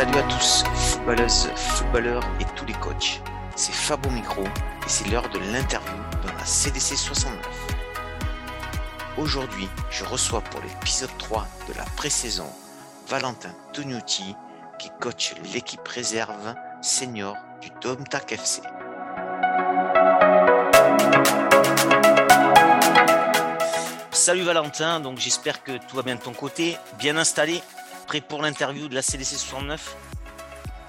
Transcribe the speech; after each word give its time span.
Salut 0.00 0.16
à 0.16 0.22
tous, 0.22 0.64
footballeuses, 0.76 1.50
footballeurs 1.54 2.24
et 2.40 2.44
tous 2.56 2.64
les 2.64 2.72
coachs. 2.72 3.20
C'est 3.54 3.74
Fabo 3.74 4.08
Micro 4.08 4.44
et 4.44 4.88
c'est 4.88 5.06
l'heure 5.10 5.28
de 5.28 5.38
l'interview 5.38 5.94
dans 6.26 6.32
la 6.38 6.44
CDC 6.46 6.96
69. 6.96 7.38
Aujourd'hui, 9.18 9.68
je 9.90 10.06
reçois 10.06 10.40
pour 10.40 10.62
l'épisode 10.62 11.10
3 11.18 11.46
de 11.68 11.74
la 11.74 11.84
pré-saison 11.98 12.46
Valentin 13.08 13.50
Tognuti 13.74 14.34
qui 14.78 14.88
coach 15.00 15.34
l'équipe 15.52 15.86
réserve 15.86 16.54
senior 16.80 17.36
du 17.60 17.68
Domtac 17.82 18.32
FC. 18.32 18.62
Salut 24.12 24.44
Valentin, 24.44 25.00
donc 25.00 25.18
j'espère 25.18 25.62
que 25.62 25.72
tout 25.72 25.96
va 25.96 26.02
bien 26.02 26.14
de 26.14 26.22
ton 26.22 26.32
côté, 26.32 26.78
bien 26.98 27.18
installé, 27.18 27.62
prêt 28.10 28.20
pour 28.20 28.42
l'interview 28.42 28.88
de 28.88 28.94
la 28.96 29.02
CDC 29.02 29.36
69 29.36 29.96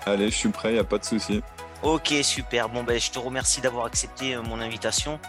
Allez, 0.07 0.31
je 0.31 0.35
suis 0.35 0.49
prêt, 0.49 0.69
il 0.69 0.73
n'y 0.73 0.79
a 0.79 0.83
pas 0.83 0.97
de 0.97 1.05
souci. 1.05 1.43
Ok, 1.83 2.11
super. 2.23 2.67
Bon, 2.67 2.83
ben, 2.83 2.99
je 2.99 3.11
te 3.11 3.19
remercie 3.19 3.61
d'avoir 3.61 3.85
accepté 3.85 4.33
euh, 4.33 4.41
mon 4.41 4.59
invitation 4.59 5.19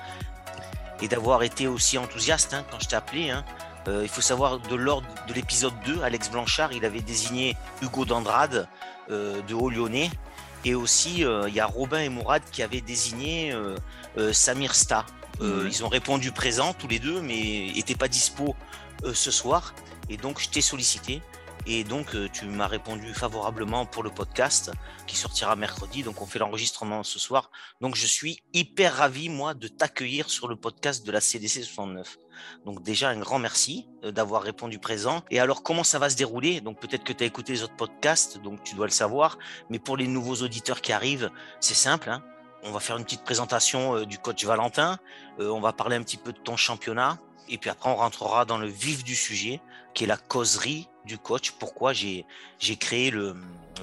et 1.02 1.08
d'avoir 1.08 1.42
été 1.42 1.66
aussi 1.66 1.98
enthousiaste 1.98 2.54
hein, 2.54 2.64
quand 2.70 2.80
je 2.80 2.88
t'ai 2.88 2.96
appelé. 2.96 3.28
Hein. 3.28 3.44
Euh, 3.88 4.00
il 4.04 4.08
faut 4.08 4.22
savoir, 4.22 4.58
de 4.58 4.74
l'ordre 4.74 5.06
de 5.28 5.34
l'épisode 5.34 5.74
2, 5.84 6.00
Alex 6.02 6.30
Blanchard, 6.30 6.72
il 6.72 6.86
avait 6.86 7.02
désigné 7.02 7.58
Hugo 7.82 8.06
Dandrade 8.06 8.66
euh, 9.10 9.42
de 9.42 9.52
Haut-Lyonnais. 9.52 10.10
Et 10.64 10.74
aussi, 10.74 11.26
il 11.26 11.54
y 11.54 11.60
a 11.60 11.66
Robin 11.66 11.98
et 11.98 12.08
Mourad 12.08 12.40
qui 12.52 12.62
avaient 12.62 12.80
désigné 12.80 13.52
Samir 14.30 14.76
Sta. 14.76 15.04
Ils 15.40 15.84
ont 15.84 15.88
répondu 15.88 16.30
présent 16.30 16.72
tous 16.72 16.86
les 16.86 17.00
deux, 17.00 17.20
mais 17.20 17.72
n'étaient 17.74 17.96
pas 17.96 18.06
dispo 18.06 18.54
ce 19.12 19.32
soir. 19.32 19.74
Et 20.08 20.16
donc, 20.16 20.40
je 20.40 20.48
t'ai 20.48 20.60
sollicité. 20.60 21.20
Et 21.64 21.84
donc, 21.84 22.16
euh, 22.16 22.28
tu 22.28 22.46
m'as 22.46 22.66
répondu 22.66 23.14
favorablement 23.14 23.86
pour 23.86 24.02
le 24.02 24.10
podcast 24.10 24.72
qui 25.06 25.16
sortira 25.16 25.54
mercredi. 25.54 26.02
Donc, 26.02 26.20
on 26.20 26.26
fait 26.26 26.40
l'enregistrement 26.40 27.04
ce 27.04 27.20
soir. 27.20 27.52
Donc, 27.80 27.94
je 27.94 28.06
suis 28.06 28.42
hyper 28.52 28.96
ravi, 28.96 29.28
moi, 29.28 29.54
de 29.54 29.68
t'accueillir 29.68 30.28
sur 30.28 30.48
le 30.48 30.56
podcast 30.56 31.06
de 31.06 31.12
la 31.12 31.20
CDC 31.20 31.62
69. 31.62 32.18
Donc, 32.64 32.82
déjà, 32.82 33.10
un 33.10 33.20
grand 33.20 33.38
merci 33.38 33.86
euh, 34.02 34.10
d'avoir 34.10 34.42
répondu 34.42 34.80
présent. 34.80 35.22
Et 35.30 35.38
alors, 35.38 35.62
comment 35.62 35.84
ça 35.84 36.00
va 36.00 36.10
se 36.10 36.16
dérouler? 36.16 36.60
Donc, 36.60 36.80
peut-être 36.80 37.04
que 37.04 37.12
tu 37.12 37.22
as 37.22 37.26
écouté 37.28 37.52
les 37.52 37.62
autres 37.62 37.76
podcasts, 37.76 38.38
donc 38.38 38.64
tu 38.64 38.74
dois 38.74 38.86
le 38.86 38.92
savoir. 38.92 39.38
Mais 39.70 39.78
pour 39.78 39.96
les 39.96 40.08
nouveaux 40.08 40.42
auditeurs 40.42 40.80
qui 40.80 40.92
arrivent, 40.92 41.30
c'est 41.60 41.74
simple. 41.74 42.10
Hein 42.10 42.24
on 42.64 42.70
va 42.70 42.78
faire 42.78 42.96
une 42.96 43.04
petite 43.04 43.24
présentation 43.24 43.96
euh, 43.96 44.06
du 44.06 44.18
coach 44.18 44.44
Valentin. 44.44 44.98
on 45.38 45.60
va 45.60 45.72
parler 45.72 45.96
un 45.96 46.02
petit 46.02 46.16
peu 46.16 46.32
de 46.32 46.38
ton 46.38 46.56
championnat. 46.56 47.18
Et 47.48 47.58
puis 47.58 47.70
après, 47.70 47.90
on 47.90 47.96
rentrera 47.96 48.44
dans 48.44 48.58
le 48.58 48.68
vif 48.68 49.04
du 49.04 49.14
sujet, 49.14 49.60
qui 49.94 50.04
est 50.04 50.06
la 50.06 50.16
causerie 50.16 50.88
du 51.04 51.18
coach, 51.18 51.52
pourquoi 51.52 51.92
j'ai 51.92 52.24
créé 52.78 53.10
le, 53.10 53.34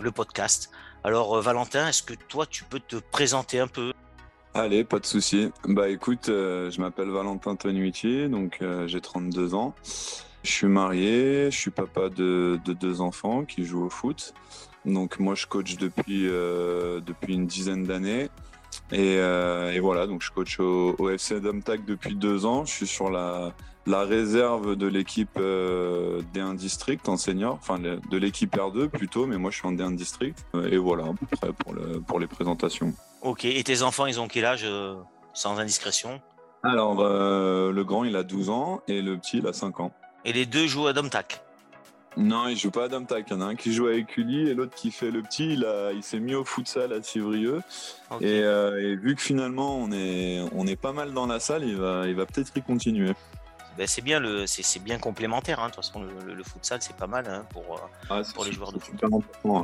le, 0.02 0.12
podcast. 0.12 0.72
Alors 1.04 1.38
euh, 1.38 1.42
Valentin, 1.42 1.88
est-ce 1.88 2.04
que 2.04 2.14
toi 2.14 2.46
tu 2.46 2.64
peux 2.64 2.80
te 2.80 2.98
présenter 2.98 3.60
un 3.60 3.68
peu? 3.68 3.94
Allez, 4.54 4.84
pas 4.84 5.00
de 5.00 5.06
souci. 5.06 5.52
Bah 5.66 5.90
écoute, 5.90 6.30
euh, 6.30 6.72
je 6.72 6.82
m'appelle 6.82 7.10
Valentin 7.10 7.56
Tonuiti, 7.56 8.28
donc 8.28 8.58
euh, 8.62 8.88
j'ai 8.88 9.00
32 9.00 9.54
ans. 9.54 9.76
Je 10.44 10.52
suis 10.52 10.68
marié, 10.68 11.52
je 11.52 11.58
suis 11.58 11.72
papa 11.72 12.10
de, 12.10 12.60
de, 12.64 12.74
deux 12.74 13.02
enfants 13.02 13.44
qui 13.44 13.66
jouent 13.66 13.86
au 13.86 13.90
foot. 13.90 14.34
Donc 14.86 15.20
moi 15.20 15.36
je 15.36 15.46
coach 15.46 15.76
depuis, 15.76 16.24
depuis 16.24 17.34
une 17.34 17.46
dizaine 17.46 17.84
d'années. 17.84 18.30
Et, 18.92 19.16
et, 19.16 19.80
voilà, 19.82 20.08
donc 20.08 20.24
je 20.24 20.32
coach 20.32 20.60
au, 20.60 20.96
au 20.98 21.10
FC 21.10 21.42
Domtac 21.42 21.84
depuis 21.84 22.16
deux 22.16 22.46
ans. 22.46 22.64
Je 22.64 22.72
suis 22.72 22.88
sur 22.88 23.12
la, 23.12 23.54
la 23.86 24.04
réserve 24.04 24.76
de 24.76 24.88
l'équipe 24.88 25.38
euh, 25.38 26.22
D1 26.34 26.56
District 26.56 27.08
en 27.10 27.18
senior, 27.18 27.56
enfin 27.56 27.80
de 27.80 28.18
l'équipe 28.18 28.56
R2 28.56 28.88
plutôt, 28.88 29.26
mais 29.26 29.38
moi 29.38 29.52
je 29.52 29.58
suis 29.58 29.68
en 29.68 29.74
D1 29.74 29.96
District. 29.96 30.38
Euh, 30.56 30.70
et 30.70 30.78
voilà, 30.78 31.06
à 31.06 31.14
peu 31.14 31.26
près 31.26 31.52
pour, 31.54 31.74
le, 31.74 32.00
pour 32.02 32.20
les 32.20 32.28
présentations. 32.28 32.94
Ok, 33.22 33.46
et 33.46 33.64
tes 33.64 33.82
enfants, 33.82 34.06
ils 34.06 34.20
ont 34.20 34.28
quel 34.28 34.46
âge 34.46 34.64
euh, 34.64 34.96
sans 35.34 35.58
indiscrétion? 35.60 36.22
Alors, 36.62 36.96
le 37.02 37.84
grand, 37.84 38.04
il 38.04 38.18
a 38.18 38.24
12 38.24 38.50
ans 38.50 38.82
et 38.90 39.02
le 39.02 39.18
petit, 39.18 39.38
il 39.38 39.48
a 39.48 39.54
5 39.54 39.80
ans. 39.80 39.94
Et 40.26 40.34
les 40.34 40.46
deux 40.46 40.68
jouent 40.68 40.88
à 40.88 40.94
Domtac? 40.94 41.42
Non, 42.18 42.50
il 42.50 42.58
joue 42.58 42.70
pas 42.72 42.86
à 42.86 42.88
Domtac. 42.90 43.28
Il 43.30 43.34
y 43.34 43.36
en 43.38 43.42
a 43.42 43.46
un 43.46 43.56
qui 43.56 43.72
joue 43.72 43.88
avec 43.88 44.18
Uli 44.18 44.50
et 44.50 44.54
l'autre 44.54 44.76
qui 44.76 44.92
fait 44.92 45.10
le 45.10 45.22
petit. 45.22 45.54
Il, 45.54 45.66
il 45.96 46.04
s'est 46.04 46.20
mis 46.20 46.36
au 46.36 46.44
futsal 46.44 46.92
à 46.92 47.02
Civrieux. 47.02 47.62
Et, 48.20 48.40
et, 48.40 48.96
vu 48.98 49.16
que 49.16 49.22
finalement 49.22 49.78
on 49.78 49.90
est, 49.94 50.42
on 50.54 50.68
est 50.68 50.76
pas 50.76 50.92
mal 50.92 51.14
dans 51.14 51.28
la 51.28 51.40
salle, 51.40 51.64
il 51.64 51.78
va, 51.78 52.08
il 52.08 52.16
va 52.16 52.26
peut-être 52.26 52.52
y 52.58 52.62
continuer. 52.62 53.14
Ben, 53.80 53.88
c'est 53.88 54.02
bien 54.02 54.20
le 54.20 54.46
c'est 54.46 54.84
bien 54.84 55.00
complémentaire. 55.00 55.62
Hein. 55.62 55.70
De 55.70 55.72
toute 55.72 55.86
façon, 55.86 56.02
le, 56.02 56.34
le, 56.34 56.44
futsal 56.44 56.82
c'est 56.82 56.98
pas 56.98 57.08
mal 57.08 57.26
hein, 57.30 57.46
pour, 57.50 57.80
ah, 58.10 58.22
pour 58.36 58.44
les 58.44 58.52
joueurs 58.52 58.74
de 58.74 58.80
foot. 58.80 59.02
Ouais. 59.46 59.62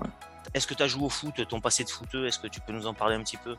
Est-ce 0.53 0.65
que 0.67 0.73
tu 0.73 0.83
as 0.83 0.87
joué 0.87 1.03
au 1.03 1.09
foot, 1.09 1.33
ton 1.49 1.59
passé 1.59 1.83
de 1.83 1.89
footeux 1.89 2.25
Est-ce 2.25 2.39
que 2.39 2.47
tu 2.47 2.61
peux 2.61 2.71
nous 2.71 2.87
en 2.87 2.93
parler 2.93 3.15
un 3.15 3.23
petit 3.23 3.35
peu? 3.35 3.57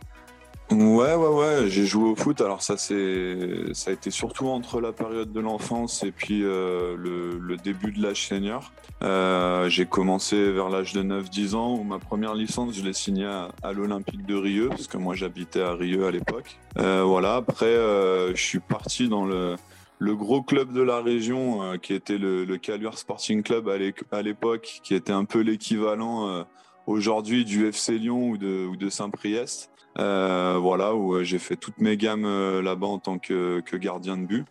Ouais, 0.70 1.14
ouais, 1.14 1.28
ouais. 1.28 1.68
J'ai 1.68 1.84
joué 1.84 2.08
au 2.08 2.16
foot. 2.16 2.40
Alors 2.40 2.62
ça, 2.62 2.78
c'est 2.78 3.74
ça 3.74 3.90
a 3.90 3.92
été 3.92 4.10
surtout 4.10 4.48
entre 4.48 4.80
la 4.80 4.92
période 4.92 5.30
de 5.30 5.40
l'enfance 5.40 6.02
et 6.02 6.10
puis 6.10 6.42
euh, 6.42 6.96
le, 6.96 7.38
le, 7.38 7.56
début 7.58 7.92
de 7.92 8.02
l'âge 8.02 8.26
senior. 8.26 8.72
Euh, 9.02 9.68
j'ai 9.68 9.84
commencé 9.84 10.50
vers 10.52 10.70
l'âge 10.70 10.94
de 10.94 11.02
9-10 11.02 11.54
ans 11.54 11.74
où 11.74 11.84
ma 11.84 11.98
première 11.98 12.34
licence, 12.34 12.74
je 12.74 12.82
l'ai 12.82 12.94
signée 12.94 13.26
à, 13.26 13.50
à 13.62 13.72
l'Olympique 13.72 14.24
de 14.24 14.34
Rieux 14.34 14.70
parce 14.70 14.86
que 14.86 14.96
moi 14.96 15.14
j'habitais 15.14 15.60
à 15.60 15.74
Rieux 15.74 16.06
à 16.06 16.10
l'époque. 16.10 16.56
Euh, 16.78 17.04
voilà. 17.04 17.34
Après, 17.34 17.74
je 17.74 18.42
suis 18.42 18.60
parti 18.60 19.10
dans 19.10 19.26
le 19.26 19.56
le 19.98 20.14
gros 20.14 20.42
club 20.42 20.72
de 20.72 20.82
la 20.82 21.00
région, 21.00 21.62
euh, 21.62 21.76
qui 21.76 21.94
était 21.94 22.18
le, 22.18 22.44
le 22.44 22.58
Caluire 22.58 22.98
Sporting 22.98 23.42
Club 23.42 23.68
à 24.10 24.22
l'époque, 24.22 24.80
qui 24.82 24.94
était 24.94 25.12
un 25.12 25.24
peu 25.24 25.40
l'équivalent 25.40 26.28
euh, 26.28 26.42
aujourd'hui 26.86 27.44
du 27.44 27.66
FC 27.66 27.98
Lyon 27.98 28.30
ou 28.30 28.36
de, 28.36 28.88
Saint-Priest. 28.88 29.70
Euh, 29.98 30.58
voilà, 30.60 30.94
où 30.94 31.22
j'ai 31.22 31.38
fait 31.38 31.56
toutes 31.56 31.78
mes 31.78 31.96
gammes 31.96 32.60
là-bas 32.60 32.86
en 32.86 32.98
tant 32.98 33.18
que, 33.18 33.62
gardien 33.76 34.18
de 34.18 34.26
but. 34.26 34.44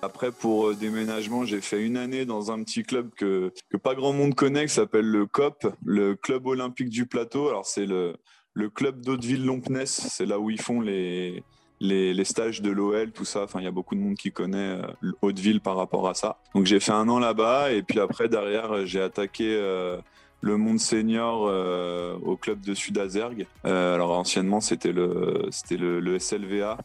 Après, 0.00 0.30
pour 0.30 0.74
déménagement, 0.74 1.44
j'ai 1.44 1.60
fait 1.60 1.84
une 1.84 1.96
année 1.96 2.24
dans 2.24 2.52
un 2.52 2.62
petit 2.62 2.82
club 2.82 3.10
que, 3.16 3.52
que 3.70 3.76
pas 3.76 3.94
grand 3.94 4.12
monde 4.12 4.34
connaît, 4.34 4.66
qui 4.66 4.74
s'appelle 4.74 5.06
le 5.06 5.26
COP, 5.26 5.66
le 5.84 6.14
Club 6.14 6.46
Olympique 6.46 6.90
du 6.90 7.06
Plateau. 7.06 7.48
Alors, 7.48 7.64
c'est 7.66 7.86
le, 7.86 8.14
le 8.52 8.68
club 8.68 9.00
d'Hauteville-Lompness, 9.00 10.08
c'est 10.10 10.26
là 10.26 10.38
où 10.38 10.50
ils 10.50 10.60
font 10.60 10.80
les, 10.80 11.42
les, 11.80 12.24
stages 12.24 12.62
de 12.62 12.70
l'OL, 12.70 13.12
tout 13.12 13.24
ça. 13.24 13.42
Enfin, 13.44 13.60
il 13.60 13.64
y 13.64 13.68
a 13.68 13.72
beaucoup 13.72 13.94
de 13.94 14.00
monde 14.00 14.16
qui 14.16 14.32
connaît 14.32 14.80
euh, 14.80 15.12
Hauteville 15.22 15.60
par 15.60 15.76
rapport 15.76 16.08
à 16.08 16.14
ça. 16.14 16.38
Donc 16.54 16.66
j'ai 16.66 16.80
fait 16.80 16.92
un 16.92 17.08
an 17.08 17.18
là-bas 17.18 17.72
et 17.72 17.82
puis 17.82 18.00
après 18.00 18.28
derrière 18.28 18.86
j'ai 18.86 19.00
attaqué 19.00 19.54
euh, 19.56 19.98
le 20.40 20.56
monde 20.56 20.78
senior 20.78 21.46
euh, 21.46 22.16
au 22.22 22.36
club 22.36 22.60
de 22.60 22.74
Sud-Azergue. 22.74 23.46
alors 23.64 24.12
anciennement 24.12 24.60
c'était 24.60 24.92
le 24.92 25.46
c'était 25.50 25.76
le, 25.76 26.18
SLVA. 26.18 26.78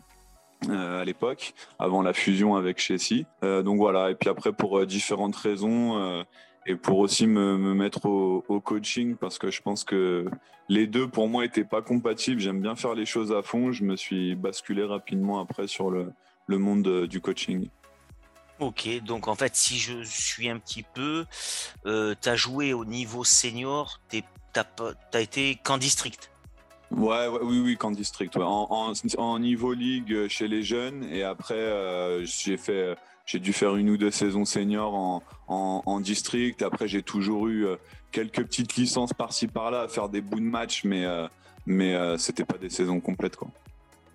à 0.70 1.06
l'époque, 1.06 1.54
avant 1.78 2.02
la 2.02 2.14
fusion 2.14 2.56
avec 2.56 2.80
Chessy. 2.80 3.26
donc 3.42 3.78
voilà, 3.78 4.12
et 4.12 4.16
puis 4.16 4.30
après 4.30 4.52
pour 4.52 4.86
différentes 4.86 5.36
raisons, 5.36 6.24
et 6.70 6.76
pour 6.76 7.00
aussi 7.00 7.26
me, 7.26 7.58
me 7.58 7.74
mettre 7.74 8.06
au, 8.06 8.46
au, 8.48 8.60
coaching 8.62 9.16
parce 9.16 9.40
que 9.40 9.50
je 9.50 9.60
pense 9.60 9.84
que 9.84 10.30
les 10.70 10.86
deux 10.86 11.08
pour 11.08 11.28
moi 11.28 11.44
étaient 11.44 11.64
pas 11.64 11.82
compatibles. 11.82 12.40
J'aime 12.40 12.62
bien 12.62 12.76
faire 12.76 12.94
les 12.94 13.08
choses 13.08 13.32
à 13.32 13.42
fond. 13.42 13.72
Je 13.72 13.84
me 13.84 13.96
suis 13.96 14.36
basculé 14.36 14.84
rapidement 14.84 15.40
après 15.40 15.66
sur 15.66 15.90
le, 15.90 16.14
le 16.46 16.58
monde 16.60 16.84
de, 16.84 17.08
du 17.08 17.22
coaching. 17.22 17.68
Ok, 18.60 18.88
donc 19.04 19.28
en 19.28 19.34
fait, 19.34 19.56
si 19.56 19.80
je 19.80 20.04
suis 20.04 20.48
un 20.48 20.60
petit 20.60 20.84
peu, 20.84 21.26
euh, 21.88 22.14
tu 22.22 22.30
as 22.30 22.36
joué 22.36 22.74
au 22.74 22.86
niveau 22.86 23.24
senior, 23.24 24.00
tu 24.12 24.22
as, 24.56 25.20
été 25.20 25.56
qu'en 25.64 25.80
district 25.80 26.30
Ouais, 26.92 27.28
ouais, 27.28 27.40
oui, 27.42 27.62
oui, 27.62 27.78
qu'en 27.78 27.92
district. 27.92 28.36
Ouais. 28.36 28.44
En, 28.44 28.68
en, 28.70 28.94
en, 29.18 29.40
niveau 29.40 29.74
ligue 29.74 30.28
chez 30.28 30.48
les 30.48 30.62
jeunes 30.62 31.04
et 31.06 31.24
après, 31.24 31.56
euh, 31.56 32.24
j'ai 32.26 32.58
fait 32.58 32.96
j'ai 33.30 33.40
dû 33.40 33.54
faire 33.54 33.76
une 33.76 33.92
ou 33.92 33.98
deux 33.98 34.10
saisons 34.10 34.44
seniors 34.44 34.96
en, 34.96 35.22
en, 35.48 36.00
district. 36.00 36.64
Après, 36.64 36.88
j'ai 36.88 37.04
toujours 37.04 37.48
eu 37.48 37.68
euh, 37.68 37.76
quelques 38.12 38.44
petites 38.44 38.76
licences 38.76 39.14
par-ci 39.14 39.46
par-là 39.46 39.82
à 39.82 39.88
faire 39.88 40.10
des 40.10 40.20
bouts 40.20 40.40
de 40.40 40.46
match, 40.46 40.84
mais, 40.84 41.06
euh, 41.06 41.28
mais 41.68 41.94
euh, 41.94 42.18
c'était 42.18 42.44
pas 42.44 42.58
des 42.58 42.72
saisons 42.72 43.00
complètes. 43.00 43.36
Quoi. 43.36 43.50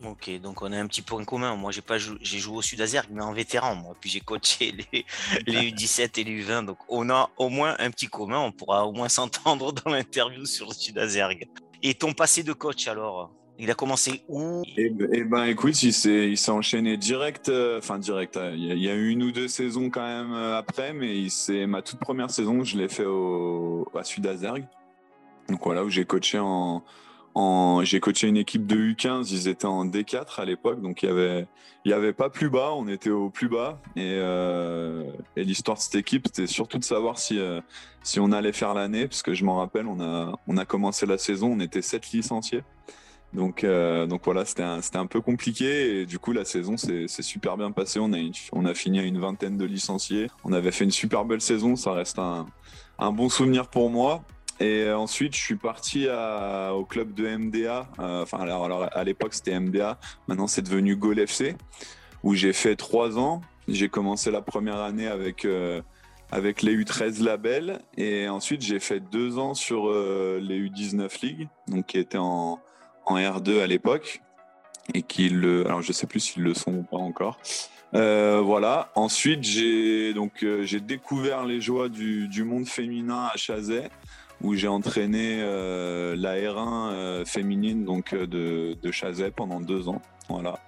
Ok, 0.04 0.40
donc 0.40 0.62
on 0.62 0.72
a 0.72 0.76
un 0.76 0.88
petit 0.88 1.00
point 1.00 1.24
commun. 1.24 1.54
Moi, 1.54 1.70
j'ai 1.70 1.80
pas 1.80 1.96
joué, 1.96 2.18
j'ai 2.22 2.40
joué 2.40 2.56
au 2.56 2.62
Sud 2.62 2.80
Azergue, 2.80 3.10
mais 3.12 3.22
en 3.22 3.32
vétéran. 3.32 3.76
Moi, 3.76 3.94
puis 4.00 4.10
j'ai 4.10 4.18
coaché 4.18 4.74
les, 4.92 5.06
les 5.46 5.70
U17 5.70 6.18
et 6.18 6.24
les 6.24 6.44
U20. 6.44 6.64
Donc 6.64 6.78
on 6.88 7.08
a 7.08 7.30
au 7.36 7.50
moins 7.50 7.76
un 7.78 7.92
petit 7.92 8.08
commun. 8.08 8.40
On 8.40 8.50
pourra 8.50 8.84
au 8.84 8.90
moins 8.90 9.08
s'entendre 9.20 9.72
dans 9.72 9.92
l'interview 9.92 10.44
sur 10.44 10.66
le 10.66 10.74
Sud 10.74 10.98
Azergue. 10.98 11.46
Et 11.84 11.94
ton 11.94 12.14
passé 12.14 12.42
de 12.42 12.52
coach 12.52 12.88
alors? 12.88 13.30
Il 13.58 13.70
a 13.70 13.74
commencé 13.74 14.24
où? 14.28 14.62
Eh 14.76 14.90
ben, 14.90 15.08
eh 15.12 15.24
ben, 15.24 15.44
écoute, 15.44 15.82
il 15.82 15.92
s'est, 15.92 16.50
enchaîné 16.50 16.96
direct, 16.96 17.48
euh, 17.48 17.78
enfin 17.78 17.98
direct. 17.98 18.36
Euh, 18.36 18.54
il 18.56 18.82
y, 18.82 18.88
a 18.88 18.94
eu 18.94 19.08
une 19.10 19.22
ou 19.22 19.32
deux 19.32 19.48
saisons 19.48 19.90
quand 19.90 20.06
même 20.06 20.32
euh, 20.32 20.58
après, 20.58 20.92
mais 20.92 21.28
c'est 21.28 21.66
ma 21.66 21.82
toute 21.82 22.00
première 22.00 22.30
saison, 22.30 22.64
je 22.64 22.76
l'ai 22.76 22.88
fait 22.88 23.04
au, 23.04 23.88
à 23.94 24.04
Sud-Azergue. 24.04 24.66
Donc 25.48 25.60
voilà, 25.64 25.84
où 25.84 25.90
j'ai 25.90 26.04
coaché 26.04 26.38
en, 26.40 26.82
j'ai 27.84 28.00
coaché 28.00 28.28
une 28.28 28.36
équipe 28.36 28.66
de 28.66 28.76
U15, 28.76 29.28
ils 29.30 29.48
étaient 29.48 29.66
en 29.66 29.84
D4 29.84 30.40
à 30.40 30.44
l'époque, 30.44 30.80
donc 30.80 31.02
il 31.02 31.08
y 31.08 31.12
avait, 31.12 31.46
il 31.84 31.90
y 31.90 31.94
avait 31.94 32.12
pas 32.12 32.30
plus 32.30 32.48
bas, 32.48 32.72
on 32.74 32.88
était 32.88 33.10
au 33.10 33.28
plus 33.28 33.48
bas. 33.48 33.80
Et, 33.94 34.14
euh, 34.14 35.04
l'histoire 35.36 35.76
de 35.76 35.82
cette 35.82 35.96
équipe, 35.96 36.26
c'était 36.26 36.46
surtout 36.46 36.78
de 36.78 36.84
savoir 36.84 37.18
si, 37.18 37.38
si 38.02 38.18
on 38.18 38.32
allait 38.32 38.52
faire 38.52 38.74
l'année, 38.74 39.06
parce 39.06 39.22
que 39.22 39.34
je 39.34 39.44
m'en 39.44 39.56
rappelle, 39.56 39.86
on 39.86 40.00
a, 40.00 40.32
on 40.48 40.56
a 40.56 40.64
commencé 40.64 41.06
la 41.06 41.18
saison, 41.18 41.52
on 41.52 41.60
était 41.60 41.82
sept 41.82 42.10
licenciés. 42.10 42.62
Donc, 43.34 43.64
euh, 43.64 44.06
donc 44.06 44.22
voilà, 44.24 44.44
c'était 44.44 44.62
un, 44.62 45.06
peu 45.06 45.20
compliqué 45.20 46.00
et 46.00 46.06
du 46.06 46.18
coup 46.18 46.32
la 46.32 46.44
saison 46.44 46.76
s'est 46.76 47.08
super 47.08 47.56
bien 47.56 47.72
passée. 47.72 47.98
On 48.00 48.12
a, 48.64 48.74
fini 48.74 49.00
à 49.00 49.02
une 49.02 49.18
vingtaine 49.18 49.56
de 49.56 49.64
licenciés. 49.64 50.28
On 50.44 50.52
avait 50.52 50.70
fait 50.70 50.84
une 50.84 50.90
super 50.90 51.24
belle 51.24 51.40
saison, 51.40 51.76
ça 51.76 51.92
reste 51.92 52.18
un, 52.18 52.46
bon 53.12 53.28
souvenir 53.28 53.68
pour 53.68 53.90
moi. 53.90 54.22
Et 54.60 54.88
ensuite, 54.88 55.34
je 55.34 55.40
suis 55.40 55.56
parti 55.56 56.06
au 56.06 56.84
club 56.84 57.12
de 57.12 57.36
MDA. 57.36 57.88
Euh, 57.98 58.22
enfin, 58.22 58.38
alors, 58.38 58.88
à 58.92 59.04
l'époque, 59.04 59.34
c'était 59.34 59.58
MDA. 59.58 59.98
Maintenant, 60.28 60.46
c'est 60.46 60.62
devenu 60.62 60.94
Goal 60.94 61.18
FC, 61.18 61.56
où 62.22 62.34
j'ai 62.34 62.52
fait 62.52 62.76
trois 62.76 63.18
ans. 63.18 63.40
J'ai 63.66 63.88
commencé 63.88 64.30
la 64.30 64.42
première 64.42 64.78
année 64.78 65.08
avec, 65.08 65.44
euh, 65.44 65.82
avec 66.30 66.62
les 66.62 66.76
U13 66.76 67.22
labels. 67.22 67.80
Et 67.96 68.28
ensuite, 68.28 68.62
j'ai 68.62 68.78
fait 68.78 69.00
deux 69.00 69.38
ans 69.38 69.54
sur 69.54 69.88
euh, 69.88 70.38
les 70.40 70.60
U19 70.60 71.20
League, 71.22 71.48
donc 71.66 71.86
qui 71.86 71.98
étaient 71.98 72.18
en, 72.18 72.60
en 73.06 73.16
R2 73.16 73.60
à 73.60 73.66
l'époque. 73.66 74.22
Et 74.92 75.02
qui 75.02 75.30
le. 75.30 75.66
Alors, 75.66 75.82
je 75.82 75.92
sais 75.92 76.06
plus 76.06 76.20
s'ils 76.20 76.42
le 76.42 76.52
sont 76.54 76.72
ou 76.74 76.82
pas 76.82 76.98
encore. 76.98 77.38
voilà. 77.92 78.90
Ensuite, 78.94 79.42
j'ai 79.42 80.12
donc 80.12 80.44
j'ai 80.62 80.80
découvert 80.80 81.44
les 81.44 81.60
joies 81.60 81.88
du, 81.88 82.28
du 82.28 82.44
monde 82.44 82.66
féminin 82.66 83.28
à 83.32 83.36
Chazet 83.36 83.88
où 84.44 84.54
j'ai 84.54 84.68
entraîné 84.68 85.40
euh, 85.40 86.14
la 86.16 86.36
R1 86.36 86.90
euh, 86.92 87.24
féminine 87.24 87.84
donc 87.84 88.12
euh, 88.12 88.26
de, 88.26 88.76
de 88.80 88.90
Chazet 88.90 89.30
pendant 89.30 89.60
deux 89.60 89.88
ans. 89.88 90.02
Voilà. 90.28 90.58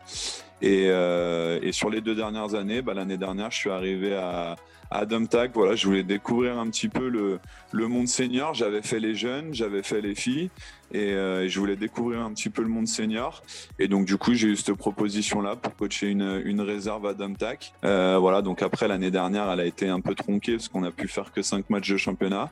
Et, 0.63 0.87
et 0.87 1.73
sur 1.73 1.91
les 1.91 2.01
deux 2.01 2.15
dernières 2.15 2.55
années, 2.55 2.83
bah, 2.83 2.95
l'année 2.95 3.19
dernière, 3.19 3.51
je 3.51 3.59
suis 3.59 3.71
arrivé 3.71 4.15
à, 4.15 4.57
à 4.91 5.05
Dumtac. 5.05 5.51
Voilà, 5.55 5.75
je 5.75 5.87
voulais 5.87 6.03
découvrir 6.03 6.59
un 6.59 6.69
petit 6.69 6.89
peu 6.89 7.09
le, 7.09 7.39
le 7.73 7.89
monde 7.89 8.09
senior. 8.09 8.55
J'avais 8.55 8.83
fait 8.83 8.99
les 8.99 9.15
jeunes, 9.15 9.53
j'avais 9.53 9.83
fait 9.83 10.01
les 10.01 10.15
filles, 10.15 10.51
et, 10.93 11.11
je 11.13 11.59
voulais 11.59 11.77
découvrir 11.77 12.21
un 12.21 12.33
petit 12.33 12.51
peu 12.51 12.63
le 12.63 12.69
monde 12.69 12.89
senior. 12.89 13.43
Et 13.79 13.89
donc 13.89 14.07
du 14.07 14.17
coup, 14.17 14.35
j'ai 14.35 14.49
eu 14.49 14.57
cette 14.57 14.75
proposition-là 14.75 15.57
pour 15.57 15.77
coacher 15.77 16.09
une, 16.09 16.43
une 16.45 16.61
réserve 16.61 17.07
à 17.07 17.15
Dumtac. 17.15 17.73
voilà, 17.83 18.43
donc 18.43 18.63
après 18.63 18.89
l'année 18.89 19.11
dernière, 19.11 19.51
elle 19.51 19.61
a 19.61 19.67
été 19.67 19.89
un 19.89 20.01
peu 20.01 20.15
tronquée 20.15 20.53
parce 20.53 20.69
qu'on 20.69 20.85
a 20.85 20.91
pu 20.91 21.07
faire 21.07 21.33
que 21.33 21.43
cinq 21.43 21.69
matchs 21.71 21.91
de 21.91 21.97
championnat. 21.97 22.51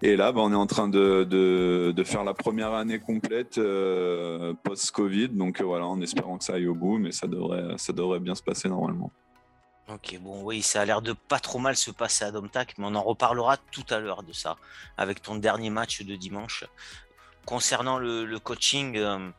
Et 0.00 0.16
là, 0.16 0.30
bah, 0.30 0.42
on 0.42 0.52
est 0.52 0.56
en 0.56 0.66
train 0.66 0.88
de, 0.88 1.24
de, 1.24 2.04
faire 2.04 2.22
la 2.22 2.34
première 2.34 2.72
année 2.72 3.00
complète 3.00 3.58
euh, 3.58 4.54
post-Covid. 4.62 5.30
Donc 5.30 5.60
euh, 5.60 5.64
voilà, 5.64 5.86
en 5.86 6.00
espérant 6.00 6.38
que 6.38 6.44
ça 6.44 6.54
aille 6.54 6.68
au 6.68 6.74
bout, 6.74 6.98
mais 6.98 7.10
ça 7.10 7.26
devrait, 7.26 7.76
ça 7.78 7.92
devrait 7.92 8.20
bien 8.20 8.34
se 8.34 8.42
passer 8.42 8.68
normalement. 8.68 9.10
Ok, 9.88 10.18
bon, 10.20 10.42
oui, 10.44 10.62
ça 10.62 10.82
a 10.82 10.84
l'air 10.84 11.00
de 11.00 11.14
pas 11.14 11.40
trop 11.40 11.58
mal 11.58 11.74
se 11.74 11.90
passer 11.90 12.24
à 12.24 12.30
Domtac, 12.30 12.74
mais 12.76 12.84
on 12.86 12.94
en 12.94 13.02
reparlera 13.02 13.56
tout 13.56 13.86
à 13.88 13.98
l'heure 13.98 14.22
de 14.22 14.32
ça, 14.32 14.56
avec 14.98 15.22
ton 15.22 15.36
dernier 15.36 15.70
match 15.70 16.02
de 16.02 16.14
dimanche. 16.14 16.64
Concernant 17.46 17.98
le, 17.98 18.38
coaching, 18.38 18.98
euh, 18.98 19.30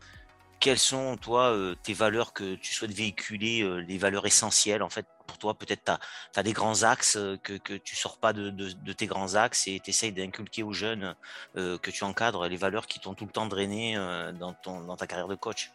quelles 0.59 0.79
sont, 0.79 1.17
toi, 1.17 1.55
tes 1.83 1.93
valeurs 1.93 2.33
que 2.33 2.55
tu 2.55 2.73
souhaites 2.73 2.91
véhiculer, 2.91 3.83
les 3.87 3.97
valeurs 3.97 4.25
essentielles, 4.25 4.83
en 4.83 4.89
fait, 4.89 5.05
pour 5.29 5.37
toi, 5.37 5.53
peut-être 5.53 5.99
tu 6.33 6.39
as, 6.39 6.43
des 6.43 6.53
grands 6.53 6.81
axes 6.83 7.15
euh, 7.15 7.37
que, 7.37 7.53
que 7.53 7.75
tu 7.75 7.95
sors 7.95 8.17
pas 8.17 8.33
de, 8.33 8.93
tes 8.93 9.05
grands 9.05 9.35
axes 9.35 9.67
et 9.67 9.79
tu 9.79 9.91
essayes 9.91 10.11
d'inculquer 10.11 10.63
aux 10.63 10.73
jeunes 10.73 11.15
euh, 11.55 11.77
que 11.77 11.91
tu 11.91 12.03
encadres 12.03 12.47
les 12.47 12.57
valeurs 12.57 12.87
qui 12.87 12.99
t'ont 12.99 13.13
tout 13.13 13.25
le 13.25 13.31
temps 13.31 13.45
drainé 13.45 13.95
euh, 13.95 14.31
dans, 14.31 14.53
ton, 14.53 14.81
dans 14.81 14.95
ta 14.95 15.05
carrière 15.05 15.27
de 15.27 15.35
coach? 15.35 15.71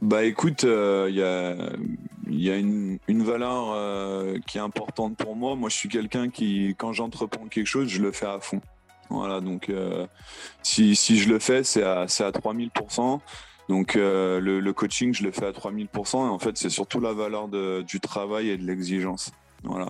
Bah 0.00 0.24
écoute, 0.24 0.64
il 0.64 1.14
y 1.14 1.22
a, 1.22 1.54
y 2.28 2.50
a 2.50 2.56
une, 2.56 2.98
valeur 3.08 4.40
qui 4.46 4.58
est 4.58 4.60
importante 4.60 5.16
pour 5.16 5.36
moi. 5.36 5.54
Moi, 5.54 5.68
je 5.68 5.76
suis 5.76 5.88
quelqu'un 5.88 6.28
qui, 6.28 6.74
quand 6.76 6.92
j'entreprends 6.92 7.46
quelque 7.46 7.66
chose, 7.66 7.88
je 7.88 8.02
le 8.02 8.10
fais 8.10 8.26
à 8.26 8.40
fond. 8.40 8.60
Voilà, 9.12 9.40
donc 9.40 9.70
si, 10.62 10.96
si, 10.96 11.18
je 11.18 11.28
le 11.28 11.38
fais, 11.38 11.64
c'est 11.64 11.82
à, 11.82 12.00
à 12.00 12.06
3000%. 12.06 13.20
Donc 13.68 13.96
euh, 13.96 14.40
le, 14.40 14.72
coaching, 14.72 15.14
je 15.14 15.22
le 15.22 15.30
fais 15.30 15.46
à 15.46 15.52
3000%. 15.52 16.26
Et 16.26 16.28
en 16.28 16.38
fait, 16.38 16.56
c'est 16.56 16.70
surtout 16.70 17.00
la 17.00 17.12
valeur 17.12 17.48
du 17.48 18.00
travail 18.00 18.50
et 18.50 18.56
de 18.56 18.66
l'exigence. 18.66 19.32
Voilà. 19.64 19.86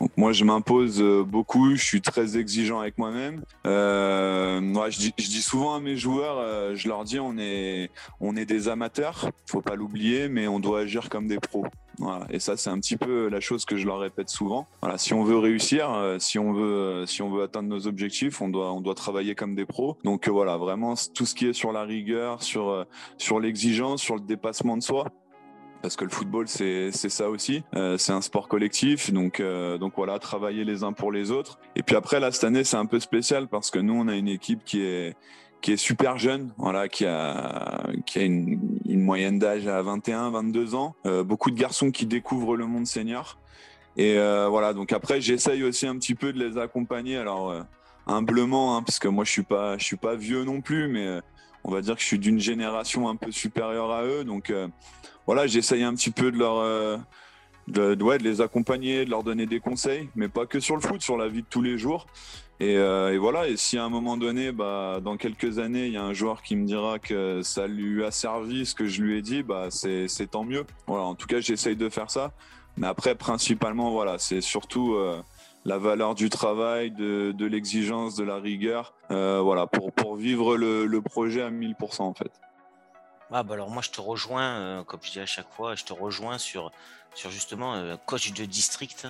Donc 0.00 0.10
moi, 0.16 0.32
je 0.32 0.44
m'impose 0.44 1.00
euh, 1.00 1.24
beaucoup. 1.24 1.74
Je 1.74 1.82
suis 1.82 2.02
très 2.02 2.36
exigeant 2.36 2.80
avec 2.80 2.98
moi-même. 2.98 3.42
Euh, 3.66 4.60
je, 4.90 4.98
dis, 4.98 5.42
souvent 5.42 5.74
à 5.74 5.80
mes 5.80 5.96
joueurs, 5.96 6.76
je 6.76 6.88
leur 6.88 7.04
dis, 7.04 7.18
on 7.18 7.38
est, 7.38 7.90
on 8.20 8.36
est 8.36 8.44
des 8.44 8.68
amateurs. 8.68 9.30
Faut 9.46 9.62
pas 9.62 9.74
l'oublier, 9.74 10.28
mais 10.28 10.46
on 10.46 10.60
doit 10.60 10.80
agir 10.80 11.08
comme 11.08 11.26
des 11.26 11.38
pros. 11.38 11.66
Et 12.30 12.38
ça, 12.38 12.56
c'est 12.56 12.70
un 12.70 12.78
petit 12.78 12.96
peu 12.96 13.28
la 13.28 13.40
chose 13.40 13.64
que 13.64 13.76
je 13.76 13.86
leur 13.86 13.98
répète 13.98 14.28
souvent. 14.28 14.66
Voilà, 14.82 14.98
si 14.98 15.14
on 15.14 15.24
veut 15.24 15.38
réussir, 15.38 15.92
euh, 15.92 16.18
si 16.18 16.38
on 16.38 16.52
veut, 16.52 16.64
euh, 16.64 17.06
si 17.06 17.22
on 17.22 17.30
veut 17.30 17.42
atteindre 17.42 17.68
nos 17.68 17.86
objectifs, 17.86 18.40
on 18.40 18.48
doit, 18.48 18.72
on 18.72 18.80
doit 18.80 18.94
travailler 18.94 19.34
comme 19.34 19.54
des 19.54 19.64
pros. 19.64 19.96
Donc 20.04 20.28
euh, 20.28 20.30
voilà, 20.30 20.56
vraiment 20.56 20.94
tout 21.14 21.26
ce 21.26 21.34
qui 21.34 21.46
est 21.46 21.52
sur 21.52 21.72
la 21.72 21.82
rigueur, 21.82 22.42
sur, 22.42 22.86
sur 23.18 23.40
l'exigence, 23.40 24.02
sur 24.02 24.14
le 24.16 24.22
dépassement 24.22 24.76
de 24.76 24.82
soi. 24.82 25.06
Parce 25.82 25.96
que 25.96 26.04
le 26.04 26.10
football 26.10 26.48
c'est 26.48 26.90
ça 26.92 27.28
aussi. 27.28 27.62
C'est 27.98 28.12
un 28.12 28.22
sport 28.22 28.48
collectif. 28.48 29.12
Donc 29.12 29.42
donc 29.78 29.92
voilà. 29.96 30.18
Travailler 30.18 30.64
les 30.64 30.82
uns 30.82 30.94
pour 30.94 31.12
les 31.12 31.30
autres. 31.30 31.58
Et 31.76 31.82
puis 31.82 31.94
après 31.94 32.20
là 32.20 32.32
cette 32.32 32.44
année 32.44 32.64
c'est 32.64 32.78
un 32.78 32.86
peu 32.86 33.00
spécial 33.00 33.48
parce 33.48 33.70
que 33.70 33.78
nous 33.78 33.92
on 33.92 34.08
a 34.08 34.16
une 34.16 34.28
équipe 34.28 34.64
qui 34.64 34.80
est 34.80 35.14
qui 35.64 35.72
est 35.72 35.78
super 35.78 36.18
jeune, 36.18 36.52
voilà, 36.58 36.88
qui 36.88 37.06
a, 37.06 37.86
qui 38.04 38.18
a 38.18 38.22
une, 38.22 38.60
moyenne 38.86 39.38
d'âge 39.38 39.66
à 39.66 39.80
21, 39.80 40.28
22 40.28 40.74
ans. 40.74 40.94
Euh, 41.06 41.24
beaucoup 41.24 41.50
de 41.50 41.58
garçons 41.58 41.90
qui 41.90 42.04
découvrent 42.04 42.54
le 42.54 42.66
monde 42.66 42.86
senior. 42.86 43.38
Et 43.96 44.18
euh, 44.18 44.46
voilà, 44.50 44.74
donc 44.74 44.92
après, 44.92 45.22
j'essaye 45.22 45.64
aussi 45.64 45.86
un 45.86 45.96
petit 45.96 46.14
peu 46.14 46.34
de 46.34 46.38
les 46.38 46.58
accompagner. 46.58 47.16
Alors, 47.16 47.50
euh, 47.50 47.62
humblement, 48.06 48.76
hein, 48.76 48.82
parce 48.82 48.98
que 48.98 49.08
moi, 49.08 49.24
je 49.24 49.30
suis 49.30 49.42
pas, 49.42 49.78
je 49.78 49.84
suis 49.84 49.96
pas 49.96 50.16
vieux 50.16 50.44
non 50.44 50.60
plus, 50.60 50.86
mais 50.88 51.20
on 51.64 51.70
va 51.70 51.80
dire 51.80 51.94
que 51.94 52.02
je 52.02 52.06
suis 52.08 52.18
d'une 52.18 52.38
génération 52.38 53.08
un 53.08 53.16
peu 53.16 53.32
supérieure 53.32 53.90
à 53.90 54.04
eux. 54.04 54.22
Donc, 54.22 54.52
voilà, 55.24 55.46
j'essaye 55.46 55.82
un 55.82 55.94
petit 55.94 56.10
peu 56.10 56.30
de 56.30 56.36
leur 56.36 56.62
de, 57.68 57.94
de, 57.94 58.22
les 58.22 58.42
accompagner, 58.42 59.06
de 59.06 59.10
leur 59.10 59.22
donner 59.22 59.46
des 59.46 59.60
conseils, 59.60 60.10
mais 60.14 60.28
pas 60.28 60.44
que 60.44 60.60
sur 60.60 60.76
le 60.76 60.82
foot, 60.82 61.00
sur 61.00 61.16
la 61.16 61.28
vie 61.28 61.40
de 61.40 61.48
tous 61.48 61.62
les 61.62 61.78
jours. 61.78 62.06
Et, 62.60 62.76
euh, 62.76 63.16
voilà, 63.20 63.48
et 63.48 63.56
si 63.56 63.78
à 63.78 63.84
un 63.84 63.88
moment 63.88 64.16
donné, 64.16 64.52
bah, 64.52 65.00
dans 65.02 65.16
quelques 65.16 65.58
années, 65.58 65.86
il 65.86 65.92
y 65.92 65.96
a 65.96 66.04
un 66.04 66.12
joueur 66.12 66.42
qui 66.42 66.54
me 66.54 66.66
dira 66.66 66.98
que 66.98 67.42
ça 67.42 67.66
lui 67.66 68.04
a 68.04 68.10
servi 68.10 68.64
ce 68.64 68.74
que 68.74 68.86
je 68.86 69.02
lui 69.02 69.18
ai 69.18 69.22
dit, 69.22 69.42
bah, 69.42 69.68
c'est 69.70 70.30
tant 70.30 70.44
mieux. 70.44 70.64
Voilà, 70.86 71.04
en 71.04 71.14
tout 71.14 71.26
cas, 71.26 71.40
j'essaye 71.40 71.76
de 71.76 71.88
faire 71.88 72.10
ça. 72.10 72.32
Mais 72.76 72.86
après, 72.86 73.14
principalement, 73.16 73.90
voilà, 73.90 74.18
c'est 74.18 74.40
surtout 74.40 74.94
euh, 74.94 75.20
la 75.64 75.78
valeur 75.78 76.14
du 76.14 76.30
travail, 76.30 76.92
de, 76.92 77.44
l'exigence, 77.44 78.14
de 78.14 78.24
la 78.24 78.36
rigueur, 78.36 78.94
euh, 79.10 79.40
voilà, 79.40 79.66
pour, 79.66 79.92
pour 79.92 80.14
vivre 80.14 80.56
le, 80.56 80.86
le 80.86 81.02
projet 81.02 81.42
à 81.42 81.50
1000% 81.50 82.02
en 82.02 82.14
fait. 82.14 82.30
Ah 83.32 83.42
bah 83.42 83.54
alors 83.54 83.70
moi 83.70 83.82
je 83.82 83.90
te 83.90 84.00
rejoins, 84.00 84.84
comme 84.84 85.00
je 85.02 85.10
dis 85.10 85.18
à 85.18 85.26
chaque 85.26 85.50
fois, 85.50 85.74
je 85.74 85.82
te 85.82 85.92
rejoins 85.92 86.38
sur, 86.38 86.70
sur 87.14 87.30
justement 87.30 87.96
coach 88.06 88.32
de 88.32 88.44
district 88.44 89.08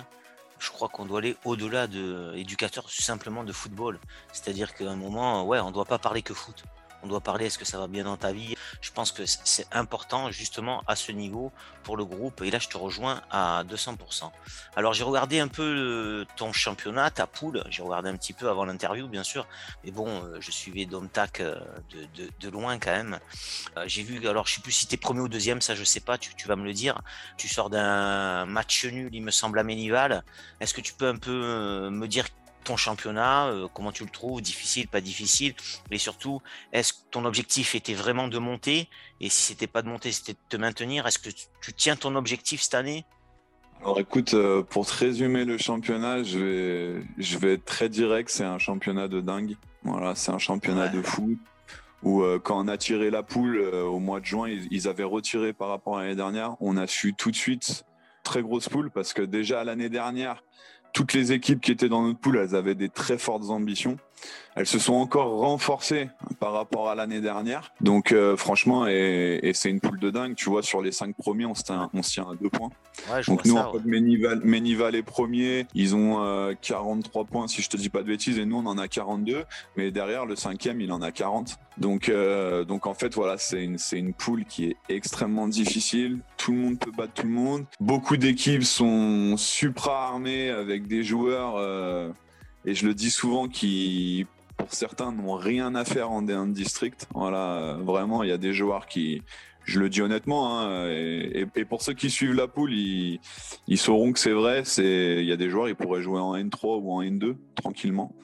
je 0.59 0.71
crois 0.71 0.89
qu'on 0.89 1.05
doit 1.05 1.19
aller 1.19 1.37
au-delà 1.45 1.87
de 1.87 2.33
éducateur 2.35 2.89
simplement 2.89 3.43
de 3.43 3.51
football. 3.51 3.99
C'est-à-dire 4.31 4.73
qu'à 4.73 4.89
un 4.89 4.95
moment, 4.95 5.45
ouais, 5.45 5.59
on 5.59 5.67
ne 5.67 5.73
doit 5.73 5.85
pas 5.85 5.99
parler 5.99 6.21
que 6.21 6.33
foot 6.33 6.63
on 7.05 7.07
doit 7.07 7.21
parler 7.21 7.45
est-ce 7.45 7.59
que 7.59 7.65
ça 7.65 7.77
va 7.77 7.87
bien 7.87 8.03
dans 8.03 8.17
ta 8.17 8.31
vie? 8.31 8.55
Je 8.81 8.91
pense 8.91 9.11
que 9.11 9.23
c'est 9.25 9.67
important 9.71 10.31
justement 10.31 10.83
à 10.87 10.95
ce 10.95 11.11
niveau 11.11 11.51
pour 11.83 11.97
le 11.97 12.03
groupe. 12.03 12.41
Et 12.41 12.49
là, 12.49 12.57
je 12.57 12.67
te 12.67 12.77
rejoins 12.77 13.21
à 13.29 13.63
200%. 13.63 14.31
Alors, 14.75 14.93
j'ai 14.93 15.03
regardé 15.03 15.39
un 15.39 15.47
peu 15.47 15.61
euh, 15.61 16.25
ton 16.35 16.51
championnat, 16.51 17.11
ta 17.11 17.27
poule. 17.27 17.63
J'ai 17.69 17.83
regardé 17.83 18.09
un 18.09 18.17
petit 18.17 18.33
peu 18.33 18.49
avant 18.49 18.65
l'interview, 18.65 19.07
bien 19.07 19.23
sûr. 19.23 19.47
Mais 19.83 19.91
bon, 19.91 20.07
euh, 20.07 20.37
je 20.39 20.49
suivais 20.49 20.87
Domtac 20.87 21.41
euh, 21.41 21.59
de, 22.17 22.29
de, 22.39 22.49
loin 22.49 22.79
quand 22.79 22.91
même. 22.91 23.19
J'ai 23.85 24.01
vu, 24.01 24.27
alors 24.27 24.47
je 24.47 24.55
sais 24.55 24.61
plus 24.61 24.71
si 24.71 24.87
t'es 24.87 24.97
premier 24.97 25.21
ou 25.21 25.27
deuxième, 25.27 25.61
ça 25.61 25.75
je 25.75 25.83
sais 25.83 25.99
pas, 25.99 26.17
tu, 26.17 26.33
tu 26.35 26.47
vas 26.47 26.55
me 26.55 26.65
le 26.65 26.73
dire. 26.73 27.01
Tu 27.37 27.47
sors 27.47 27.69
d'un 27.69 28.45
match 28.45 28.85
nul, 28.85 29.09
il 29.13 29.21
me 29.21 29.31
semble, 29.31 29.59
à 29.59 29.63
Ménival. 29.63 30.23
Est-ce 30.59 30.73
que 30.73 30.81
tu 30.81 30.93
peux 30.93 31.07
un 31.07 31.17
peu 31.17 31.89
me 31.91 32.07
dire 32.07 32.25
ton 32.65 32.75
championnat, 32.75 33.47
euh, 33.47 33.67
comment 33.73 33.93
tu 33.93 34.03
le 34.03 34.09
trouves, 34.09 34.41
difficile, 34.41 34.89
pas 34.89 35.01
difficile, 35.01 35.53
et 35.91 35.97
surtout, 35.97 36.41
est-ce 36.73 36.91
que 36.93 36.99
ton 37.11 37.23
objectif 37.23 37.75
était 37.75 37.93
vraiment 37.93 38.27
de 38.27 38.37
monter, 38.37 38.89
et 39.21 39.29
si 39.29 39.43
c'était 39.43 39.67
pas 39.67 39.81
de 39.81 39.87
monter, 39.87 40.11
c'était 40.11 40.33
de 40.33 40.39
te 40.49 40.57
maintenir, 40.57 41.07
est-ce 41.07 41.19
que 41.19 41.29
tu 41.61 41.73
tiens 41.73 41.95
ton 41.95 42.15
objectif 42.15 42.61
cette 42.61 42.75
année? 42.75 43.05
Alors 43.81 43.99
écoute, 43.99 44.33
euh, 44.33 44.63
pour 44.63 44.85
te 44.85 44.93
résumer 44.93 45.45
le 45.45 45.57
championnat, 45.57 46.23
je 46.23 46.39
vais, 46.39 47.05
je 47.17 47.37
vais 47.37 47.53
être 47.53 47.65
très 47.65 47.87
direct, 47.87 48.29
c'est 48.29 48.43
un 48.43 48.57
championnat 48.57 49.07
de 49.07 49.21
dingue. 49.21 49.55
Voilà, 49.83 50.15
c'est 50.15 50.31
un 50.31 50.39
championnat 50.39 50.87
de 50.87 51.01
fou. 51.01 51.37
Où 52.01 52.23
euh, 52.23 52.39
quand 52.39 52.57
on 52.63 52.67
a 52.67 52.77
tiré 52.77 53.11
la 53.11 53.21
poule 53.21 53.57
au 53.57 53.99
mois 53.99 54.19
de 54.19 54.25
juin, 54.25 54.47
ils, 54.47 54.67
ils 54.71 54.87
avaient 54.87 55.03
retiré 55.03 55.53
par 55.53 55.69
rapport 55.69 55.97
à 55.97 56.01
l'année 56.01 56.15
dernière. 56.15 56.55
On 56.61 56.77
a 56.77 56.87
su 56.87 57.13
tout 57.13 57.31
de 57.31 57.35
suite 57.35 57.83
très 58.23 58.41
grosse 58.41 58.69
poule 58.69 58.89
parce 58.91 59.13
que 59.13 59.21
déjà 59.21 59.63
l'année 59.63 59.89
dernière, 59.89 60.41
toutes 60.95 61.11
les 61.11 61.33
équipes 61.33 61.59
qui 61.59 61.73
étaient 61.73 61.89
dans 61.89 62.03
notre 62.03 62.19
poule, 62.19 62.37
elles 62.37 62.55
avaient 62.55 62.73
des 62.73 62.87
très 62.87 63.17
fortes 63.17 63.49
ambitions. 63.49 63.97
Elles 64.55 64.65
se 64.65 64.79
sont 64.79 64.93
encore 64.93 65.39
renforcées 65.39 66.07
par 66.39 66.53
rapport 66.53 66.89
à 66.89 66.95
l'année 66.95 67.19
dernière. 67.19 67.73
Donc 67.81 68.13
euh, 68.13 68.37
franchement, 68.37 68.87
et, 68.87 69.51
c'est 69.53 69.69
une 69.69 69.81
poule 69.81 69.99
de 69.99 70.09
dingue. 70.09 70.35
Tu 70.35 70.49
vois, 70.49 70.63
sur 70.63 70.81
les 70.81 70.93
cinq 70.93 71.13
premiers, 71.17 71.45
on 71.45 71.53
se 71.53 71.63
tient, 71.63 71.89
on 71.93 71.99
tient 71.99 72.23
à 72.23 72.35
deux 72.41 72.49
points. 72.49 72.69
Donc 73.27 73.43
nous, 73.43 73.57
en 73.57 73.73
fait, 73.73 73.83
Ménival, 73.83 74.95
est 74.95 75.03
premier. 75.03 75.67
Ils 75.73 75.93
ont 75.93 76.55
43 76.61 77.21
euh, 77.21 77.25
points, 77.25 77.47
si 77.49 77.61
je 77.61 77.69
te 77.69 77.75
dis 77.75 77.89
pas 77.89 78.01
de 78.01 78.07
bêtises, 78.07 78.39
et 78.39 78.45
nous, 78.45 78.57
on 78.57 78.65
en 78.65 78.77
a 78.77 78.87
42. 78.87 79.43
Mais 79.75 79.91
derrière, 79.91 80.25
le 80.25 80.37
cinquième, 80.37 80.79
il 80.79 80.93
en 80.93 81.01
a 81.01 81.11
40. 81.11 81.57
Donc, 81.77 82.07
euh, 82.07 82.63
donc 82.63 82.87
en 82.87 82.93
fait, 82.93 83.13
voilà, 83.15 83.37
c'est 83.37 83.63
une, 83.63 83.77
c'est 83.77 83.99
une 83.99 84.13
poule 84.13 84.45
qui 84.45 84.67
est 84.67 84.77
extrêmement 84.87 85.47
difficile. 85.47 86.19
Tout 86.37 86.53
le 86.53 86.57
monde 86.57 86.79
peut 86.79 86.91
battre 86.91 87.13
tout 87.13 87.27
le 87.27 87.33
monde. 87.33 87.65
Beaucoup 87.79 88.15
d'équipes 88.15 88.63
sont 88.63 89.35
supra 89.37 90.07
armées 90.07 90.49
avec 90.49 90.84
des 90.85 91.03
joueurs 91.03 91.59
et 92.65 92.73
je 92.73 92.85
le 92.85 92.93
dis 92.93 93.11
souvent, 93.11 93.47
qui 93.47 94.25
pour 94.57 94.73
certains 94.73 95.11
n'ont 95.11 95.35
rien 95.35 95.75
à 95.75 95.85
faire 95.85 96.11
en 96.11 96.23
D1 96.23 96.51
district. 96.51 97.07
Voilà, 97.13 97.77
vraiment, 97.81 98.23
il 98.23 98.29
y 98.29 98.33
a 98.33 98.37
des 98.37 98.53
joueurs 98.53 98.87
qui, 98.87 99.21
je 99.65 99.79
le 99.79 99.89
dis 99.89 100.01
honnêtement, 100.01 100.59
hein, 100.59 100.89
et, 100.89 101.45
pour 101.67 101.81
ceux 101.81 101.93
qui 101.93 102.09
suivent 102.09 102.33
la 102.33 102.47
poule, 102.47 102.73
ils, 102.73 103.19
sauront 103.77 104.13
que 104.13 104.19
c'est 104.19 104.31
vrai. 104.31 104.63
C'est, 104.63 105.17
il 105.19 105.25
y 105.25 105.31
a 105.31 105.37
des 105.37 105.49
joueurs, 105.49 105.67
ils 105.67 105.75
pourraient 105.75 106.01
jouer 106.01 106.19
en 106.19 106.35
N3 106.35 106.79
ou 106.81 106.91
en 106.91 107.01
N2 107.01 107.35
tranquillement. 107.55 108.15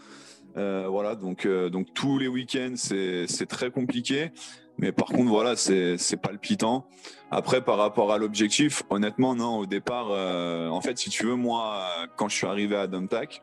Euh, 0.57 0.87
voilà, 0.89 1.15
donc, 1.15 1.45
euh, 1.45 1.69
donc 1.69 1.93
tous 1.93 2.17
les 2.17 2.27
week-ends, 2.27 2.73
c'est, 2.75 3.45
très 3.47 3.71
compliqué. 3.71 4.31
Mais 4.77 4.91
par 4.91 5.07
contre, 5.07 5.29
voilà, 5.29 5.55
c'est, 5.55 5.97
palpitant. 6.21 6.87
Après, 7.29 7.61
par 7.61 7.77
rapport 7.77 8.11
à 8.11 8.17
l'objectif, 8.17 8.83
honnêtement, 8.89 9.35
non, 9.35 9.57
au 9.57 9.65
départ, 9.65 10.07
euh, 10.11 10.69
en 10.69 10.81
fait, 10.81 10.97
si 10.97 11.09
tu 11.09 11.25
veux, 11.25 11.35
moi, 11.35 11.85
quand 12.17 12.29
je 12.29 12.35
suis 12.35 12.47
arrivé 12.47 12.75
à 12.75 12.87
Domtac, 12.87 13.41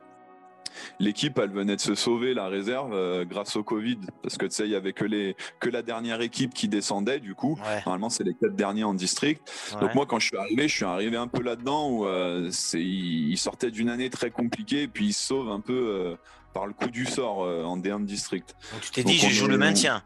l'équipe, 0.99 1.38
elle 1.38 1.50
venait 1.50 1.76
de 1.76 1.80
se 1.80 1.94
sauver 1.94 2.35
la 2.35 2.49
réserve 2.49 2.92
euh, 2.92 3.25
grâce 3.25 3.56
au 3.56 3.62
Covid, 3.62 3.99
parce 4.23 4.37
que 4.37 4.47
tu 4.47 4.54
sais, 4.54 4.64
il 4.64 4.70
y 4.70 4.75
avait 4.75 4.92
que 4.92 5.04
les 5.04 5.37
que 5.61 5.68
la 5.68 5.82
dernière 5.82 6.20
équipe 6.20 6.54
qui 6.54 6.68
descendait. 6.68 7.20
Du 7.20 7.35
coup, 7.35 7.58
normalement, 7.87 8.11
c'est 8.11 8.25
les 8.25 8.35
quatre 8.35 8.54
derniers 8.54 8.85
en 8.85 8.94
district. 8.94 9.42
Donc 9.80 9.94
moi, 9.94 10.06
quand 10.06 10.18
je 10.18 10.26
suis 10.26 10.37
arrivé, 10.37 10.68
je 10.68 10.75
suis 10.75 10.85
arrivé 10.85 11.16
un 11.16 11.28
peu 11.28 11.42
là-dedans 11.42 11.90
où 11.90 12.06
euh, 12.06 12.49
c'est 12.50 12.82
il, 12.82 13.37
sortait 13.37 13.70
d'une 13.70 13.88
année 13.88 14.11
très 14.11 14.30
compliquée, 14.30 14.82
et 14.82 14.88
puis 14.88 15.06
il 15.06 15.12
se 15.12 15.26
sauve 15.28 15.49
un 15.50 15.61
peu 15.61 15.73
euh, 15.73 16.16
par 16.52 16.66
le 16.66 16.73
coup 16.73 16.88
du 16.88 17.06
sort 17.06 17.38
en 17.38 17.78
D1 17.78 18.04
district. 18.04 18.56
Donc 18.73 18.82
tu 18.82 18.90
t'es 18.90 19.04
dit, 19.04 19.18
je 19.18 19.28
joue 19.28 19.47
le 19.47 19.58
maintien. 19.58 20.02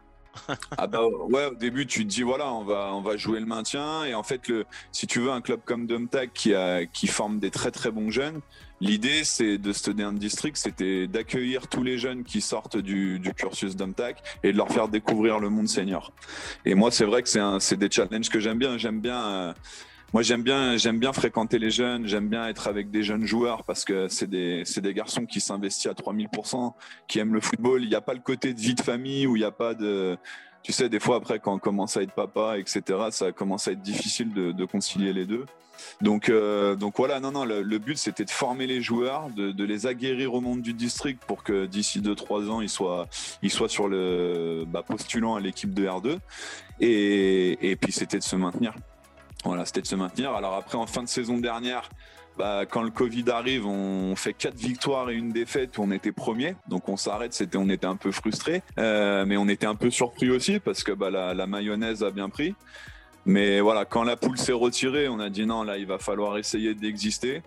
ah 0.77 0.87
bah 0.87 1.01
ouais, 1.29 1.47
au 1.47 1.55
début 1.55 1.85
tu 1.85 2.03
te 2.05 2.09
dis 2.09 2.23
voilà, 2.23 2.51
on 2.51 2.63
va 2.63 2.91
on 2.93 3.01
va 3.01 3.17
jouer 3.17 3.39
le 3.39 3.45
maintien 3.45 4.03
et 4.03 4.13
en 4.15 4.23
fait 4.23 4.47
le 4.47 4.65
si 4.91 5.07
tu 5.07 5.19
veux 5.19 5.31
un 5.31 5.41
club 5.41 5.61
comme 5.63 5.85
Domtac 5.85 6.33
qui 6.33 6.53
a 6.55 6.85
qui 6.85 7.07
forme 7.07 7.39
des 7.39 7.51
très 7.51 7.71
très 7.71 7.91
bons 7.91 8.09
jeunes, 8.09 8.41
L'idée, 8.83 9.23
c'est 9.23 9.57
de 9.57 9.71
ce 9.71 9.91
district, 10.11 10.57
c'était 10.57 11.07
d'accueillir 11.07 11.69
tous 11.69 11.83
les 11.83 11.97
jeunes 11.97 12.25
qui 12.25 12.41
sortent 12.41 12.75
du, 12.75 13.21
cursus 13.33 13.77
d'Omtac 13.77 14.21
et 14.43 14.51
de 14.51 14.57
leur 14.57 14.69
faire 14.69 14.89
découvrir 14.89 15.39
le 15.39 15.49
monde 15.49 15.69
senior. 15.69 16.11
Et 16.65 16.75
moi, 16.75 16.91
c'est 16.91 17.05
vrai 17.05 17.23
que 17.23 17.29
c'est 17.59 17.77
des 17.77 17.89
challenges 17.89 18.29
que 18.29 18.41
j'aime 18.41 18.59
bien. 18.59 18.77
J'aime 18.77 18.99
bien. 18.99 19.23
Euh, 19.23 19.53
moi, 20.13 20.21
j'aime 20.21 20.43
bien, 20.43 20.77
j'aime 20.77 20.99
bien 20.99 21.11
fréquenter 21.11 21.57
les 21.57 21.71
jeunes. 21.71 22.05
J'aime 22.05 22.29
bien 22.29 22.47
être 22.47 22.67
avec 22.67 22.91
des 22.91 23.01
jeunes 23.01 23.25
joueurs 23.25 23.63
parce 23.63 23.83
que 23.83 24.07
c'est 24.09 24.29
des, 24.29 24.63
des 24.63 24.93
garçons 24.93 25.25
qui 25.25 25.41
s'investissent 25.41 25.87
à 25.87 25.93
3000%, 25.93 26.73
qui 27.07 27.17
aiment 27.17 27.33
le 27.33 27.41
football. 27.41 27.81
Il 27.81 27.89
n'y 27.89 27.95
a 27.95 28.01
pas 28.01 28.13
le 28.13 28.19
côté 28.19 28.53
de 28.53 28.59
vie 28.59 28.75
de 28.75 28.81
famille 28.81 29.25
où 29.25 29.35
il 29.35 29.39
n'y 29.39 29.45
a 29.45 29.51
pas 29.51 29.73
de, 29.73 30.15
tu 30.61 30.71
sais, 30.71 30.87
des 30.87 30.99
fois 30.99 31.15
après 31.15 31.39
quand 31.39 31.53
on 31.53 31.59
commence 31.59 31.97
à 31.97 32.03
être 32.03 32.13
papa, 32.13 32.59
etc., 32.59 32.81
ça 33.09 33.31
commence 33.31 33.67
à 33.67 33.71
être 33.71 33.81
difficile 33.81 34.31
de, 34.33 34.51
de 34.51 34.65
concilier 34.65 35.13
les 35.13 35.25
deux. 35.25 35.45
Donc, 36.01 36.29
euh, 36.29 36.75
donc 36.75 36.97
voilà, 36.97 37.19
non, 37.19 37.31
non, 37.31 37.43
le, 37.43 37.77
but 37.79 37.97
c'était 37.97 38.23
de 38.23 38.29
former 38.29 38.67
les 38.67 38.81
joueurs, 38.81 39.29
de, 39.35 39.63
les 39.63 39.87
aguerrir 39.87 40.35
au 40.35 40.41
monde 40.41 40.61
du 40.61 40.73
district 40.73 41.23
pour 41.25 41.43
que 41.43 41.65
d'ici 41.65 41.99
2-3 42.01 42.49
ans 42.49 42.61
ils 42.61 42.69
soient, 42.69 43.07
ils 43.41 43.51
soient 43.51 43.67
sur 43.67 43.87
le 43.87 44.63
bah, 44.67 44.83
postulant 44.83 45.35
à 45.35 45.39
l'équipe 45.39 45.73
de 45.73 45.87
R2. 45.87 46.19
Et, 46.79 47.71
et 47.71 47.75
puis 47.75 47.91
c'était 47.91 48.19
de 48.19 48.23
se 48.23 48.35
maintenir. 48.35 48.75
Voilà, 49.43 49.65
c'était 49.65 49.81
de 49.81 49.87
se 49.87 49.95
maintenir. 49.95 50.33
Alors 50.33 50.53
après, 50.53 50.77
en 50.77 50.87
fin 50.87 51.03
de 51.03 51.09
saison 51.09 51.37
dernière, 51.37 51.89
bah, 52.37 52.65
quand 52.65 52.81
le 52.81 52.89
Covid 52.89 53.25
arrive, 53.29 53.67
on 53.67 54.15
fait 54.15 54.33
quatre 54.33 54.55
victoires 54.55 55.09
et 55.09 55.15
une 55.15 55.31
défaite 55.31 55.77
où 55.77 55.83
on 55.83 55.91
était 55.91 56.11
premier. 56.11 56.55
Donc 56.67 56.89
on 56.89 56.97
s'arrête, 56.97 57.33
c'était, 57.33 57.57
on 57.57 57.69
était 57.69 57.85
un 57.85 57.95
peu 57.95 58.11
frustré, 58.11 58.63
euh, 58.79 59.25
mais 59.25 59.37
on 59.37 59.47
était 59.47 59.67
un 59.67 59.75
peu 59.75 59.91
surpris 59.91 60.29
aussi 60.31 60.59
parce 60.59 60.83
que 60.83 60.91
bah, 60.91 61.09
la, 61.11 61.47
mayonnaise 61.47 62.03
a 62.03 62.09
bien 62.09 62.29
pris. 62.29 62.55
Mais 63.25 63.61
voilà, 63.61 63.85
quand 63.85 64.03
la 64.03 64.17
poule 64.17 64.37
s'est 64.37 64.51
retirée, 64.51 65.07
on 65.07 65.19
a 65.19 65.29
dit 65.29 65.45
non, 65.45 65.63
là, 65.63 65.77
il 65.77 65.85
va 65.85 65.97
falloir 65.99 66.37
essayer 66.37 66.73
d'exister. 66.73 67.41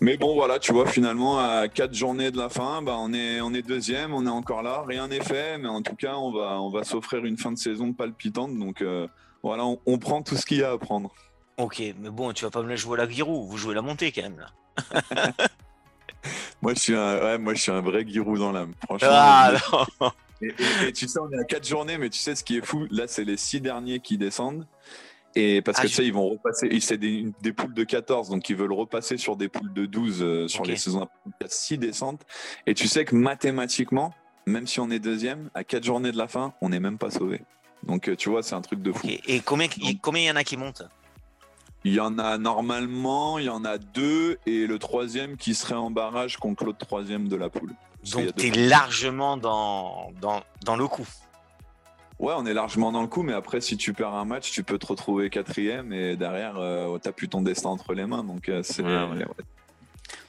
Mais 0.00 0.16
bon, 0.16 0.34
voilà, 0.34 0.60
tu 0.60 0.72
vois, 0.72 0.86
finalement, 0.86 1.40
à 1.40 1.66
quatre 1.66 1.92
journées 1.92 2.30
de 2.30 2.38
la 2.38 2.48
fin, 2.48 2.82
bah, 2.82 2.94
on, 2.98 3.12
est, 3.12 3.40
on 3.40 3.52
est 3.52 3.66
deuxième, 3.66 4.14
on 4.14 4.26
est 4.26 4.30
encore 4.30 4.62
là, 4.62 4.84
rien 4.86 5.08
n'est 5.08 5.20
fait, 5.20 5.58
mais 5.58 5.66
en 5.66 5.82
tout 5.82 5.96
cas, 5.96 6.14
on 6.14 6.30
va, 6.30 6.60
on 6.60 6.68
va 6.68 6.84
s'offrir 6.84 7.24
une 7.24 7.36
fin 7.36 7.50
de 7.50 7.58
saison 7.58 7.92
palpitante. 7.92 8.56
Donc 8.56 8.80
euh, 8.80 9.08
voilà, 9.42 9.64
on, 9.64 9.98
prend 9.98 10.22
tout 10.22 10.36
ce 10.36 10.44
qu'il 10.44 10.58
y 10.58 10.62
a 10.62 10.72
à 10.72 10.78
prendre. 10.78 11.14
Ok, 11.56 11.82
mais 12.00 12.10
bon, 12.10 12.32
tu 12.32 12.44
vas 12.44 12.50
pas 12.50 12.62
me 12.62 12.68
la 12.68 12.76
jouer 12.76 12.98
à 13.00 13.04
la 13.04 13.10
Giroud, 13.10 13.48
vous 13.48 13.56
jouez 13.56 13.74
la 13.74 13.82
montée 13.82 14.12
quand 14.12 14.22
même 14.22 14.38
là. 14.38 15.32
moi, 16.62 16.74
je 16.74 16.78
suis 16.78 16.94
un, 16.94 17.18
ouais, 17.18 17.38
moi, 17.38 17.54
je 17.54 17.62
suis 17.62 17.72
un 17.72 17.80
vrai 17.80 18.06
Giroud 18.06 18.38
dans 18.38 18.52
l'âme. 18.52 18.72
Franchement. 18.84 19.08
Ah, 19.10 19.52
non. 20.00 20.10
Et, 20.40 20.92
tu 20.92 21.08
sais, 21.08 21.18
on 21.18 21.30
est 21.32 21.38
à 21.38 21.44
quatre 21.44 21.66
journées, 21.66 21.98
mais 21.98 22.10
tu 22.10 22.18
sais 22.18 22.34
ce 22.34 22.44
qui 22.44 22.58
est 22.58 22.64
fou, 22.64 22.86
là, 22.90 23.08
c'est 23.08 23.24
les 23.24 23.36
six 23.36 23.60
derniers 23.60 24.00
qui 24.00 24.18
descendent. 24.18 24.66
Et 25.34 25.62
parce 25.62 25.78
ah, 25.78 25.82
que 25.82 25.88
tu 25.88 25.94
sais, 25.94 26.06
ils 26.06 26.12
vont 26.12 26.28
repasser, 26.28 26.68
c'est 26.80 26.96
des, 26.96 27.26
des, 27.42 27.52
poules 27.52 27.74
de 27.74 27.84
14, 27.84 28.30
donc 28.30 28.48
ils 28.48 28.56
veulent 28.56 28.72
repasser 28.72 29.16
sur 29.16 29.36
des 29.36 29.48
poules 29.48 29.72
de 29.72 29.86
12 29.86 30.22
euh, 30.22 30.48
sur 30.48 30.64
les 30.64 30.76
saisons 30.76 31.08
6 31.44 31.78
descentes. 31.78 32.22
Et 32.66 32.74
tu 32.74 32.88
sais 32.88 33.04
que 33.04 33.14
mathématiquement, 33.14 34.14
même 34.46 34.66
si 34.66 34.80
on 34.80 34.90
est 34.90 34.98
deuxième, 34.98 35.50
à 35.54 35.64
4 35.64 35.84
journées 35.84 36.12
de 36.12 36.18
la 36.18 36.28
fin, 36.28 36.54
on 36.60 36.70
n'est 36.70 36.80
même 36.80 36.98
pas 36.98 37.10
sauvé. 37.10 37.42
Donc 37.84 38.08
euh, 38.08 38.16
tu 38.16 38.28
vois, 38.28 38.42
c'est 38.42 38.54
un 38.54 38.60
truc 38.60 38.82
de 38.82 38.92
fou. 38.92 39.06
Et 39.06 39.40
combien 39.40 39.68
il 39.76 40.24
y 40.24 40.30
en 40.30 40.36
a 40.36 40.44
qui 40.44 40.56
montent 40.56 40.82
il 41.84 41.94
y 41.94 42.00
en 42.00 42.18
a 42.18 42.38
normalement, 42.38 43.38
il 43.38 43.46
y 43.46 43.48
en 43.48 43.64
a 43.64 43.78
deux, 43.78 44.38
et 44.46 44.66
le 44.66 44.78
troisième 44.78 45.36
qui 45.36 45.54
serait 45.54 45.74
en 45.74 45.90
barrage 45.90 46.36
contre 46.36 46.64
l'autre 46.64 46.84
troisième 46.84 47.28
de 47.28 47.36
la 47.36 47.50
poule. 47.50 47.72
Donc 48.12 48.34
tu 48.34 48.48
es 48.48 48.68
largement 48.68 49.36
dans, 49.36 50.10
dans, 50.20 50.42
dans 50.64 50.76
le 50.76 50.86
coup. 50.88 51.06
Ouais, 52.18 52.34
on 52.36 52.46
est 52.46 52.54
largement 52.54 52.90
dans 52.90 53.02
le 53.02 53.06
coup, 53.06 53.22
mais 53.22 53.32
après, 53.32 53.60
si 53.60 53.76
tu 53.76 53.92
perds 53.92 54.14
un 54.14 54.24
match, 54.24 54.50
tu 54.50 54.64
peux 54.64 54.76
te 54.76 54.86
retrouver 54.86 55.30
quatrième 55.30 55.92
et 55.92 56.16
derrière, 56.16 56.56
euh, 56.56 56.98
tu 56.98 57.12
plus 57.12 57.28
ton 57.28 57.42
destin 57.42 57.68
entre 57.68 57.94
les 57.94 58.06
mains. 58.06 58.24
Donc, 58.24 58.48
euh, 58.48 58.62
c'est. 58.64 58.82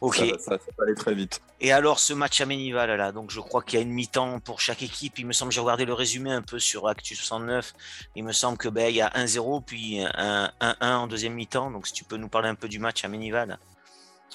Ok. 0.01 0.24
Ça, 0.39 0.57
va 0.77 0.83
aller 0.83 0.95
très 0.95 1.13
vite. 1.13 1.41
Et 1.62 1.71
alors, 1.71 2.00
ce 2.00 2.13
match 2.13 2.39
à 2.41 2.45
Ménival, 2.45 2.95
là, 2.95 3.12
donc 3.12 3.31
je 3.31 3.39
crois 3.39 3.62
qu'il 3.62 3.79
y 3.79 3.81
a 3.81 3.86
une 3.86 3.91
mi-temps 3.91 4.39
pour 4.39 4.62
chaque 4.62 4.81
équipe. 4.81 5.19
Il 5.19 5.25
me 5.25 5.33
semble, 5.33 5.51
j'ai 5.51 5.59
regardé 5.59 5.86
le 5.86 5.93
résumé 5.93 6.31
un 6.31 6.41
peu 6.41 6.59
sur 6.59 6.88
Actu 6.88 7.15
69. 7.15 7.74
Il 8.15 8.24
me 8.24 8.31
semble 8.31 8.57
que 8.57 8.69
ben, 8.69 8.88
il 8.89 8.95
y 8.95 9.01
a 9.01 9.09
1-0, 9.09 9.63
puis 9.65 10.00
1-1 10.00 10.51
en 10.81 11.07
deuxième 11.07 11.33
mi-temps. 11.33 11.71
Donc, 11.71 11.88
si 11.88 11.93
tu 11.93 12.03
peux 12.03 12.17
nous 12.17 12.29
parler 12.29 12.50
un 12.50 12.55
peu 12.55 12.67
du 12.67 12.79
match 12.79 13.03
à 13.03 13.07
Ménival. 13.07 13.59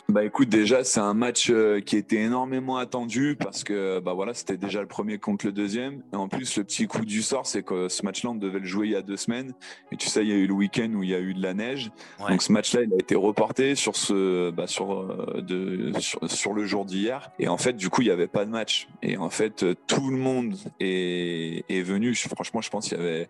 Bah 0.08 0.24
écoute, 0.24 0.48
déjà 0.48 0.84
c'est 0.84 1.00
un 1.00 1.14
match 1.14 1.50
euh, 1.50 1.80
qui 1.80 1.96
était 1.96 2.16
énormément 2.16 2.76
attendu 2.76 3.36
parce 3.38 3.64
que 3.64 4.00
bah 4.00 4.12
voilà 4.12 4.34
c'était 4.34 4.56
déjà 4.56 4.80
le 4.80 4.86
premier 4.86 5.18
contre 5.18 5.46
le 5.46 5.52
deuxième. 5.52 6.02
Et 6.12 6.16
en 6.16 6.28
plus 6.28 6.56
le 6.58 6.64
petit 6.64 6.86
coup 6.86 7.04
du 7.04 7.22
sort 7.22 7.46
c'est 7.46 7.62
que 7.62 7.88
ce 7.88 8.04
match-là 8.04 8.30
on 8.30 8.34
devait 8.34 8.58
le 8.58 8.66
jouer 8.66 8.88
il 8.88 8.92
y 8.92 8.96
a 8.96 9.02
deux 9.02 9.16
semaines 9.16 9.54
et 9.92 9.96
tu 9.96 10.08
sais 10.08 10.22
il 10.22 10.28
y 10.28 10.32
a 10.32 10.36
eu 10.36 10.46
le 10.46 10.52
week-end 10.52 10.90
où 10.94 11.02
il 11.02 11.10
y 11.10 11.14
a 11.14 11.20
eu 11.20 11.32
de 11.32 11.42
la 11.42 11.54
neige. 11.54 11.90
Donc 12.28 12.42
ce 12.42 12.52
match-là 12.52 12.82
il 12.82 12.92
a 12.92 12.96
été 12.96 13.14
reporté 13.14 13.74
sur 13.74 13.96
ce 13.96 14.50
bah, 14.50 14.66
sur, 14.66 15.00
euh, 15.00 15.40
de, 15.40 15.92
sur, 15.98 16.52
le 16.52 16.66
jour 16.66 16.84
d'hier 16.84 17.30
et 17.38 17.48
en 17.48 17.58
fait 17.58 17.74
du 17.74 17.88
coup 17.88 18.02
il 18.02 18.08
y 18.08 18.10
avait 18.10 18.28
pas 18.28 18.44
de 18.44 18.50
match 18.50 18.88
et 19.02 19.16
en 19.16 19.30
fait 19.30 19.64
tout 19.86 20.10
le 20.10 20.16
monde 20.16 20.56
est, 20.80 21.64
est 21.68 21.82
venu. 21.82 22.14
Franchement 22.14 22.60
je 22.60 22.70
pense 22.70 22.88
qu'il 22.88 22.98
y 22.98 23.00
avait 23.00 23.28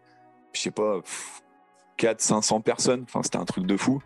je 0.52 0.60
sais 0.60 0.70
pas 0.70 1.00
4 1.98 2.20
500 2.20 2.60
personnes. 2.60 3.04
Enfin 3.04 3.22
c'était 3.22 3.38
un 3.38 3.44
truc 3.44 3.66
de 3.66 3.76
fou. 3.76 4.02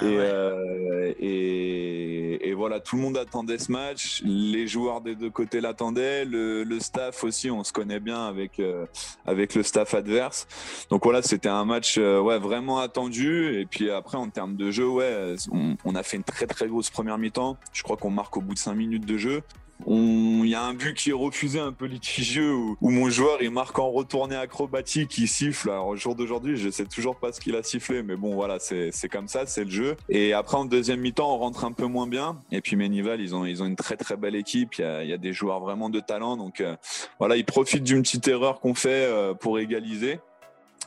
Ah 0.00 0.04
euh, 0.04 1.12
et, 1.18 2.48
et, 2.48 2.54
voilà, 2.54 2.80
tout 2.80 2.96
le 2.96 3.02
monde 3.02 3.16
attendait 3.16 3.58
ce 3.58 3.70
match. 3.70 4.22
Les 4.24 4.66
joueurs 4.66 5.00
des 5.00 5.14
deux 5.14 5.30
côtés 5.30 5.60
l'attendaient. 5.60 6.24
Le, 6.24 6.78
staff 6.80 7.24
aussi, 7.24 7.50
on 7.50 7.62
se 7.64 7.72
connaît 7.72 8.00
bien 8.00 8.26
avec, 8.26 8.58
euh, 8.58 8.86
avec 9.26 9.54
le 9.54 9.62
staff 9.62 9.92
adverse. 9.94 10.46
Donc 10.88 11.04
voilà, 11.04 11.20
c'était 11.20 11.48
un 11.48 11.64
match 11.64 11.96
euh, 11.98 12.20
ouais, 12.20 12.38
vraiment 12.38 12.78
attendu. 12.78 13.60
Et 13.60 13.66
puis 13.66 13.90
après, 13.90 14.16
en 14.16 14.30
termes 14.30 14.56
de 14.56 14.70
jeu, 14.70 14.88
ouais, 14.88 15.34
on, 15.52 15.76
on 15.84 15.94
a 15.94 16.02
fait 16.02 16.16
une 16.16 16.24
très 16.24 16.46
très 16.46 16.68
grosse 16.68 16.90
première 16.90 17.18
mi-temps. 17.18 17.56
Je 17.72 17.82
crois 17.82 17.96
qu'on 17.96 18.10
marque 18.10 18.36
au 18.36 18.40
bout 18.40 18.54
de 18.54 18.58
5 18.58 18.74
minutes 18.74 19.04
de 19.04 19.18
jeu. 19.18 19.42
Il 19.86 20.46
y 20.46 20.54
a 20.54 20.62
un 20.62 20.74
but 20.74 20.94
qui 20.94 21.10
est 21.10 21.14
refusé 21.14 21.58
un 21.58 21.72
peu 21.72 21.86
litigieux 21.86 22.52
où, 22.52 22.76
mon 22.80 23.08
joueur 23.10 23.42
il 23.42 23.50
marque 23.50 23.78
en 23.78 23.90
retournée 23.90 24.36
acrobatique, 24.36 25.16
il 25.18 25.28
siffle. 25.28 25.70
Alors 25.70 25.88
au 25.88 25.96
jour 25.96 26.14
d'aujourd'hui, 26.14 26.56
je 26.56 26.70
sais 26.70 26.84
toujours 26.84 27.16
pas 27.16 27.32
ce 27.32 27.40
qu'il 27.40 27.56
a 27.56 27.62
sifflé, 27.62 28.02
mais 28.02 28.16
bon 28.16 28.34
voilà, 28.34 28.58
c'est 28.58 29.08
comme 29.10 29.28
ça, 29.28 29.46
c'est 29.46 29.64
le 29.64 29.70
jeu. 29.70 29.96
Et 30.08 30.32
après 30.32 30.56
en 30.56 30.64
deuxième 30.64 31.00
mi-temps, 31.00 31.34
on 31.34 31.38
rentre 31.38 31.64
un 31.64 31.72
peu 31.72 31.86
moins 31.86 32.06
bien. 32.06 32.40
Et 32.50 32.60
puis 32.60 32.76
Ménival, 32.76 33.20
ils 33.20 33.34
ont 33.34 33.44
ils 33.44 33.62
ont 33.62 33.66
une 33.66 33.76
très 33.76 33.96
très 33.96 34.16
belle 34.16 34.34
équipe. 34.34 34.74
Il 34.78 34.82
y 34.82 34.84
a, 34.84 35.04
il 35.04 35.10
y 35.10 35.12
a 35.12 35.18
des 35.18 35.32
joueurs 35.32 35.60
vraiment 35.60 35.90
de 35.90 36.00
talent, 36.00 36.36
donc 36.36 36.60
euh, 36.60 36.76
voilà, 37.18 37.36
ils 37.36 37.44
profitent 37.44 37.84
d'une 37.84 38.02
petite 38.02 38.26
erreur 38.28 38.60
qu'on 38.60 38.74
fait 38.74 39.06
euh, 39.06 39.34
pour 39.34 39.58
égaliser. 39.58 40.20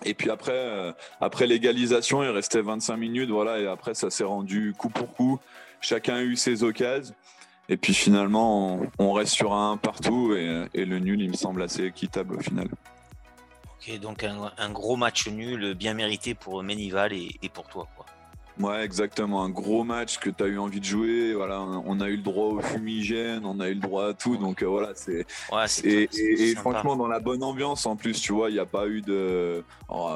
Et 0.05 0.13
puis 0.13 0.29
après, 0.29 0.51
euh, 0.53 0.91
après 1.21 1.47
l'égalisation, 1.47 2.23
il 2.23 2.29
restait 2.29 2.61
25 2.61 2.97
minutes, 2.97 3.29
voilà, 3.29 3.59
et 3.59 3.67
après 3.67 3.93
ça 3.93 4.09
s'est 4.09 4.23
rendu 4.23 4.73
coup 4.77 4.89
pour 4.89 5.13
coup. 5.13 5.39
Chacun 5.81 6.15
a 6.15 6.21
eu 6.23 6.35
ses 6.35 6.63
occasions. 6.63 7.13
Et 7.69 7.77
puis 7.77 7.93
finalement, 7.93 8.81
on, 8.99 9.13
reste 9.13 9.33
sur 9.33 9.53
un 9.53 9.77
partout 9.77 10.35
et, 10.35 10.85
le 10.85 10.99
nul, 10.99 11.21
il 11.21 11.29
me 11.29 11.35
semble 11.35 11.63
assez 11.63 11.85
équitable 11.85 12.35
au 12.35 12.39
final. 12.39 12.67
Ok, 13.79 13.99
donc 13.99 14.23
un, 14.23 14.69
gros 14.71 14.95
match 14.95 15.27
nul 15.27 15.73
bien 15.73 15.93
mérité 15.93 16.35
pour 16.35 16.61
Menival 16.61 17.13
et, 17.13 17.31
et 17.41 17.49
pour 17.49 17.67
toi. 17.67 17.87
Quoi. 17.95 18.05
Ouais, 18.59 18.83
exactement. 18.83 19.43
Un 19.43 19.49
gros 19.49 19.83
match 19.83 20.19
que 20.19 20.29
tu 20.29 20.43
as 20.43 20.47
eu 20.47 20.59
envie 20.59 20.79
de 20.79 20.85
jouer. 20.85 21.33
Voilà, 21.33 21.61
on 21.61 21.99
a 21.99 22.07
eu 22.07 22.17
le 22.17 22.21
droit 22.21 22.53
au 22.53 22.61
fumigène, 22.61 23.45
on 23.45 23.59
a 23.59 23.67
eu 23.67 23.73
le 23.73 23.79
droit 23.79 24.09
à 24.09 24.13
tout. 24.13 24.37
Donc 24.37 24.61
euh, 24.61 24.67
voilà, 24.67 24.91
c'est. 24.95 25.25
et, 25.83 26.55
franchement, 26.55 26.95
dans 26.95 27.07
la 27.07 27.19
bonne 27.19 27.43
ambiance 27.43 27.85
en 27.85 27.95
plus, 27.95 28.21
tu 28.21 28.31
vois, 28.31 28.49
il 28.49 28.53
n'y 28.53 28.59
a 28.59 28.65
pas 28.65 28.87
eu 28.87 29.01
de. 29.01 29.63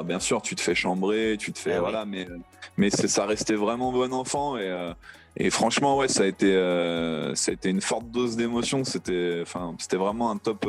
Bien 0.04 0.20
sûr, 0.20 0.40
tu 0.40 0.54
te 0.54 0.60
fais 0.60 0.74
chambrer, 0.74 1.36
tu 1.38 1.52
te 1.52 1.58
fais. 1.58 1.74
Eh 1.76 1.80
voilà, 1.80 2.04
mais, 2.04 2.28
mais 2.76 2.90
ça 2.90 3.26
restait 3.26 3.56
vraiment 3.56 3.92
bon 3.92 4.12
enfant. 4.12 4.56
Et, 4.56 4.68
euh, 4.68 4.92
et 5.36 5.50
franchement, 5.50 5.96
ouais, 5.96 6.08
ça 6.08 6.22
a 6.22 6.26
été, 6.26 6.52
euh, 6.52 7.34
ça 7.34 7.50
a 7.50 7.54
été 7.54 7.68
une 7.70 7.80
forte 7.80 8.10
dose 8.10 8.36
d'émotion. 8.36 8.84
C'était, 8.84 9.40
enfin, 9.42 9.74
c'était 9.78 9.96
vraiment 9.96 10.30
un 10.30 10.36
top, 10.36 10.66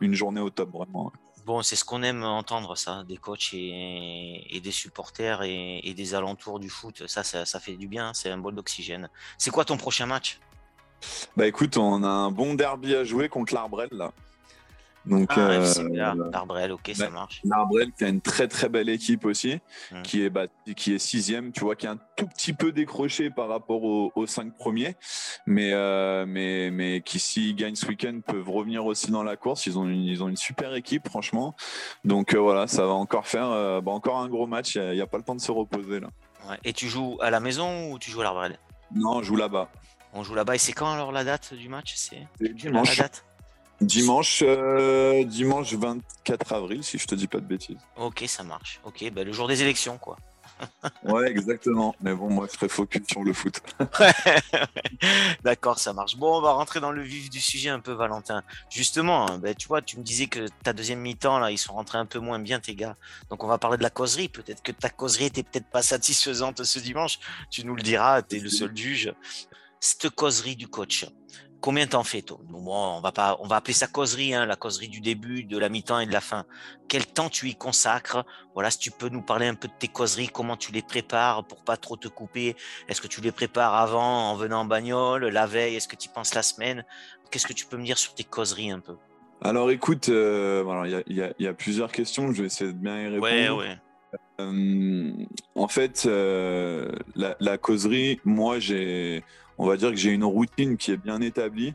une 0.00 0.14
journée 0.14 0.40
au 0.40 0.50
top, 0.50 0.72
vraiment. 0.72 1.12
Bon, 1.44 1.60
c'est 1.62 1.74
ce 1.74 1.84
qu'on 1.84 2.04
aime 2.04 2.22
entendre, 2.22 2.76
ça, 2.76 3.02
des 3.02 3.16
coachs 3.16 3.52
et, 3.52 4.60
des 4.62 4.70
supporters 4.70 5.42
et, 5.42 5.92
des 5.96 6.14
alentours 6.14 6.60
du 6.60 6.68
foot. 6.68 7.08
Ça, 7.08 7.24
ça, 7.24 7.60
fait 7.60 7.76
du 7.76 7.88
bien, 7.88 8.12
c'est 8.14 8.30
un 8.30 8.38
bol 8.38 8.54
d'oxygène. 8.54 9.08
C'est 9.38 9.50
quoi 9.50 9.64
ton 9.64 9.76
prochain 9.76 10.06
match? 10.06 10.38
Bah 11.36 11.48
écoute, 11.48 11.76
on 11.76 12.04
a 12.04 12.08
un 12.08 12.30
bon 12.30 12.54
derby 12.54 12.94
à 12.94 13.02
jouer 13.02 13.28
contre 13.28 13.54
l'Arbrel, 13.54 13.88
là. 13.90 14.12
Donc, 15.04 15.30
ah, 15.34 15.50
euh, 15.50 16.30
L'Arbrel, 16.32 16.72
ok, 16.72 16.92
ça 16.94 17.10
marche. 17.10 17.40
L'Arbrel 17.44 17.90
qui 17.92 18.04
a 18.04 18.08
une 18.08 18.20
très 18.20 18.46
très 18.46 18.68
belle 18.68 18.88
équipe 18.88 19.24
aussi, 19.24 19.58
mmh. 19.90 20.02
qui 20.02 20.24
est 20.24 20.30
bah, 20.30 20.46
qui 20.76 20.94
est 20.94 20.98
sixième, 20.98 21.52
tu 21.52 21.60
vois, 21.60 21.74
qui 21.74 21.86
est 21.86 21.90
un 21.90 21.98
tout 22.16 22.26
petit 22.26 22.52
peu 22.52 22.70
décroché 22.70 23.30
par 23.30 23.48
rapport 23.48 23.82
aux, 23.82 24.26
cinq 24.26 24.54
premiers, 24.54 24.94
mais 25.46 25.72
euh, 25.72 26.24
mais 26.26 26.70
mais 26.70 27.00
qui 27.00 27.18
s'ils 27.18 27.56
gagnent 27.56 27.74
ce 27.74 27.86
week-end 27.86 28.20
peuvent 28.24 28.48
revenir 28.48 28.86
aussi 28.86 29.10
dans 29.10 29.24
la 29.24 29.36
course. 29.36 29.66
Ils 29.66 29.78
ont 29.78 29.88
une 29.88 30.04
ils 30.04 30.22
ont 30.22 30.28
une 30.28 30.36
super 30.36 30.74
équipe, 30.74 31.08
franchement. 31.08 31.56
Donc 32.04 32.34
euh, 32.34 32.38
voilà, 32.38 32.68
ça 32.68 32.86
va 32.86 32.92
encore 32.92 33.26
faire 33.26 33.82
bah, 33.82 33.92
encore 33.92 34.18
un 34.18 34.28
gros 34.28 34.46
match. 34.46 34.76
Il 34.76 34.92
n'y 34.92 35.00
a, 35.00 35.06
pas 35.06 35.18
le 35.18 35.24
temps 35.24 35.34
de 35.34 35.40
se 35.40 35.50
reposer 35.50 36.00
là. 36.00 36.08
Et 36.64 36.72
tu 36.72 36.88
joues 36.88 37.18
à 37.20 37.30
la 37.30 37.40
maison 37.40 37.92
ou 37.92 37.98
tu 37.98 38.10
joues 38.10 38.20
à 38.20 38.24
l'Arbrel 38.24 38.58
Non, 38.94 39.16
on 39.16 39.22
joue 39.22 39.36
là-bas. 39.36 39.68
On 40.12 40.22
joue 40.22 40.34
là-bas 40.34 40.54
et 40.54 40.58
c'est 40.58 40.72
quand 40.72 40.92
alors 40.92 41.10
la 41.10 41.24
date 41.24 41.54
du 41.54 41.68
match? 41.68 41.94
C'est 41.96 42.28
dimanche. 42.54 42.96
La 42.98 43.04
date? 43.04 43.24
Dimanche, 43.82 44.42
euh, 44.46 45.24
dimanche 45.24 45.74
24 45.74 46.52
avril, 46.52 46.84
si 46.84 46.98
je 46.98 47.06
te 47.06 47.14
dis 47.14 47.26
pas 47.26 47.38
de 47.38 47.46
bêtises. 47.46 47.78
Ok, 47.96 48.24
ça 48.26 48.42
marche. 48.42 48.80
Ok, 48.84 49.04
bah, 49.12 49.24
le 49.24 49.32
jour 49.32 49.48
des 49.48 49.62
élections, 49.62 49.98
quoi. 49.98 50.16
ouais, 51.04 51.30
exactement. 51.30 51.94
Mais 52.00 52.14
bon, 52.14 52.30
moi, 52.30 52.46
je 52.50 52.56
serais 52.56 52.68
focus 52.68 53.02
sur 53.08 53.22
le 53.24 53.32
foot. 53.32 53.60
D'accord, 55.44 55.78
ça 55.78 55.92
marche. 55.92 56.16
Bon, 56.16 56.38
on 56.38 56.40
va 56.40 56.52
rentrer 56.52 56.80
dans 56.80 56.92
le 56.92 57.02
vif 57.02 57.30
du 57.30 57.40
sujet 57.40 57.70
un 57.70 57.80
peu, 57.80 57.92
Valentin. 57.92 58.42
Justement, 58.70 59.28
hein, 59.28 59.38
bah, 59.38 59.54
tu 59.54 59.68
vois, 59.68 59.82
tu 59.82 59.98
me 59.98 60.04
disais 60.04 60.26
que 60.26 60.46
ta 60.62 60.72
deuxième 60.72 61.00
mi-temps, 61.00 61.38
là, 61.38 61.50
ils 61.50 61.58
sont 61.58 61.72
rentrés 61.72 61.98
un 61.98 62.06
peu 62.06 62.18
moins 62.18 62.38
bien, 62.38 62.60
tes 62.60 62.74
gars. 62.74 62.96
Donc, 63.30 63.42
on 63.42 63.48
va 63.48 63.58
parler 63.58 63.78
de 63.78 63.82
la 63.82 63.90
causerie. 63.90 64.28
Peut-être 64.28 64.62
que 64.62 64.72
ta 64.72 64.90
causerie 64.90 65.26
était 65.26 65.42
peut-être 65.42 65.68
pas 65.68 65.82
satisfaisante 65.82 66.62
ce 66.62 66.78
dimanche. 66.78 67.18
Tu 67.50 67.64
nous 67.64 67.74
le 67.74 67.82
diras, 67.82 68.22
tu 68.22 68.36
es 68.36 68.40
le 68.40 68.50
seul 68.50 68.76
juge. 68.76 69.12
Cette 69.80 70.10
causerie 70.10 70.54
du 70.54 70.68
coach, 70.68 71.06
Combien 71.62 71.86
t'en 71.86 72.02
fais, 72.02 72.22
toi? 72.22 72.40
On 72.52 73.00
va 73.00 73.12
pas, 73.12 73.36
on 73.38 73.46
va 73.46 73.54
appeler 73.54 73.72
ça 73.72 73.86
causerie, 73.86 74.34
hein, 74.34 74.46
la 74.46 74.56
causerie 74.56 74.88
du 74.88 75.00
début, 75.00 75.44
de 75.44 75.56
la 75.56 75.68
mi-temps 75.68 76.00
et 76.00 76.06
de 76.06 76.12
la 76.12 76.20
fin. 76.20 76.44
Quel 76.88 77.06
temps 77.06 77.28
tu 77.28 77.48
y 77.48 77.54
consacres? 77.54 78.26
Voilà, 78.54 78.72
si 78.72 78.78
tu 78.78 78.90
peux 78.90 79.08
nous 79.08 79.22
parler 79.22 79.46
un 79.46 79.54
peu 79.54 79.68
de 79.68 79.72
tes 79.78 79.86
causeries, 79.86 80.26
comment 80.26 80.56
tu 80.56 80.72
les 80.72 80.82
prépares 80.82 81.44
pour 81.44 81.62
pas 81.62 81.76
trop 81.76 81.96
te 81.96 82.08
couper? 82.08 82.56
Est-ce 82.88 83.00
que 83.00 83.06
tu 83.06 83.20
les 83.20 83.30
prépares 83.30 83.76
avant, 83.76 84.32
en 84.32 84.34
venant 84.34 84.62
en 84.62 84.64
bagnole, 84.64 85.26
la 85.26 85.46
veille? 85.46 85.76
Est-ce 85.76 85.86
que 85.86 85.94
tu 85.94 86.08
y 86.08 86.12
penses 86.12 86.34
la 86.34 86.42
semaine? 86.42 86.84
Qu'est-ce 87.30 87.46
que 87.46 87.52
tu 87.52 87.66
peux 87.66 87.76
me 87.76 87.84
dire 87.84 87.96
sur 87.96 88.12
tes 88.16 88.24
causeries 88.24 88.72
un 88.72 88.80
peu? 88.80 88.96
Alors, 89.40 89.70
écoute, 89.70 90.08
euh, 90.08 91.02
il 91.06 91.32
y, 91.38 91.46
a 91.46 91.54
plusieurs 91.54 91.92
questions. 91.92 92.32
Je 92.32 92.42
vais 92.42 92.46
essayer 92.46 92.72
de 92.72 92.76
bien 92.76 93.02
y 93.02 93.06
répondre. 93.06 93.22
Ouais, 93.22 93.50
ouais. 93.50 93.78
Euh, 94.40 95.12
en 95.54 95.68
fait, 95.68 96.06
euh, 96.06 96.90
la, 97.14 97.36
la, 97.38 97.56
causerie, 97.56 98.20
moi, 98.24 98.58
j'ai 98.58 99.22
on 99.58 99.66
va 99.66 99.76
dire 99.76 99.90
que 99.90 99.96
j'ai 99.96 100.10
une 100.10 100.24
routine 100.24 100.76
qui 100.76 100.92
est 100.92 100.96
bien 100.96 101.20
établie. 101.20 101.74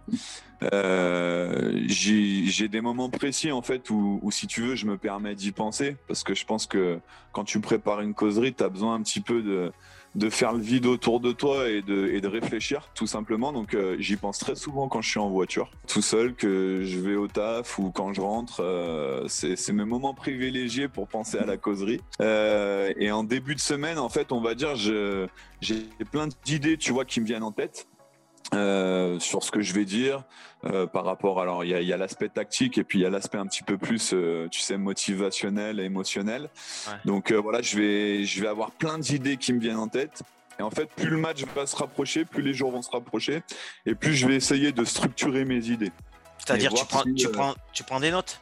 Euh, 0.74 1.72
j'ai 1.86 2.68
des 2.68 2.82
moments 2.82 3.10
précis 3.10 3.52
en 3.52 3.62
fait 3.62 3.90
où, 3.90 4.30
si 4.32 4.48
tu 4.48 4.62
veux, 4.62 4.76
je 4.76 4.86
me 4.86 4.98
permets 4.98 5.36
d'y 5.36 5.52
penser 5.52 5.98
parce 6.08 6.24
que 6.24 6.34
je 6.34 6.46
pense 6.46 6.66
que 6.66 7.00
quand 7.32 7.44
tu 7.44 7.60
prépares 7.60 8.02
une 8.02 8.14
causerie, 8.14 8.54
tu 8.54 8.64
as 8.64 8.70
besoin 8.70 8.96
un 8.96 9.02
petit 9.02 9.22
peu 9.22 9.42
de, 9.42 9.72
de 10.18 10.30
faire 10.32 10.52
le 10.52 10.60
vide 10.60 10.88
autour 10.88 11.20
de 11.20 11.32
toi 11.32 11.70
et 11.70 11.82
de, 11.82 12.08
et 12.08 12.22
de 12.22 12.28
réfléchir 12.28 12.90
tout 12.96 13.08
simplement. 13.08 13.54
Donc 13.54 13.74
euh, 13.74 13.96
j'y 14.00 14.16
pense 14.16 14.40
très 14.40 14.56
souvent 14.56 14.88
quand 14.88 15.02
je 15.02 15.10
suis 15.10 15.20
en 15.20 15.30
voiture, 15.30 15.70
tout 15.88 16.02
seul, 16.02 16.34
que 16.34 16.82
je 16.84 17.00
vais 17.00 17.16
au 17.16 17.28
taf 17.28 17.78
ou 17.78 17.92
quand 17.92 18.14
je 18.14 18.22
rentre. 18.22 18.62
Euh, 18.62 19.26
c'est 19.28 19.72
mes 19.72 19.86
moments 19.86 20.16
privilégiés 20.16 20.88
pour 20.88 21.08
penser 21.08 21.38
à 21.38 21.46
la 21.46 21.58
causerie. 21.58 22.02
Euh, 22.20 22.92
et 22.98 23.12
en 23.12 23.24
début 23.24 23.54
de 23.54 23.60
semaine, 23.60 24.00
en 24.00 24.10
fait, 24.10 24.32
on 24.32 24.42
va 24.42 24.56
dire, 24.56 24.76
j'ai 24.76 25.28
plein 26.12 26.28
d'idées, 26.46 26.78
tu 26.78 26.92
vois, 26.92 27.06
qui 27.06 27.22
me 27.22 27.26
viennent 27.26 27.44
en 27.44 27.52
tête. 27.52 27.88
Euh, 28.54 29.20
sur 29.20 29.44
ce 29.44 29.52
que 29.52 29.60
je 29.60 29.74
vais 29.74 29.84
dire 29.84 30.24
euh, 30.64 30.88
par 30.88 31.04
rapport 31.04 31.42
alors 31.42 31.66
il 31.66 31.70
y 31.70 31.92
a, 31.92 31.98
l'aspect 31.98 32.30
tactique 32.30 32.78
et 32.78 32.86
puis 32.86 33.00
il 33.00 33.02
y 33.02 33.06
a 33.06 33.10
l'aspect 33.10 33.38
un 33.38 33.46
petit 33.46 33.62
peu 33.62 33.78
plus 33.78 34.12
euh, 34.14 34.48
tu 34.48 34.62
sais 34.62 34.78
motivationnel 34.78 35.82
et 35.82 35.84
émotionnel 35.84 36.50
donc 37.04 37.34
voilà 37.34 37.62
je 37.62 37.78
vais 37.78 38.24
je 38.24 38.42
vais 38.42 38.48
avoir 38.48 38.72
plein 38.72 39.00
d'idées 39.00 39.36
qui 39.36 39.52
me 39.52 39.60
viennent 39.60 39.76
en 39.76 39.90
tête. 39.90 40.24
Et 40.60 40.64
en 40.64 40.72
fait 40.72 40.86
plus 40.86 41.10
le 41.10 41.18
match 41.18 41.44
va 41.54 41.68
se 41.68 41.76
rapprocher 41.76 42.24
plus 42.24 42.42
les 42.42 42.54
jours 42.54 42.72
vont 42.72 42.82
se 42.82 42.90
rapprocher 42.90 43.44
et 43.86 43.96
plus 43.96 44.14
je 44.14 44.26
vais 44.26 44.36
essayer 44.36 44.72
de 44.72 44.86
structurer 44.86 45.44
mes 45.44 45.68
idées. 45.68 45.92
C'est-à-dire 46.38 46.74
tu 46.74 46.86
prends, 46.86 47.04
tu 47.04 47.30
prends 47.30 47.54
tu 47.74 47.84
prends 47.84 48.00
des 48.00 48.12
notes? 48.12 48.40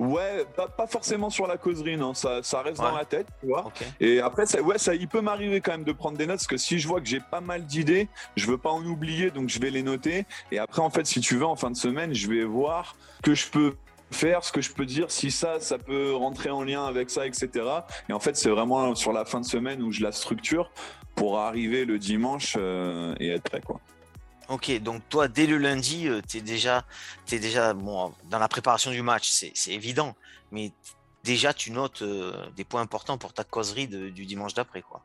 Ouais, 0.00 0.46
pas, 0.56 0.86
forcément 0.86 1.28
sur 1.28 1.46
la 1.46 1.58
causerie, 1.58 1.98
non, 1.98 2.14
ça, 2.14 2.42
ça 2.42 2.62
reste 2.62 2.78
dans 2.78 2.96
la 2.96 3.04
tête, 3.04 3.26
tu 3.38 3.48
vois. 3.48 3.70
Et 4.00 4.20
après, 4.20 4.46
ça, 4.46 4.62
ouais, 4.62 4.78
ça, 4.78 4.94
il 4.94 5.06
peut 5.06 5.20
m'arriver 5.20 5.60
quand 5.60 5.72
même 5.72 5.84
de 5.84 5.92
prendre 5.92 6.16
des 6.16 6.26
notes, 6.26 6.38
parce 6.38 6.46
que 6.46 6.56
si 6.56 6.78
je 6.78 6.88
vois 6.88 7.02
que 7.02 7.06
j'ai 7.06 7.20
pas 7.20 7.42
mal 7.42 7.66
d'idées, 7.66 8.08
je 8.34 8.46
veux 8.46 8.56
pas 8.56 8.70
en 8.70 8.82
oublier, 8.82 9.30
donc 9.30 9.50
je 9.50 9.60
vais 9.60 9.68
les 9.68 9.82
noter. 9.82 10.24
Et 10.52 10.58
après, 10.58 10.80
en 10.80 10.88
fait, 10.88 11.06
si 11.06 11.20
tu 11.20 11.36
veux, 11.36 11.44
en 11.44 11.54
fin 11.54 11.70
de 11.70 11.76
semaine, 11.76 12.14
je 12.14 12.30
vais 12.30 12.44
voir 12.44 12.96
que 13.22 13.34
je 13.34 13.46
peux 13.48 13.74
faire, 14.10 14.42
ce 14.42 14.52
que 14.52 14.62
je 14.62 14.72
peux 14.72 14.86
dire, 14.86 15.10
si 15.10 15.30
ça, 15.30 15.60
ça 15.60 15.76
peut 15.76 16.14
rentrer 16.14 16.48
en 16.48 16.62
lien 16.62 16.86
avec 16.86 17.10
ça, 17.10 17.26
etc. 17.26 17.50
Et 18.08 18.14
en 18.14 18.20
fait, 18.20 18.38
c'est 18.38 18.48
vraiment 18.48 18.94
sur 18.94 19.12
la 19.12 19.26
fin 19.26 19.40
de 19.40 19.46
semaine 19.46 19.82
où 19.82 19.92
je 19.92 20.02
la 20.02 20.12
structure 20.12 20.72
pour 21.14 21.40
arriver 21.40 21.84
le 21.84 21.98
dimanche 21.98 22.56
euh, 22.58 23.14
et 23.20 23.28
être 23.28 23.42
prêt, 23.42 23.60
quoi. 23.60 23.80
Ok, 24.50 24.68
donc 24.80 25.08
toi, 25.08 25.28
dès 25.28 25.46
le 25.46 25.58
lundi, 25.58 26.08
euh, 26.08 26.20
tu 26.28 26.38
es 26.38 26.40
déjà, 26.40 26.84
es 27.30 27.38
déjà 27.38 27.72
bon, 27.72 28.12
dans 28.30 28.40
la 28.40 28.48
préparation 28.48 28.90
du 28.90 29.00
match, 29.00 29.30
c'est 29.30 29.70
évident, 29.70 30.16
mais 30.50 30.72
déjà, 31.22 31.54
tu 31.54 31.70
notes 31.70 32.02
euh, 32.02 32.50
des 32.56 32.64
points 32.64 32.80
importants 32.80 33.16
pour 33.16 33.32
ta 33.32 33.44
causerie 33.44 33.86
du 33.86 34.26
dimanche 34.26 34.52
d'après. 34.52 34.82
quoi. 34.82 35.04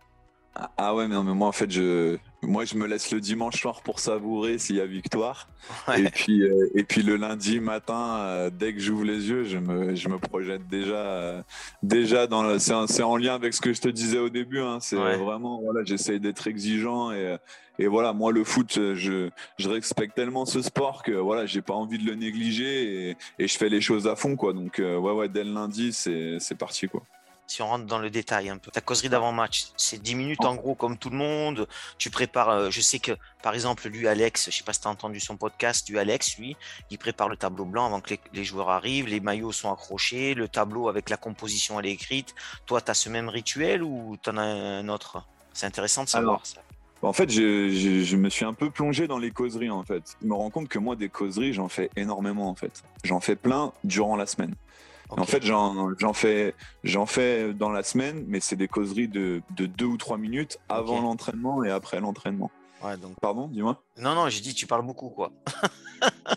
Ah, 0.57 0.71
ah 0.77 0.95
ouais, 0.95 1.07
mais, 1.07 1.15
non, 1.15 1.23
mais 1.23 1.33
moi 1.33 1.49
en 1.49 1.51
fait, 1.51 1.69
je, 1.69 2.17
moi 2.41 2.63
je 2.63 2.75
me 2.75 2.87
laisse 2.87 3.11
le 3.11 3.19
dimanche 3.19 3.59
soir 3.59 3.81
pour 3.81 3.99
savourer 3.99 4.57
s'il 4.57 4.77
y 4.77 4.81
a 4.81 4.85
victoire. 4.85 5.49
Et 5.97 6.03
puis 6.03 6.43
euh, 6.43 6.69
et 6.75 6.85
puis 6.85 7.03
le 7.03 7.17
lundi 7.17 7.59
matin, 7.59 8.19
euh, 8.19 8.49
dès 8.49 8.73
que 8.73 8.79
j'ouvre 8.79 9.03
les 9.03 9.29
yeux, 9.29 9.43
je 9.43 9.57
me, 9.57 9.95
je 9.95 10.07
me 10.07 10.17
projette 10.17 10.65
déjà 10.69 10.95
euh, 10.95 11.41
déjà 11.83 12.25
dans 12.25 12.57
c'est 12.57 13.03
en 13.03 13.17
lien 13.17 13.35
avec 13.35 13.53
ce 13.53 13.59
que 13.59 13.73
je 13.73 13.81
te 13.81 13.89
disais 13.89 14.19
au 14.19 14.29
début. 14.29 14.61
Hein, 14.61 14.77
c'est 14.79 14.95
vraiment 14.95 15.59
voilà, 15.61 15.83
j'essaye 15.83 16.21
d'être 16.21 16.47
exigeant 16.47 17.11
et 17.11 17.35
et 17.79 17.87
voilà, 17.87 18.13
moi 18.13 18.31
le 18.31 18.43
foot, 18.43 18.73
je, 18.73 19.29
je 19.57 19.69
respecte 19.69 20.15
tellement 20.15 20.45
ce 20.45 20.61
sport 20.61 21.03
que 21.03 21.11
voilà, 21.11 21.45
j'ai 21.45 21.61
pas 21.61 21.73
envie 21.73 21.97
de 21.97 22.05
le 22.05 22.15
négliger 22.15 23.09
et, 23.09 23.17
et 23.39 23.47
je 23.47 23.57
fais 23.57 23.69
les 23.69 23.81
choses 23.81 24.07
à 24.07 24.15
fond 24.15 24.35
quoi. 24.35 24.53
Donc 24.53 24.75
ouais 24.79 24.97
ouais, 24.97 25.29
dès 25.29 25.43
le 25.43 25.53
lundi, 25.53 25.93
c'est 25.93 26.55
parti 26.57 26.87
quoi 26.87 27.03
si 27.47 27.61
on 27.61 27.67
rentre 27.67 27.85
dans 27.85 27.99
le 27.99 28.09
détail 28.09 28.49
un 28.49 28.57
peu. 28.57 28.71
Ta 28.71 28.81
causerie 28.81 29.09
d'avant-match, 29.09 29.67
c'est 29.77 30.01
10 30.01 30.15
minutes 30.15 30.45
en 30.45 30.55
gros 30.55 30.75
comme 30.75 30.97
tout 30.97 31.09
le 31.09 31.17
monde. 31.17 31.67
Tu 31.97 32.09
prépares, 32.09 32.49
euh, 32.49 32.69
je 32.69 32.81
sais 32.81 32.99
que 32.99 33.11
par 33.41 33.53
exemple, 33.53 33.87
lui, 33.87 34.07
Alex, 34.07 34.49
je 34.49 34.57
sais 34.57 34.63
pas 34.63 34.73
si 34.73 34.81
tu 34.81 34.87
as 34.87 34.91
entendu 34.91 35.19
son 35.19 35.37
podcast, 35.37 35.87
lui, 35.89 35.99
Alex, 35.99 36.37
lui, 36.37 36.55
il 36.89 36.97
prépare 36.97 37.29
le 37.29 37.37
tableau 37.37 37.65
blanc 37.65 37.85
avant 37.85 38.01
que 38.01 38.15
les, 38.33 38.43
joueurs 38.43 38.69
arrivent, 38.69 39.07
les 39.07 39.19
maillots 39.19 39.51
sont 39.51 39.71
accrochés, 39.71 40.33
le 40.33 40.47
tableau 40.47 40.89
avec 40.89 41.09
la 41.09 41.17
composition, 41.17 41.79
elle 41.79 41.85
est 41.87 41.91
écrite. 41.91 42.33
Toi, 42.65 42.81
tu 42.81 42.91
as 42.91 42.95
ce 42.95 43.09
même 43.09 43.29
rituel 43.29 43.83
ou 43.83 44.17
tu 44.21 44.29
en 44.29 44.37
as 44.37 44.43
un 44.43 44.89
autre? 44.89 45.23
C'est 45.53 45.67
intéressant 45.67 46.03
de 46.03 46.09
savoir 46.09 46.45
ça. 46.45 46.61
En 47.05 47.13
fait, 47.13 47.29
je, 47.29 47.69
je, 47.69 48.17
me 48.17 48.29
suis 48.29 48.45
un 48.45 48.53
peu 48.53 48.71
plongé 48.71 49.07
dans 49.07 49.19
les 49.19 49.31
causeries. 49.31 49.69
En 49.69 49.83
fait, 49.83 50.17
je 50.21 50.27
me 50.27 50.33
rends 50.33 50.49
compte 50.49 50.67
que 50.67 50.79
moi, 50.79 50.95
des 50.95 51.09
causeries, 51.09 51.53
j'en 51.53 51.69
fais 51.69 51.89
énormément. 51.95 52.49
En 52.49 52.55
fait, 52.55 52.83
j'en 53.03 53.19
fais 53.19 53.35
plein 53.35 53.73
durant 53.83 54.15
la 54.15 54.25
semaine. 54.25 54.55
En 55.09 55.25
fait, 55.25 55.43
j'en 55.43 56.13
fais, 56.13 56.55
fais 57.05 57.53
dans 57.53 57.69
la 57.69 57.83
semaine, 57.83 58.25
mais 58.27 58.39
c'est 58.39 58.55
des 58.55 58.67
causeries 58.67 59.07
de, 59.07 59.43
deux 59.55 59.85
ou 59.85 59.97
trois 59.97 60.17
minutes 60.17 60.57
avant 60.67 61.01
l'entraînement 61.01 61.63
et 61.63 61.69
après 61.69 61.99
l'entraînement. 61.99 62.49
donc... 62.81 63.13
Pardon, 63.21 63.47
dis-moi. 63.47 63.83
Non, 63.99 64.15
non, 64.15 64.29
j'ai 64.29 64.41
dit 64.41 64.55
tu 64.55 64.65
parles 64.65 64.85
beaucoup, 64.85 65.09
quoi. 65.09 65.31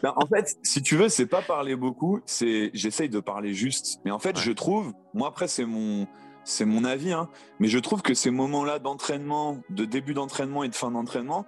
Ben, 0.03 0.13
en 0.17 0.27
fait, 0.27 0.57
si 0.63 0.83
tu 0.83 0.97
veux, 0.97 1.09
c'est 1.09 1.27
pas 1.27 1.43
parler 1.43 1.75
beaucoup, 1.75 2.21
c'est 2.27 2.71
j'essaye 2.75 3.09
de 3.09 3.21
parler 3.21 3.55
juste. 3.55 4.01
Mais 4.05 4.11
en 4.11 4.19
fait, 4.19 4.39
je 4.39 4.53
trouve, 4.53 4.93
moi 5.15 5.29
après, 5.29 5.49
c'est 5.49 5.65
mon, 5.65 6.07
c'est 6.49 6.65
mon 6.65 6.85
avis, 6.85 7.13
hein, 7.13 7.29
mais 7.61 7.69
je 7.69 7.79
trouve 7.79 8.01
que 8.01 8.15
ces 8.15 8.31
moments-là 8.31 8.79
d'entraînement, 8.79 9.59
de 9.69 9.85
début 9.85 10.15
d'entraînement 10.15 10.65
et 10.65 10.69
de 10.69 10.75
fin 10.75 10.91
d'entraînement, 10.91 11.45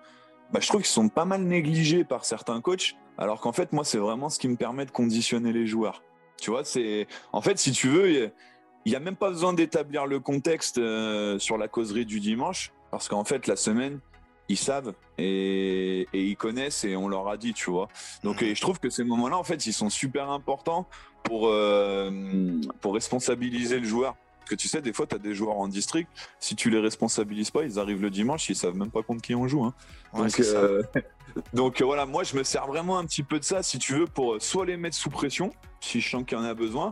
bah, 0.52 0.60
je 0.60 0.68
trouve 0.68 0.82
qu'ils 0.82 0.90
sont 0.90 1.08
pas 1.08 1.24
mal 1.24 1.42
négligés 1.42 2.04
par 2.04 2.26
certains 2.26 2.60
coachs, 2.60 2.96
alors 3.16 3.40
qu'en 3.40 3.52
fait, 3.52 3.72
moi, 3.72 3.82
c'est 3.82 3.98
vraiment 3.98 4.28
ce 4.28 4.38
qui 4.38 4.46
me 4.48 4.56
permet 4.56 4.84
de 4.84 4.90
conditionner 4.90 5.52
les 5.52 5.66
joueurs. 5.66 6.02
Tu 6.40 6.50
vois, 6.50 6.64
c'est 6.64 7.06
en 7.32 7.40
fait, 7.40 7.58
si 7.58 7.72
tu 7.72 7.88
veux, 7.88 8.10
il 8.10 8.32
n'y 8.86 8.94
a, 8.94 9.00
même 9.00 9.16
pas 9.16 9.30
besoin 9.30 9.54
d'établir 9.54 10.06
le 10.06 10.20
contexte 10.20 10.78
euh, 10.78 11.38
sur 11.38 11.56
la 11.56 11.68
causerie 11.68 12.04
du 12.04 12.20
dimanche, 12.20 12.72
parce 12.90 13.08
qu'en 13.08 13.24
fait, 13.24 13.46
la 13.46 13.56
semaine, 13.56 14.00
ils 14.50 14.58
savent 14.58 14.92
et, 15.16 16.08
ils 16.12 16.36
connaissent 16.36 16.84
et 16.84 16.94
on 16.94 17.08
leur 17.08 17.28
a 17.28 17.38
dit, 17.38 17.54
tu 17.54 17.70
vois. 17.70 17.88
Donc, 18.22 18.44
je 18.44 18.60
trouve 18.60 18.78
que 18.78 18.90
ces 18.90 19.04
moments-là, 19.04 19.38
en 19.38 19.44
fait, 19.44 19.64
ils 19.66 19.72
sont 19.72 19.88
super 19.88 20.30
importants 20.30 20.86
pour, 21.22 21.48
euh, 21.48 22.10
pour 22.80 22.94
responsabiliser 22.94 23.78
le 23.78 23.86
joueur. 23.86 24.16
Que 24.50 24.56
tu 24.56 24.66
sais, 24.66 24.82
des 24.82 24.92
fois, 24.92 25.06
tu 25.06 25.14
as 25.14 25.18
des 25.18 25.32
joueurs 25.32 25.56
en 25.58 25.68
district, 25.68 26.10
si 26.40 26.56
tu 26.56 26.70
les 26.70 26.80
responsabilises 26.80 27.52
pas, 27.52 27.62
ils 27.62 27.78
arrivent 27.78 28.02
le 28.02 28.10
dimanche, 28.10 28.48
ils 28.48 28.56
savent 28.56 28.74
même 28.74 28.90
pas 28.90 29.04
contre 29.04 29.22
qui 29.22 29.32
on 29.36 29.46
joue. 29.46 29.62
Hein. 29.62 29.74
donc, 30.12 30.40
euh, 30.40 30.82
donc 31.54 31.80
voilà, 31.80 32.04
moi, 32.04 32.24
je 32.24 32.36
me 32.36 32.42
sers 32.42 32.66
vraiment 32.66 32.98
un 32.98 33.04
petit 33.04 33.22
peu 33.22 33.38
de 33.38 33.44
ça, 33.44 33.62
si 33.62 33.78
tu 33.78 33.94
veux, 33.94 34.06
pour 34.06 34.42
soit 34.42 34.66
les 34.66 34.76
mettre 34.76 34.96
sous 34.96 35.08
pression, 35.08 35.52
si 35.80 36.00
je 36.00 36.10
sens 36.10 36.24
qu'il 36.26 36.36
y 36.36 36.40
en 36.40 36.42
a 36.42 36.54
besoin, 36.54 36.90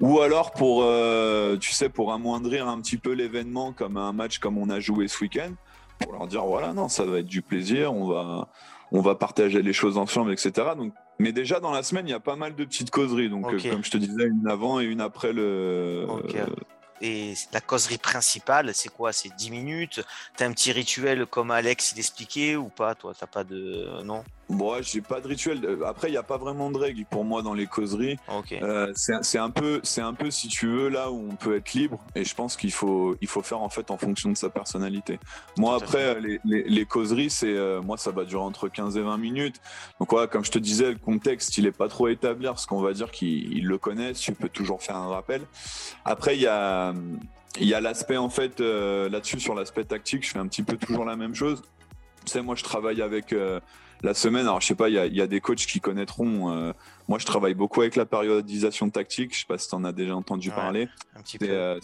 ou 0.00 0.20
alors 0.20 0.52
pour, 0.52 0.82
euh, 0.82 1.58
tu 1.58 1.72
sais, 1.72 1.90
pour 1.90 2.14
amoindrir 2.14 2.68
un 2.68 2.80
petit 2.80 2.96
peu 2.96 3.12
l'événement, 3.12 3.74
comme 3.74 3.98
un 3.98 4.14
match 4.14 4.38
comme 4.38 4.56
on 4.56 4.70
a 4.70 4.80
joué 4.80 5.06
ce 5.06 5.20
week-end, 5.20 5.52
pour 5.98 6.14
leur 6.14 6.26
dire, 6.26 6.42
voilà, 6.46 6.72
non, 6.72 6.88
ça 6.88 7.04
va 7.04 7.18
être 7.18 7.26
du 7.26 7.42
plaisir, 7.42 7.92
on 7.92 8.08
va, 8.08 8.48
on 8.92 9.02
va 9.02 9.14
partager 9.14 9.60
les 9.60 9.74
choses 9.74 9.98
ensemble, 9.98 10.32
etc. 10.32 10.68
Donc, 10.74 10.94
mais 11.18 11.32
déjà 11.32 11.60
dans 11.60 11.70
la 11.70 11.82
semaine, 11.82 12.08
il 12.08 12.10
y 12.10 12.14
a 12.14 12.20
pas 12.20 12.36
mal 12.36 12.54
de 12.54 12.64
petites 12.64 12.90
causeries. 12.90 13.28
Donc, 13.28 13.46
euh, 13.52 13.58
comme 13.70 13.84
je 13.84 13.90
te 13.90 13.98
disais, 13.98 14.24
une 14.24 14.48
avant 14.48 14.80
et 14.80 14.84
une 14.84 15.00
après 15.00 15.32
le, 15.32 16.06
et 17.00 17.34
la 17.52 17.60
causerie 17.60 17.98
principale, 17.98 18.74
c'est 18.74 18.88
quoi? 18.88 19.12
C'est 19.12 19.30
10 19.30 19.50
minutes? 19.50 20.00
T'as 20.36 20.46
un 20.46 20.52
petit 20.52 20.72
rituel 20.72 21.26
comme 21.26 21.50
Alex 21.50 21.92
il 21.92 21.98
expliquait 21.98 22.56
ou 22.56 22.68
pas 22.68 22.94
Toi, 22.94 23.12
t'as 23.18 23.26
pas 23.26 23.44
de. 23.44 24.02
Non? 24.02 24.24
Bon, 24.50 24.74
j'ai 24.82 25.00
pas 25.00 25.20
de 25.20 25.28
rituel. 25.28 25.64
Euh, 25.64 25.86
après, 25.86 26.08
il 26.08 26.10
n'y 26.10 26.18
a 26.18 26.22
pas 26.22 26.36
vraiment 26.36 26.70
de 26.70 26.76
règles 26.76 27.04
pour 27.06 27.24
moi 27.24 27.42
dans 27.42 27.54
les 27.54 27.66
causeries. 27.66 28.18
Euh, 28.52 28.92
c'est 28.94 29.38
un 29.38 29.50
peu, 29.50 29.80
c'est 29.82 30.02
un 30.02 30.12
peu 30.12 30.30
si 30.30 30.48
tu 30.48 30.66
veux 30.66 30.88
là 30.88 31.10
où 31.10 31.28
on 31.30 31.36
peut 31.36 31.56
être 31.56 31.72
libre. 31.72 31.98
Et 32.14 32.24
je 32.24 32.34
pense 32.34 32.56
qu'il 32.56 32.72
faut, 32.72 33.16
il 33.20 33.28
faut 33.28 33.42
faire 33.42 33.60
en 33.60 33.70
fait 33.70 33.90
en 33.90 33.96
fonction 33.96 34.30
de 34.30 34.36
sa 34.36 34.50
personnalité. 34.50 35.18
Moi, 35.56 35.74
après, 35.74 36.20
les, 36.20 36.40
les, 36.44 36.84
causeries, 36.84 37.30
c'est 37.30 37.46
euh, 37.54 37.80
moi 37.80 37.96
ça 37.96 38.10
va 38.10 38.24
durer 38.24 38.42
entre 38.42 38.68
15 38.68 38.96
et 38.96 39.02
20 39.02 39.16
minutes. 39.16 39.56
Donc 39.98 40.10
voilà, 40.10 40.26
comme 40.26 40.44
je 40.44 40.50
te 40.50 40.58
disais, 40.58 40.90
le 40.90 40.98
contexte, 40.98 41.56
il 41.56 41.66
est 41.66 41.76
pas 41.76 41.88
trop 41.88 42.08
établi 42.08 42.46
parce 42.46 42.66
qu'on 42.66 42.80
va 42.80 42.92
dire 42.92 43.10
qu'ils 43.10 43.66
le 43.66 43.78
connaissent. 43.78 44.20
Tu 44.20 44.32
peux 44.32 44.50
toujours 44.50 44.82
faire 44.82 44.96
un 44.96 45.08
rappel. 45.08 45.42
Après, 46.04 46.36
il 46.36 46.42
y 46.42 46.46
a, 46.46 46.92
il 47.58 47.66
y 47.66 47.74
a 47.74 47.80
l'aspect 47.80 48.18
en 48.18 48.28
fait 48.28 48.60
là-dessus 48.60 49.40
sur 49.40 49.54
l'aspect 49.54 49.84
tactique. 49.84 50.26
Je 50.26 50.32
fais 50.32 50.38
un 50.38 50.48
petit 50.48 50.62
peu 50.62 50.76
toujours 50.76 51.06
la 51.06 51.16
même 51.16 51.34
chose. 51.34 51.62
Tu 52.26 52.32
sais, 52.32 52.42
moi, 52.42 52.54
je 52.54 52.62
travaille 52.62 53.02
avec 53.02 53.34
la 54.04 54.12
semaine, 54.12 54.42
alors 54.42 54.60
je 54.60 54.66
sais 54.66 54.74
pas, 54.74 54.90
il 54.90 54.94
y 54.94 55.20
a, 55.22 55.26
des 55.26 55.40
coachs 55.40 55.64
qui 55.64 55.80
connaîtront. 55.80 56.52
Euh, 56.52 56.74
moi, 57.08 57.18
je 57.18 57.24
travaille 57.24 57.54
beaucoup 57.54 57.80
avec 57.80 57.96
la 57.96 58.04
périodisation 58.04 58.90
tactique. 58.90 59.32
Je 59.34 59.40
sais 59.40 59.46
pas 59.46 59.56
si 59.56 59.66
tu 59.66 59.74
en 59.74 59.82
as 59.82 59.92
déjà 59.92 60.14
entendu 60.14 60.50
parler. 60.50 60.90
Euh, 61.42 61.78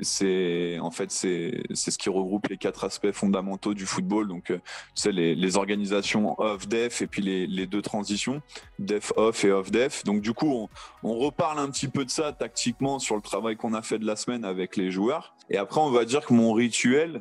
c'est 0.00 0.78
en 0.80 0.90
fait 0.90 1.10
c'est 1.10 1.62
ce 1.74 1.98
qui 1.98 2.08
regroupe 2.08 2.48
les 2.48 2.56
quatre 2.56 2.84
aspects 2.84 3.12
fondamentaux 3.12 3.74
du 3.74 3.84
football. 3.84 4.26
Donc, 4.26 4.50
euh, 4.50 4.56
tu 4.94 5.02
sais 5.02 5.12
les, 5.12 5.56
organisations 5.58 6.40
off 6.40 6.66
def 6.66 7.02
et 7.02 7.06
puis 7.06 7.20
les, 7.20 7.66
deux 7.66 7.82
transitions 7.82 8.40
def 8.78 9.12
off 9.16 9.44
et 9.44 9.52
off 9.52 9.70
def. 9.70 10.02
Donc 10.04 10.22
du 10.22 10.32
coup, 10.32 10.50
on, 10.50 10.68
on 11.02 11.18
reparle 11.18 11.58
un 11.58 11.68
petit 11.68 11.88
peu 11.88 12.06
de 12.06 12.10
ça 12.10 12.32
tactiquement 12.32 12.98
sur 12.98 13.16
le 13.16 13.22
travail 13.22 13.56
qu'on 13.56 13.74
a 13.74 13.82
fait 13.82 13.98
de 13.98 14.06
la 14.06 14.16
semaine 14.16 14.46
avec 14.46 14.78
les 14.78 14.90
joueurs. 14.90 15.34
Et 15.50 15.58
après, 15.58 15.82
on 15.82 15.90
va 15.90 16.06
dire 16.06 16.24
que 16.24 16.32
mon 16.32 16.54
rituel, 16.54 17.20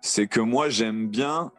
c'est 0.00 0.26
que 0.26 0.40
moi 0.40 0.70
j'aime 0.70 1.08
bien 1.08 1.52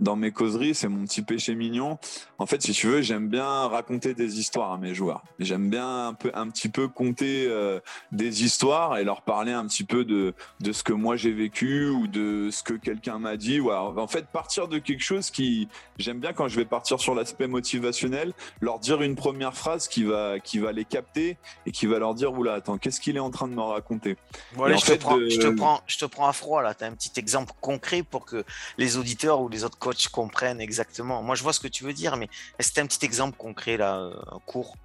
dans 0.00 0.16
mes 0.16 0.30
causeries, 0.30 0.74
c'est 0.74 0.88
mon 0.88 1.04
petit 1.04 1.22
péché 1.22 1.54
mignon. 1.54 1.98
En 2.38 2.46
fait, 2.46 2.62
si 2.62 2.72
tu 2.72 2.86
veux, 2.86 3.02
j'aime 3.02 3.28
bien 3.28 3.66
raconter 3.66 4.14
des 4.14 4.38
histoires 4.38 4.72
à 4.72 4.78
mes 4.78 4.94
joueurs. 4.94 5.22
J'aime 5.38 5.70
bien 5.70 6.08
un 6.08 6.14
peu, 6.14 6.30
un 6.34 6.48
petit 6.48 6.68
peu 6.68 6.88
conter 6.88 7.46
euh, 7.48 7.80
des 8.12 8.44
histoires 8.44 8.98
et 8.98 9.04
leur 9.04 9.22
parler 9.22 9.52
un 9.52 9.66
petit 9.66 9.84
peu 9.84 10.04
de, 10.04 10.34
de 10.60 10.72
ce 10.72 10.82
que 10.82 10.92
moi 10.92 11.16
j'ai 11.16 11.32
vécu 11.32 11.88
ou 11.88 12.06
de 12.06 12.50
ce 12.50 12.62
que 12.62 12.74
quelqu'un 12.74 13.18
m'a 13.18 13.36
dit. 13.36 13.60
Ou 13.60 13.70
en 13.72 14.06
fait, 14.06 14.26
partir 14.26 14.68
de 14.68 14.78
quelque 14.78 15.02
chose 15.02 15.30
qui, 15.30 15.68
j'aime 15.98 16.20
bien 16.20 16.32
quand 16.32 16.48
je 16.48 16.56
vais 16.56 16.64
partir 16.64 17.00
sur 17.00 17.14
l'aspect 17.14 17.46
motivationnel, 17.46 18.32
leur 18.60 18.78
dire 18.78 19.02
une 19.02 19.16
première 19.16 19.54
phrase 19.54 19.88
qui 19.88 20.04
va, 20.04 20.38
qui 20.38 20.58
va 20.58 20.72
les 20.72 20.84
capter 20.84 21.38
et 21.64 21.72
qui 21.72 21.86
va 21.86 21.98
leur 21.98 22.14
dire, 22.14 22.32
oula, 22.32 22.54
attends, 22.54 22.78
qu'est-ce 22.78 23.00
qu'il 23.00 23.16
est 23.16 23.20
en 23.20 23.30
train 23.30 23.48
de 23.48 23.54
me 23.54 23.62
raconter? 23.62 24.16
Bon, 24.56 24.68
je, 24.76 24.84
te 24.84 24.92
prends, 24.98 25.18
je, 25.18 25.38
te 25.38 25.46
prends, 25.46 25.80
je 25.86 25.98
te 25.98 26.04
prends 26.04 26.28
à 26.28 26.32
froid 26.32 26.62
là. 26.62 26.74
Tu 26.74 26.84
as 26.84 26.86
un 26.86 26.92
petit 26.92 27.12
exemple 27.16 27.52
concret 27.60 28.02
pour 28.02 28.26
que 28.26 28.44
les 28.76 28.98
auditeurs 28.98 29.40
ou 29.40 29.48
les 29.48 29.64
autres 29.64 29.78
coach 29.86 30.08
comprennent 30.08 30.60
exactement. 30.60 31.22
Moi, 31.22 31.36
je 31.36 31.42
vois 31.44 31.52
ce 31.52 31.60
que 31.60 31.68
tu 31.68 31.84
veux 31.84 31.92
dire, 31.92 32.16
mais 32.16 32.28
est-ce 32.58 32.72
que 32.72 32.80
un 32.80 32.86
petit 32.86 33.04
exemple 33.04 33.36
concret, 33.38 33.76
là, 33.76 34.00
euh, 34.00 34.14
un 34.32 34.40
cours? 34.44 34.76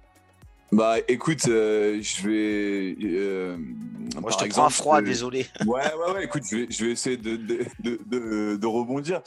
Bah 0.70 0.94
écoute, 1.06 1.48
euh, 1.48 1.98
je 2.00 2.22
vais. 2.26 2.96
Euh, 3.04 3.58
Moi, 4.20 4.30
je 4.30 4.38
te 4.38 4.44
exemple, 4.44 4.68
prends 4.68 4.70
froid, 4.70 5.02
désolé. 5.02 5.46
Ouais, 5.66 5.82
ouais, 5.82 6.12
ouais, 6.14 6.24
écoute, 6.24 6.44
je 6.50 6.56
vais, 6.56 6.66
je 6.70 6.84
vais 6.86 6.92
essayer 6.92 7.16
de, 7.18 7.36
de, 7.36 7.66
de, 8.06 8.56
de 8.56 8.66
rebondir. 8.66 9.20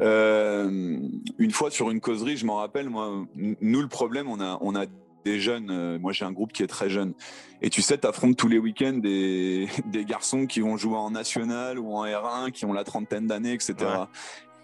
une 0.00 1.50
fois 1.50 1.70
sur 1.70 1.90
une 1.90 2.00
causerie, 2.00 2.36
je 2.36 2.46
m'en 2.46 2.56
rappelle, 2.56 2.88
moi, 2.90 3.24
nous, 3.34 3.80
le 3.80 3.88
problème, 3.88 4.28
on 4.28 4.40
a, 4.40 4.58
on 4.60 4.76
a 4.76 4.84
des 5.24 5.40
jeunes. 5.40 5.98
moi, 5.98 6.12
j'ai 6.12 6.24
un 6.24 6.32
groupe 6.32 6.52
qui 6.52 6.62
est 6.62 6.68
très 6.68 6.90
jeune. 6.90 7.14
Et 7.62 7.70
tu 7.70 7.80
sais, 7.80 7.96
tu 7.98 8.06
affrontes 8.06 8.36
tous 8.36 8.48
les 8.48 8.58
week-ends 8.58 8.98
des, 8.98 9.68
des 9.86 10.04
garçons 10.04 10.46
qui 10.46 10.60
vont 10.60 10.76
jouer 10.76 10.96
en 10.96 11.10
national 11.10 11.78
ou 11.78 11.94
en 11.96 12.04
R1, 12.04 12.52
qui 12.52 12.64
ont 12.64 12.72
la 12.72 12.84
trentaine 12.84 13.26
d'années, 13.26 13.54
etc. 13.54 13.74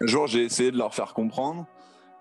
Un 0.01 0.07
jour, 0.07 0.27
j'ai 0.27 0.43
essayé 0.43 0.71
de 0.71 0.77
leur 0.77 0.93
faire 0.93 1.13
comprendre 1.13 1.65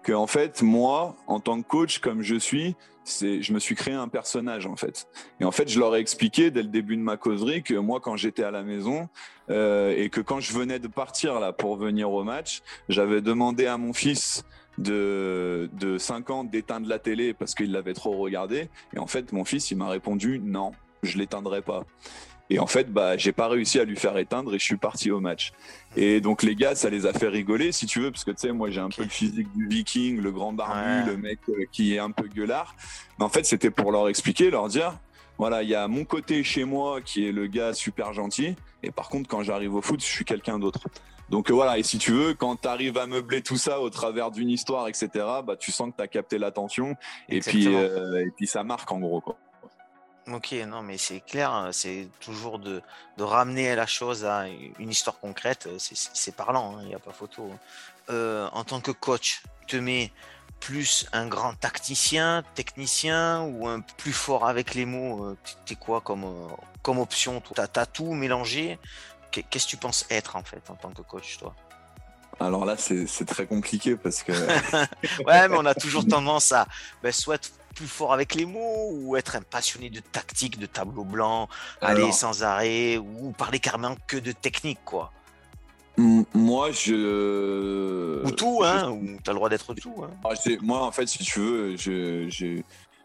que, 0.02 0.12
en 0.12 0.26
fait, 0.26 0.62
moi, 0.62 1.16
en 1.26 1.40
tant 1.40 1.60
que 1.60 1.66
coach, 1.66 1.98
comme 1.98 2.22
je 2.22 2.36
suis, 2.36 2.76
je 3.04 3.52
me 3.52 3.58
suis 3.58 3.74
créé 3.74 3.94
un 3.94 4.08
personnage, 4.08 4.66
en 4.66 4.76
fait. 4.76 5.06
Et 5.40 5.44
en 5.44 5.50
fait, 5.50 5.68
je 5.68 5.78
leur 5.78 5.94
ai 5.96 6.00
expliqué 6.00 6.50
dès 6.50 6.62
le 6.62 6.68
début 6.68 6.96
de 6.96 7.02
ma 7.02 7.16
causerie 7.16 7.62
que 7.62 7.74
moi, 7.74 8.00
quand 8.00 8.16
j'étais 8.16 8.42
à 8.42 8.50
la 8.50 8.62
maison 8.62 9.08
euh, 9.50 9.94
et 9.96 10.10
que 10.10 10.20
quand 10.20 10.40
je 10.40 10.52
venais 10.52 10.78
de 10.78 10.88
partir 10.88 11.40
là 11.40 11.52
pour 11.52 11.76
venir 11.76 12.10
au 12.10 12.24
match, 12.24 12.62
j'avais 12.88 13.20
demandé 13.20 13.66
à 13.66 13.78
mon 13.78 13.92
fils 13.92 14.44
de, 14.76 15.70
de 15.72 15.98
5 15.98 16.30
ans 16.30 16.44
d'éteindre 16.44 16.88
la 16.88 16.98
télé 16.98 17.34
parce 17.34 17.54
qu'il 17.54 17.72
l'avait 17.72 17.94
trop 17.94 18.16
regardé. 18.16 18.70
Et 18.94 18.98
en 18.98 19.06
fait, 19.06 19.32
mon 19.32 19.44
fils, 19.44 19.70
il 19.70 19.76
m'a 19.76 19.88
répondu 19.88 20.40
non, 20.42 20.72
je 21.02 21.18
l'éteindrai 21.18 21.62
pas. 21.62 21.84
Et 22.50 22.58
en 22.58 22.66
fait, 22.66 22.90
bah, 22.90 23.16
j'ai 23.16 23.32
pas 23.32 23.48
réussi 23.48 23.78
à 23.78 23.84
lui 23.84 23.96
faire 23.96 24.16
éteindre 24.16 24.54
et 24.54 24.58
je 24.58 24.64
suis 24.64 24.76
parti 24.76 25.11
au 25.11 25.20
match. 25.20 25.52
Et 25.96 26.20
donc 26.20 26.42
les 26.42 26.54
gars, 26.54 26.74
ça 26.74 26.88
les 26.88 27.06
a 27.06 27.12
fait 27.12 27.28
rigoler, 27.28 27.72
si 27.72 27.87
tu 27.87 28.00
veux, 28.00 28.11
parce 28.11 28.24
que 28.24 28.30
tu 28.30 28.38
sais, 28.38 28.52
moi 28.52 28.70
j'ai 28.70 28.80
un 28.80 28.88
peu 28.88 29.02
le 29.02 29.08
physique 29.08 29.48
du 29.54 29.68
viking, 29.68 30.20
le 30.20 30.32
grand 30.32 30.52
barbu, 30.52 31.11
le 31.11 31.16
mec 31.16 31.40
euh, 31.48 31.64
qui 31.72 31.94
est 31.94 31.98
un 31.98 32.11
peu 32.11 32.26
gueulard. 32.26 32.74
Mais 33.18 33.24
en 33.24 33.28
fait, 33.28 33.44
c'était 33.44 33.70
pour 33.70 33.92
leur 33.92 34.08
expliquer, 34.08 34.50
leur 34.50 34.68
dire, 34.68 34.98
voilà, 35.37 35.62
il 35.62 35.68
y 35.68 35.74
a 35.74 35.87
mon 35.88 36.04
côté 36.04 36.42
chez 36.42 36.64
moi 36.64 37.00
qui 37.00 37.26
est 37.28 37.32
le 37.32 37.46
gars 37.46 37.74
super 37.74 38.12
gentil, 38.12 38.56
et 38.82 38.90
par 38.90 39.08
contre, 39.08 39.28
quand 39.28 39.42
j'arrive 39.42 39.74
au 39.74 39.82
foot, 39.82 40.00
je 40.00 40.06
suis 40.06 40.24
quelqu'un 40.24 40.58
d'autre. 40.58 40.80
Donc 41.30 41.50
euh, 41.50 41.54
voilà, 41.54 41.78
et 41.78 41.82
si 41.82 41.98
tu 41.98 42.12
veux, 42.12 42.34
quand 42.34 42.56
tu 42.56 42.68
arrives 42.68 42.96
à 42.96 43.06
meubler 43.06 43.42
tout 43.42 43.58
ça 43.58 43.80
au 43.80 43.90
travers 43.90 44.30
d'une 44.30 44.48
histoire, 44.48 44.88
etc., 44.88 45.11
bah, 45.46 45.56
tu 45.58 45.70
sens 45.70 45.90
que 45.90 45.96
tu 45.96 46.02
as 46.02 46.08
capté 46.08 46.38
l'attention, 46.38 46.96
et 47.28 47.40
puis, 47.40 47.66
euh, 47.68 48.24
et 48.24 48.30
puis 48.37 48.46
ça 48.46 48.64
marque 48.64 48.90
en 48.90 48.98
gros. 48.98 49.20
Quoi. 49.20 49.37
Ok, 50.32 50.52
non, 50.66 50.82
mais 50.82 50.98
c'est 50.98 51.20
clair, 51.20 51.50
hein, 51.52 51.70
c'est 51.72 52.08
toujours 52.20 52.58
de, 52.58 52.82
ramener 53.18 53.74
la 53.74 53.86
chose 53.86 54.26
à 54.26 54.46
une 54.46 54.90
histoire 54.90 55.18
concrète, 55.18 55.66
euh, 55.66 55.78
c'est 55.78 56.36
parlant, 56.36 56.76
hein, 56.76 56.80
il 56.82 56.88
n'y 56.88 56.94
a 56.94 56.98
pas 56.98 57.12
photo. 57.12 57.50
Hein. 57.50 57.58
Euh, 58.10 58.48
en 58.52 58.64
tant 58.64 58.80
que 58.80 58.90
coach, 58.90 59.42
te 59.66 59.76
mets 59.76 60.12
plus 60.60 61.06
un 61.12 61.26
grand 61.28 61.54
tacticien, 61.54 62.42
technicien 62.54 63.42
ou 63.42 63.68
un 63.68 63.80
plus 63.80 64.12
fort 64.12 64.46
avec 64.46 64.74
les 64.74 64.86
mots 64.86 65.24
euh, 65.24 65.36
T'es 65.64 65.76
quoi 65.76 66.00
comme, 66.00 66.48
comme 66.82 66.98
option 66.98 67.40
Tu 67.40 67.60
as, 67.60 67.86
tout 67.86 68.12
mélangé? 68.12 68.78
Qu'est-ce 69.30 69.66
que 69.66 69.70
tu 69.70 69.76
penses 69.76 70.06
être 70.10 70.36
en 70.36 70.42
fait 70.42 70.68
en 70.70 70.74
tant 70.74 70.90
que 70.90 71.02
coach, 71.02 71.38
toi? 71.38 71.54
Alors 72.40 72.64
là, 72.64 72.77
c'est 72.79 73.24
très 73.24 73.46
compliqué 73.46 73.96
parce 73.96 74.22
que. 74.22 74.33
ouais, 75.27 75.48
mais 75.48 75.57
on 75.57 75.66
a 75.66 75.74
toujours 75.74 76.07
tendance 76.07 76.53
à 76.53 76.66
ben, 77.03 77.12
soit 77.12 77.53
plus 77.74 77.87
fort 77.87 78.12
avec 78.12 78.35
les 78.35 78.44
mots 78.44 78.90
ou 78.92 79.16
être 79.16 79.37
un 79.37 79.42
passionné 79.42 79.90
de 79.90 80.01
tactique, 80.01 80.59
de 80.59 80.66
tableau 80.66 81.05
blanc, 81.05 81.48
aller 81.81 82.12
sans 82.12 82.42
arrêt 82.42 82.96
ou 82.96 83.33
parler 83.33 83.59
carrément 83.59 83.96
que 84.07 84.16
de 84.16 84.33
technique, 84.33 84.81
quoi. 84.85 85.12
Moi, 85.98 86.70
je. 86.70 88.24
Ou 88.24 88.31
tout, 88.31 88.61
hein, 88.64 88.90
ou 88.90 89.18
t'as 89.22 89.33
le 89.33 89.37
droit 89.37 89.48
d'être 89.48 89.74
tout. 89.74 90.05
Hein. 90.05 90.11
Ah, 90.24 90.35
moi, 90.62 90.85
en 90.85 90.92
fait, 90.92 91.07
si 91.09 91.18
tu 91.18 91.40
veux, 91.40 91.77
je, 91.77 92.29
je, 92.29 92.62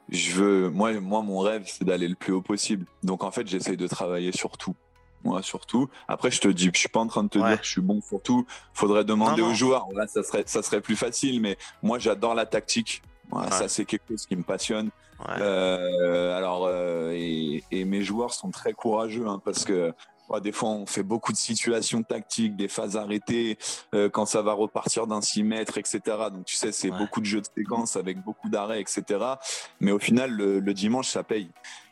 je 0.09 0.31
veux. 0.31 0.69
Moi, 0.69 0.99
moi 0.99 1.23
mon 1.23 1.39
rêve, 1.39 1.63
c'est 1.65 1.83
d'aller 1.83 2.07
le 2.07 2.15
plus 2.15 2.33
haut 2.33 2.41
possible. 2.41 2.85
Donc, 3.01 3.23
en 3.23 3.31
fait, 3.31 3.47
j'essaye 3.47 3.77
de 3.77 3.87
travailler 3.87 4.31
sur 4.31 4.57
tout. 4.57 4.75
Moi, 5.23 5.41
surtout. 5.41 5.89
Après, 6.07 6.31
je 6.31 6.41
te 6.41 6.47
dis, 6.47 6.69
je 6.73 6.79
suis 6.79 6.89
pas 6.89 6.99
en 6.99 7.07
train 7.07 7.23
de 7.23 7.29
te 7.29 7.37
dire 7.37 7.59
que 7.59 7.65
je 7.65 7.71
suis 7.71 7.81
bon 7.81 8.01
sur 8.01 8.21
tout. 8.21 8.45
Faudrait 8.73 9.05
demander 9.05 9.41
aux 9.41 9.53
joueurs. 9.53 9.87
Là, 9.93 10.07
ça 10.07 10.23
serait, 10.23 10.43
ça 10.45 10.61
serait 10.61 10.81
plus 10.81 10.95
facile. 10.95 11.41
Mais 11.41 11.57
moi, 11.81 11.99
j'adore 11.99 12.35
la 12.35 12.45
tactique. 12.45 13.01
Ça, 13.49 13.67
c'est 13.67 13.85
quelque 13.85 14.03
chose 14.09 14.25
qui 14.25 14.35
me 14.35 14.43
passionne. 14.43 14.89
Euh, 15.39 16.37
alors, 16.37 16.65
euh, 16.67 17.13
et, 17.15 17.85
mes 17.85 18.01
joueurs 18.01 18.33
sont 18.33 18.51
très 18.51 18.73
courageux 18.73 19.27
hein, 19.27 19.41
parce 19.43 19.63
que 19.63 19.93
des 20.41 20.51
fois, 20.51 20.69
on 20.69 20.85
fait 20.85 21.03
beaucoup 21.03 21.31
de 21.31 21.37
situations 21.37 22.03
tactiques, 22.03 22.55
des 22.55 22.67
phases 22.67 22.97
arrêtées, 22.97 23.57
euh, 23.93 24.09
quand 24.09 24.25
ça 24.25 24.41
va 24.41 24.53
repartir 24.53 25.05
d'un 25.07 25.21
6 25.21 25.43
mètres, 25.43 25.77
etc. 25.77 26.01
Donc, 26.31 26.45
tu 26.45 26.55
sais, 26.55 26.71
c'est 26.71 26.89
beaucoup 26.89 27.19
de 27.19 27.25
jeux 27.25 27.41
de 27.41 27.47
séquence 27.55 27.95
avec 27.95 28.21
beaucoup 28.23 28.49
d'arrêts, 28.49 28.81
etc. 28.81 29.03
Mais 29.79 29.91
au 29.91 29.99
final, 29.99 30.31
le, 30.31 30.73
dimanche, 30.73 31.09
ça 31.09 31.23
paye. 31.23 31.49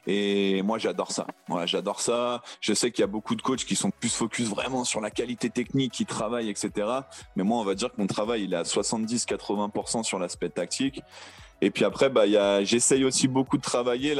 Et 0.08 0.62
moi, 0.64 0.78
j'adore 0.78 1.12
ça. 1.12 1.28
J'adore 1.66 2.02
ça. 2.02 2.42
Je 2.60 2.74
sais 2.74 2.92
qu'il 2.92 3.02
y 3.02 3.04
a 3.04 3.08
beaucoup 3.08 3.36
de 3.36 3.42
coachs 3.42 3.66
qui 3.66 3.76
sont 3.76 3.92
plus 3.92 4.14
focus 4.14 4.48
vraiment 4.48 4.84
sur 4.84 5.00
la 5.02 5.12
qualité 5.12 5.50
technique, 5.50 5.94
qui 5.94 6.06
travaillent, 6.06 6.50
etc. 6.50 6.88
Mais 7.36 7.44
moi, 7.44 7.60
on 7.60 7.64
va 7.64 7.76
dire 7.76 7.90
que 7.90 8.00
mon 8.00 8.08
travail, 8.08 8.44
il 8.44 8.54
est 8.54 8.58
à 8.58 8.64
70-80% 8.64 10.04
sur 10.04 10.18
l'aspect 10.18 10.50
tactique. 10.50 11.02
Et 11.64 11.70
puis 11.70 11.86
après, 11.86 12.10
bah, 12.10 12.64
j'essaye 12.64 13.06
aussi 13.06 13.28
beaucoup 13.28 13.58
de 13.58 13.62
travailler 13.62 14.16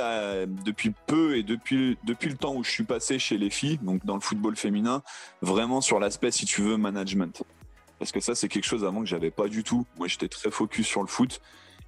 depuis 0.64 0.92
peu 1.08 1.36
et 1.36 1.42
depuis, 1.42 1.98
depuis 2.04 2.30
le 2.30 2.38
temps 2.38 2.54
où 2.54 2.64
je 2.64 2.70
suis 2.70 2.84
passé 2.84 3.18
chez 3.18 3.40
les 3.40 3.50
filles, 3.50 3.80
donc 3.82 4.06
dans 4.06 4.14
le 4.14 4.22
football 4.22 4.56
féminin, 4.56 5.02
vraiment 5.42 5.82
sur 5.82 6.00
l'aspect, 6.00 6.30
si 6.30 6.46
tu 6.46 6.62
veux, 6.62 6.78
management. 6.78 7.42
Parce 7.98 8.12
que 8.12 8.20
ça, 8.20 8.36
c'est 8.36 8.48
quelque 8.48 8.66
chose 8.66 8.86
avant 8.86 9.00
que 9.00 9.08
j'avais 9.08 9.32
pas 9.32 9.48
du 9.48 9.64
tout. 9.64 9.88
Moi, 9.98 10.08
j'étais 10.08 10.28
très 10.28 10.52
focus 10.52 10.86
sur 10.86 11.02
le 11.02 11.08
foot. 11.08 11.42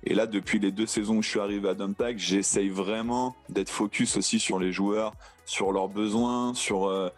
Et 0.06 0.14
là, 0.14 0.28
depuis 0.28 0.60
les 0.60 0.72
deux 0.72 0.86
saisons 0.86 1.18
où 1.18 1.22
je 1.22 1.30
suis 1.30 1.40
arrivé 1.40 1.70
à 1.70 1.74
Dumpack, 1.76 2.18
j'essaye 2.18 2.70
vraiment 2.70 3.36
d'être 3.50 3.70
focus 3.70 4.18
aussi 4.18 4.40
sur 4.40 4.60
les 4.60 4.72
joueurs, 4.72 5.14
sur 5.46 5.72
leurs 5.72 5.88
besoins, 5.88 6.54
sur 6.54 6.88
euh, 6.88 7.10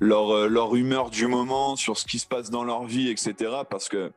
leur, 0.00 0.30
euh, 0.30 0.48
leur 0.48 0.74
humeur 0.74 1.10
du 1.10 1.28
moment, 1.28 1.76
sur 1.76 1.96
ce 1.96 2.04
qui 2.04 2.18
se 2.18 2.26
passe 2.26 2.50
dans 2.50 2.64
leur 2.64 2.84
vie, 2.84 3.08
etc. 3.10 3.34
Parce 3.70 3.88
que 3.88 4.10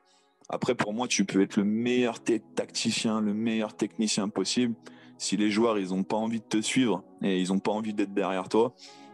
après, 0.50 0.74
pour 0.74 0.94
moi, 0.94 1.08
tu 1.08 1.26
peux 1.26 1.42
être 1.42 1.58
le 1.58 1.64
meilleur 1.64 2.20
tacticien, 2.56 3.22
le 3.22 3.36
meilleur 3.36 3.76
technicien 3.76 4.28
possible. 4.28 4.74
Si 5.20 5.38
les 5.38 5.52
joueurs, 5.52 5.78
ils 5.78 5.90
n'ont 5.90 6.04
pas 6.04 6.18
envie 6.18 6.40
de 6.40 6.46
te 6.46 6.62
suivre 6.62 7.04
et 7.22 7.40
ils 7.40 7.50
n'ont 7.50 7.60
pas 7.60 7.72
envie 7.72 7.94
d'être 7.94 8.14
derrière 8.14 8.50
toi, 8.50 8.74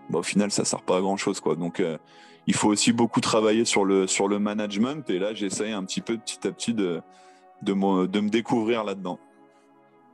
bah, 0.09 0.19
au 0.19 0.23
final, 0.23 0.51
ça 0.51 0.61
ne 0.61 0.67
sert 0.67 0.83
pas 0.83 0.97
à 0.97 1.01
grand 1.01 1.17
chose, 1.17 1.41
quoi. 1.41 1.55
Donc, 1.55 1.81
euh, 1.81 1.97
il 2.47 2.53
faut 2.53 2.69
aussi 2.69 2.93
beaucoup 2.93 3.19
travailler 3.19 3.65
sur 3.65 3.83
le, 3.83 4.07
sur 4.07 4.29
le 4.29 4.39
management. 4.39 5.09
Et 5.09 5.19
là, 5.19 5.33
j'essaye 5.33 5.73
un 5.73 5.83
petit 5.83 5.99
peu, 5.99 6.17
petit 6.17 6.47
à 6.47 6.51
petit, 6.51 6.73
de, 6.73 7.01
de, 7.65 7.73
me, 7.73 8.29
découvrir 8.29 8.83
là-dedans. 8.83 9.19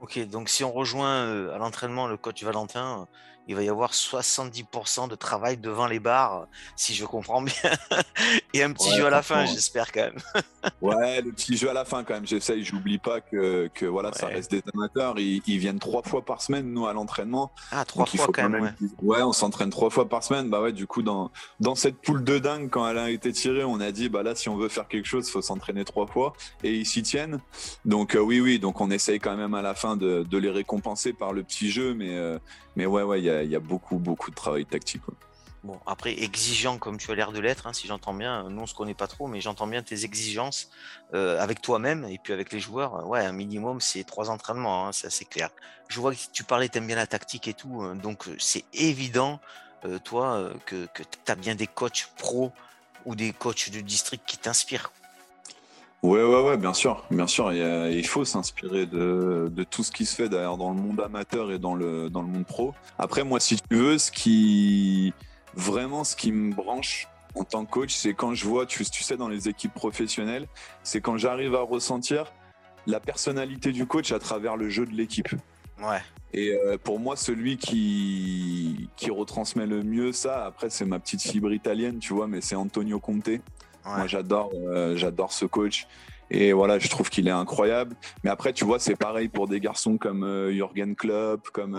Ok, 0.01 0.19
donc 0.27 0.49
si 0.49 0.63
on 0.63 0.71
rejoint 0.71 1.25
euh, 1.25 1.53
à 1.53 1.59
l'entraînement 1.59 2.07
le 2.07 2.17
coach 2.17 2.43
Valentin, 2.43 3.07
il 3.47 3.55
va 3.55 3.63
y 3.63 3.69
avoir 3.69 3.91
70% 3.91 5.09
de 5.09 5.15
travail 5.15 5.57
devant 5.57 5.87
les 5.87 5.99
barres, 5.99 6.47
si 6.75 6.93
je 6.93 7.05
comprends 7.05 7.41
bien. 7.41 7.53
Et 8.53 8.63
un 8.63 8.71
petit 8.71 8.93
jeu 8.95 9.05
à 9.05 9.09
la 9.09 9.21
fin, 9.21 9.45
j'espère 9.45 9.91
quand 9.91 10.01
même. 10.01 10.17
ouais, 10.81 11.21
le 11.21 11.31
petit 11.31 11.57
jeu 11.57 11.69
à 11.69 11.73
la 11.73 11.85
fin 11.85 12.03
quand 12.03 12.13
même. 12.13 12.27
J'essaye, 12.27 12.63
j'oublie 12.63 12.97
pas 12.97 13.19
que, 13.19 13.69
que 13.73 13.85
voilà, 13.85 14.13
ça 14.13 14.27
reste 14.27 14.51
des 14.51 14.61
amateurs. 14.73 15.19
Ils, 15.19 15.57
viennent 15.57 15.79
trois 15.79 16.03
fois 16.03 16.23
par 16.23 16.41
semaine, 16.41 16.71
nous, 16.71 16.87
à 16.87 16.93
l'entraînement. 16.93 17.51
Ah, 17.71 17.85
trois 17.85 18.05
fois 18.05 18.27
quand, 18.33 18.49
même. 18.49 18.73
Ouais, 19.01 19.21
on 19.21 19.33
s'entraîne 19.33 19.69
trois 19.69 19.89
fois 19.89 20.07
par 20.07 20.23
semaine. 20.23 20.49
Bah 20.49 20.61
ouais, 20.61 20.71
du 20.71 20.87
coup, 20.87 21.01
dans, 21.01 21.31
dans 21.59 21.75
cette 21.75 21.95
poule 22.01 22.23
de 22.23 22.39
dingue, 22.39 22.69
quand 22.69 22.87
elle 22.87 22.97
a 22.97 23.09
été 23.09 23.31
tirée, 23.31 23.63
on 23.63 23.79
a 23.79 23.91
dit, 23.91 24.09
bah 24.09 24.23
là, 24.23 24.35
si 24.35 24.49
on 24.49 24.55
veut 24.55 24.69
faire 24.69 24.87
quelque 24.87 25.07
chose, 25.07 25.27
il 25.27 25.31
faut 25.31 25.41
s'entraîner 25.41 25.83
trois 25.83 26.07
fois. 26.07 26.33
Et 26.63 26.73
ils 26.73 26.85
s'y 26.85 27.03
tiennent. 27.03 27.39
Donc, 27.85 28.15
euh, 28.15 28.19
oui, 28.19 28.39
oui, 28.39 28.59
donc 28.59 28.81
on 28.81 28.91
essaye 28.91 29.19
quand 29.19 29.35
même 29.35 29.53
à 29.53 29.61
la 29.61 29.75
fin 29.75 29.97
de, 29.97 30.23
de 30.23 30.37
les 30.37 30.49
récompenser 30.49 31.13
par 31.13 31.33
le 31.33 31.43
petit 31.43 31.71
jeu. 31.71 31.93
Mais, 31.93 32.15
euh, 32.15 32.37
mais 32.75 32.85
ouais, 32.85 33.03
ouais, 33.03 33.19
il 33.19 33.25
y 33.25 33.29
a, 33.29 33.30
y 33.43 33.55
a, 33.55 33.59
beaucoup, 33.59 33.97
beaucoup 33.97 34.29
de 34.29 34.35
travail 34.35 34.65
tactique. 34.65 35.01
Bon, 35.63 35.79
après, 35.85 36.13
exigeant 36.13 36.79
comme 36.79 36.97
tu 36.97 37.11
as 37.11 37.15
l'air 37.15 37.31
de 37.31 37.39
l'être, 37.39 37.67
hein, 37.67 37.73
si 37.73 37.85
j'entends 37.85 38.15
bien, 38.15 38.49
nous 38.49 38.61
on 38.61 38.65
se 38.65 38.73
connaît 38.73 38.95
pas 38.95 39.05
trop, 39.05 39.27
mais 39.27 39.41
j'entends 39.41 39.67
bien 39.67 39.83
tes 39.83 40.05
exigences 40.05 40.71
euh, 41.13 41.39
avec 41.39 41.61
toi-même 41.61 42.03
et 42.05 42.17
puis 42.17 42.33
avec 42.33 42.51
les 42.51 42.59
joueurs. 42.59 43.07
Ouais, 43.07 43.23
un 43.23 43.31
minimum, 43.31 43.79
c'est 43.79 44.03
trois 44.03 44.31
entraînements, 44.31 44.87
hein, 44.87 44.91
ça 44.91 45.11
c'est 45.11 45.25
clair. 45.25 45.51
Je 45.87 45.99
vois 45.99 46.15
que 46.15 46.19
tu 46.33 46.43
parlais, 46.43 46.67
tu 46.67 46.79
aimes 46.79 46.87
bien 46.87 46.95
la 46.95 47.05
tactique 47.05 47.47
et 47.47 47.53
tout, 47.53 47.83
hein, 47.83 47.95
donc 47.95 48.27
euh, 48.27 48.35
c'est 48.39 48.65
évident, 48.73 49.39
euh, 49.85 49.99
toi, 49.99 50.51
que, 50.65 50.87
que 50.95 51.03
tu 51.03 51.31
as 51.31 51.35
bien 51.35 51.53
des 51.53 51.67
coachs 51.67 52.09
pros 52.17 52.51
ou 53.05 53.15
des 53.15 53.31
coachs 53.31 53.69
du 53.69 53.83
district 53.83 54.23
qui 54.25 54.37
t'inspirent. 54.37 54.91
Ouais, 56.03 56.23
ouais, 56.23 56.41
ouais, 56.41 56.57
bien 56.57 56.73
sûr, 56.73 57.03
bien 57.11 57.27
sûr. 57.27 57.53
Il, 57.53 58.07
faut 58.07 58.25
s'inspirer 58.25 58.87
de, 58.87 59.51
de, 59.51 59.63
tout 59.63 59.83
ce 59.83 59.91
qui 59.91 60.07
se 60.07 60.15
fait 60.15 60.29
d'ailleurs 60.29 60.57
dans 60.57 60.71
le 60.71 60.81
monde 60.81 60.99
amateur 60.99 61.51
et 61.51 61.59
dans 61.59 61.75
le, 61.75 62.09
dans 62.09 62.23
le 62.23 62.27
monde 62.27 62.45
pro. 62.45 62.73
Après, 62.97 63.23
moi, 63.23 63.39
si 63.39 63.57
tu 63.57 63.75
veux, 63.75 63.97
ce 63.99 64.11
qui 64.11 65.13
vraiment 65.53 66.03
ce 66.03 66.15
qui 66.15 66.31
me 66.31 66.53
branche 66.53 67.07
en 67.35 67.43
tant 67.43 67.65
que 67.65 67.71
coach, 67.71 67.93
c'est 67.93 68.13
quand 68.13 68.33
je 68.33 68.45
vois, 68.45 68.65
tu, 68.65 68.83
tu 68.85 69.03
sais, 69.03 69.15
dans 69.15 69.27
les 69.27 69.47
équipes 69.47 69.73
professionnelles, 69.73 70.47
c'est 70.83 71.01
quand 71.01 71.17
j'arrive 71.17 71.53
à 71.53 71.61
ressentir 71.61 72.31
la 72.87 72.99
personnalité 72.99 73.71
du 73.71 73.85
coach 73.85 74.11
à 74.11 74.17
travers 74.17 74.57
le 74.57 74.69
jeu 74.69 74.87
de 74.87 74.93
l'équipe. 74.93 75.29
Ouais. 75.81 76.01
Et 76.33 76.51
euh, 76.53 76.77
pour 76.77 76.99
moi, 76.99 77.15
celui 77.15 77.57
qui, 77.57 78.89
qui 78.95 79.11
retransmet 79.11 79.67
le 79.67 79.83
mieux 79.83 80.11
ça, 80.11 80.45
après, 80.45 80.69
c'est 80.69 80.85
ma 80.85 80.99
petite 80.99 81.21
fibre 81.21 81.51
italienne, 81.51 81.99
tu 81.99 82.13
vois, 82.13 82.27
mais 82.27 82.41
c'est 82.41 82.55
Antonio 82.55 82.99
Conte. 82.99 83.29
Moi, 83.85 84.07
j'adore, 84.07 84.51
euh, 84.53 84.95
j'adore 84.95 85.33
ce 85.33 85.45
coach. 85.45 85.87
Et 86.29 86.53
voilà, 86.53 86.79
je 86.79 86.87
trouve 86.87 87.09
qu'il 87.09 87.27
est 87.27 87.31
incroyable. 87.31 87.95
Mais 88.23 88.29
après, 88.29 88.53
tu 88.53 88.63
vois, 88.63 88.79
c'est 88.79 88.95
pareil 88.95 89.27
pour 89.27 89.47
des 89.47 89.59
garçons 89.59 89.97
comme 89.97 90.23
euh, 90.23 90.51
Jürgen 90.53 90.95
Klopp, 90.95 91.49
comme, 91.49 91.77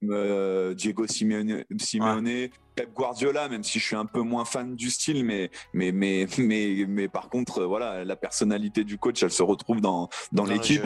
comme 0.00 0.74
Diego 0.74 1.06
Simeone, 1.06 1.64
Simeone 1.78 2.48
Pep 2.74 2.92
Guardiola, 2.94 3.48
même 3.48 3.62
si 3.62 3.78
je 3.78 3.84
suis 3.84 3.96
un 3.96 4.06
peu 4.06 4.20
moins 4.20 4.44
fan 4.44 4.74
du 4.74 4.90
style, 4.90 5.24
mais 5.24 5.50
mais 5.74 5.92
mais 5.92 6.26
mais 6.38 6.84
mais 6.88 7.08
par 7.08 7.28
contre, 7.28 7.64
voilà, 7.64 8.04
la 8.04 8.16
personnalité 8.16 8.84
du 8.84 8.98
coach, 8.98 9.22
elle 9.22 9.30
se 9.30 9.42
retrouve 9.42 9.80
dans 9.80 10.08
dans, 10.32 10.44
l'équipe. 10.44 10.82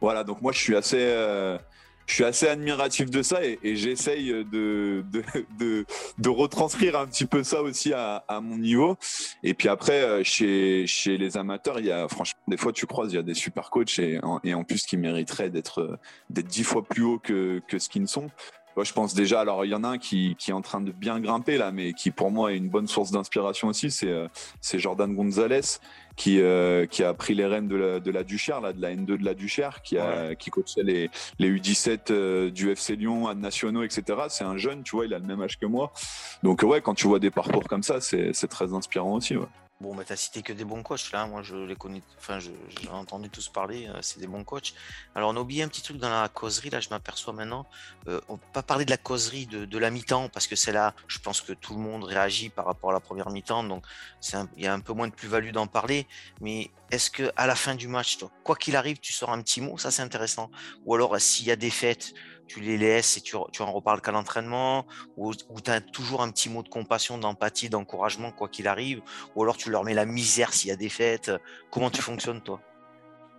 Voilà, 0.00 0.24
donc 0.24 0.40
moi 0.40 0.52
je 0.52 0.58
suis 0.58 0.76
assez 0.76 0.98
euh, 1.00 1.58
je 2.10 2.16
suis 2.16 2.24
assez 2.24 2.48
admiratif 2.48 3.08
de 3.08 3.22
ça 3.22 3.38
et, 3.44 3.76
j'essaye 3.76 4.30
de 4.30 5.04
de, 5.12 5.22
de, 5.60 5.86
de, 6.18 6.28
retranscrire 6.28 6.98
un 6.98 7.06
petit 7.06 7.24
peu 7.24 7.44
ça 7.44 7.62
aussi 7.62 7.92
à, 7.92 8.24
à, 8.26 8.40
mon 8.40 8.58
niveau. 8.58 8.96
Et 9.44 9.54
puis 9.54 9.68
après, 9.68 10.02
euh, 10.02 10.24
chez, 10.24 10.88
chez 10.88 11.16
les 11.18 11.36
amateurs, 11.36 11.78
il 11.78 11.86
y 11.86 11.92
a 11.92 12.08
franchement 12.08 12.40
des 12.48 12.56
fois 12.56 12.72
tu 12.72 12.86
croises, 12.86 13.12
il 13.12 13.16
y 13.16 13.18
a 13.18 13.22
des 13.22 13.34
super 13.34 13.70
coachs 13.70 14.00
et, 14.00 14.20
et 14.42 14.54
en 14.54 14.64
plus 14.64 14.86
qui 14.86 14.96
mériteraient 14.96 15.50
d'être 15.50 16.00
d'être 16.30 16.48
dix 16.48 16.64
fois 16.64 16.82
plus 16.82 17.04
haut 17.04 17.20
que, 17.20 17.62
que 17.68 17.78
ce 17.78 17.88
qu'ils 17.88 18.02
ne 18.02 18.08
sont. 18.08 18.28
Moi, 18.80 18.86
je 18.86 18.94
pense 18.94 19.12
déjà, 19.12 19.42
alors 19.42 19.66
il 19.66 19.68
y 19.68 19.74
en 19.74 19.84
a 19.84 19.88
un 19.88 19.98
qui, 19.98 20.36
qui, 20.38 20.52
est 20.52 20.54
en 20.54 20.62
train 20.62 20.80
de 20.80 20.90
bien 20.90 21.20
grimper 21.20 21.58
là, 21.58 21.70
mais 21.70 21.92
qui 21.92 22.10
pour 22.10 22.30
moi 22.30 22.54
est 22.54 22.56
une 22.56 22.70
bonne 22.70 22.86
source 22.86 23.10
d'inspiration 23.10 23.68
aussi, 23.68 23.90
c'est 23.90 24.08
euh, 24.08 24.26
Jordan 24.62 25.14
Gonzalez 25.14 25.60
qui, 26.16 26.40
euh, 26.40 26.86
qui 26.86 27.04
a 27.04 27.12
pris 27.12 27.34
les 27.34 27.44
rênes 27.44 27.68
de 27.68 27.76
la, 27.76 28.00
de 28.00 28.10
la 28.10 28.24
Duchère, 28.24 28.62
là, 28.62 28.72
de 28.72 28.80
la 28.80 28.94
N2 28.94 29.18
de 29.18 29.22
la 29.22 29.34
Duchère, 29.34 29.82
qui, 29.82 29.98
a, 29.98 30.34
qui 30.34 30.48
coachait 30.48 30.82
les, 30.82 31.10
les 31.38 31.50
U17 31.50 32.10
euh, 32.10 32.50
du 32.50 32.70
FC 32.70 32.96
Lyon, 32.96 33.28
à 33.28 33.34
nationaux, 33.34 33.82
etc. 33.82 34.18
C'est 34.30 34.44
un 34.44 34.56
jeune, 34.56 34.82
tu 34.82 34.96
vois, 34.96 35.04
il 35.04 35.12
a 35.12 35.18
le 35.18 35.26
même 35.26 35.42
âge 35.42 35.58
que 35.58 35.66
moi. 35.66 35.92
Donc 36.42 36.62
ouais, 36.62 36.80
quand 36.80 36.94
tu 36.94 37.06
vois 37.06 37.18
des 37.18 37.30
parcours 37.30 37.64
comme 37.64 37.82
ça, 37.82 38.00
c'est 38.00 38.32
très 38.48 38.72
inspirant 38.72 39.16
aussi. 39.16 39.36
Ouais. 39.36 39.44
Bon, 39.80 39.94
mais 39.94 40.04
t'as 40.04 40.16
cité 40.16 40.42
que 40.42 40.52
des 40.52 40.64
bons 40.64 40.82
coachs 40.82 41.10
là. 41.10 41.26
Moi, 41.26 41.42
je 41.42 41.56
les 41.56 41.74
connais. 41.74 42.02
Enfin, 42.18 42.38
j'ai 42.38 42.52
entendu 42.90 43.30
tous 43.30 43.48
parler. 43.48 43.86
Euh, 43.88 43.98
c'est 44.02 44.20
des 44.20 44.26
bons 44.26 44.44
coachs. 44.44 44.74
Alors, 45.14 45.30
on 45.30 45.36
a 45.36 45.40
oublié 45.40 45.62
un 45.62 45.68
petit 45.68 45.80
truc 45.80 45.96
dans 45.96 46.10
la 46.10 46.28
causerie. 46.28 46.68
Là, 46.68 46.80
je 46.80 46.90
m'aperçois 46.90 47.32
maintenant. 47.32 47.66
Euh, 48.06 48.20
on 48.28 48.36
peut 48.36 48.46
pas 48.52 48.62
parler 48.62 48.84
de 48.84 48.90
la 48.90 48.98
causerie 48.98 49.46
de, 49.46 49.78
la 49.78 49.90
mi-temps 49.90 50.28
parce 50.28 50.46
que 50.46 50.54
c'est 50.54 50.72
là. 50.72 50.94
Je 51.08 51.18
pense 51.18 51.40
que 51.40 51.54
tout 51.54 51.72
le 51.72 51.80
monde 51.80 52.04
réagit 52.04 52.50
par 52.50 52.66
rapport 52.66 52.90
à 52.90 52.92
la 52.92 53.00
première 53.00 53.30
mi-temps. 53.30 53.64
Donc, 53.64 53.86
il 54.58 54.64
y 54.64 54.66
a 54.66 54.74
un 54.74 54.80
peu 54.80 54.92
moins 54.92 55.08
de 55.08 55.14
plus-value 55.14 55.50
d'en 55.50 55.66
parler. 55.66 56.06
Mais 56.42 56.70
est-ce 56.90 57.10
que 57.10 57.32
à 57.36 57.46
la 57.46 57.54
fin 57.54 57.74
du 57.74 57.88
match, 57.88 58.18
quoi 58.44 58.56
qu'il 58.56 58.76
arrive, 58.76 58.98
tu 58.98 59.14
sors 59.14 59.30
un 59.30 59.40
petit 59.40 59.62
mot? 59.62 59.78
Ça, 59.78 59.90
c'est 59.90 60.02
intéressant. 60.02 60.50
Ou 60.84 60.94
alors, 60.94 61.18
s'il 61.18 61.46
y 61.46 61.50
a 61.50 61.56
des 61.56 61.70
fêtes, 61.70 62.12
tu 62.50 62.58
les 62.58 62.76
laisses 62.76 63.16
et 63.16 63.20
tu, 63.20 63.36
tu 63.52 63.62
en 63.62 63.70
reparles 63.70 64.00
qu'à 64.00 64.10
l'entraînement, 64.10 64.84
ou, 65.16 65.32
tu 65.34 65.70
as 65.70 65.80
toujours 65.80 66.20
un 66.20 66.30
petit 66.30 66.48
mot 66.48 66.64
de 66.64 66.68
compassion, 66.68 67.16
d'empathie, 67.16 67.68
d'encouragement, 67.68 68.32
quoi 68.32 68.48
qu'il 68.48 68.66
arrive, 68.66 69.02
ou 69.36 69.42
alors 69.44 69.56
tu 69.56 69.70
leur 69.70 69.84
mets 69.84 69.94
la 69.94 70.04
misère 70.04 70.52
s'il 70.52 70.68
y 70.68 70.72
a 70.72 70.76
des 70.76 70.88
fêtes. 70.88 71.30
Comment 71.70 71.90
tu 71.90 72.02
fonctionnes, 72.02 72.40
toi? 72.40 72.60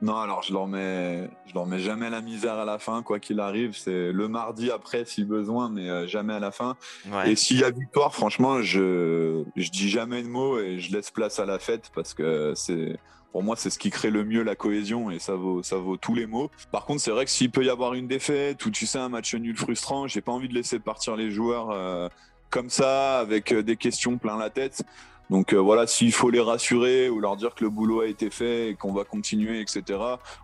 Non, 0.02 0.16
alors 0.16 0.42
je 0.44 0.54
leur 0.54 0.66
mets, 0.66 1.30
je 1.46 1.54
leur 1.54 1.68
mets 1.68 1.80
jamais 1.80 2.10
la 2.10 2.22
misère 2.22 2.54
à 2.54 2.64
la 2.64 2.80
fin, 2.80 3.04
quoi 3.04 3.20
qu'il 3.20 3.42
arrive. 3.42 3.76
C'est 3.76 4.14
le 4.14 4.28
mardi 4.30 4.72
après 4.72 5.04
si 5.04 5.26
besoin, 5.26 5.70
mais 5.70 5.90
euh, 5.90 6.08
jamais 6.08 6.34
à 6.34 6.40
la 6.40 6.52
fin. 6.52 6.78
Et 7.26 7.36
s'il 7.36 7.60
y 7.60 7.66
a 7.66 7.70
victoire, 7.70 8.16
franchement, 8.16 8.62
je, 8.62 9.44
je 9.58 9.70
dis 9.70 9.90
jamais 9.90 10.24
de 10.24 10.30
mots 10.30 10.58
et 10.58 10.80
je 10.80 10.94
laisse 10.94 11.12
place 11.12 11.38
à 11.38 11.46
la 11.46 11.60
fête 11.60 11.92
parce 11.94 12.14
que 12.14 12.54
c'est, 12.56 12.98
pour 13.32 13.44
moi, 13.44 13.56
c'est 13.56 13.70
ce 13.70 13.80
qui 13.80 13.90
crée 13.90 14.10
le 14.10 14.26
mieux 14.26 14.44
la 14.44 14.56
cohésion 14.56 15.10
et 15.10 15.20
ça 15.20 15.36
vaut, 15.36 15.62
tous 15.98 16.14
les 16.14 16.26
mots. 16.26 16.52
Par 16.72 16.86
contre, 16.86 17.02
c'est 17.02 17.12
vrai 17.12 17.26
que 17.26 17.32
s'il 17.32 17.50
peut 17.50 17.64
y 17.64 17.70
avoir 17.70 17.94
une 17.94 18.08
défaite 18.08 18.66
ou 18.66 18.72
tu 18.72 18.86
sais 18.86 19.00
un 19.00 19.10
match 19.10 19.34
nul 19.36 19.56
frustrant, 19.58 20.08
j'ai 20.08 20.22
pas 20.22 20.32
envie 20.32 20.50
de 20.50 20.54
laisser 20.54 20.80
partir 20.80 21.16
les 21.16 21.32
joueurs 21.32 21.70
euh, 21.72 22.10
comme 22.50 22.70
ça 22.70 23.20
avec 23.20 23.54
euh, 23.54 23.64
des 23.64 23.78
questions 23.78 24.18
plein 24.18 24.38
la 24.38 24.50
tête. 24.50 24.84
Donc 25.30 25.54
euh, 25.54 25.58
voilà, 25.58 25.88
s'il 25.88 26.12
faut 26.12 26.30
les 26.30 26.42
rassurer 26.42 27.10
ou 27.10 27.22
leur 27.22 27.38
dire 27.38 27.56
que 27.56 27.64
le 27.64 27.70
boulot 27.70 28.02
a 28.02 28.08
été 28.08 28.30
fait 28.30 28.72
et 28.72 28.76
qu'on 28.76 28.92
va 28.92 29.06
continuer, 29.06 29.62
etc. 29.62 30.00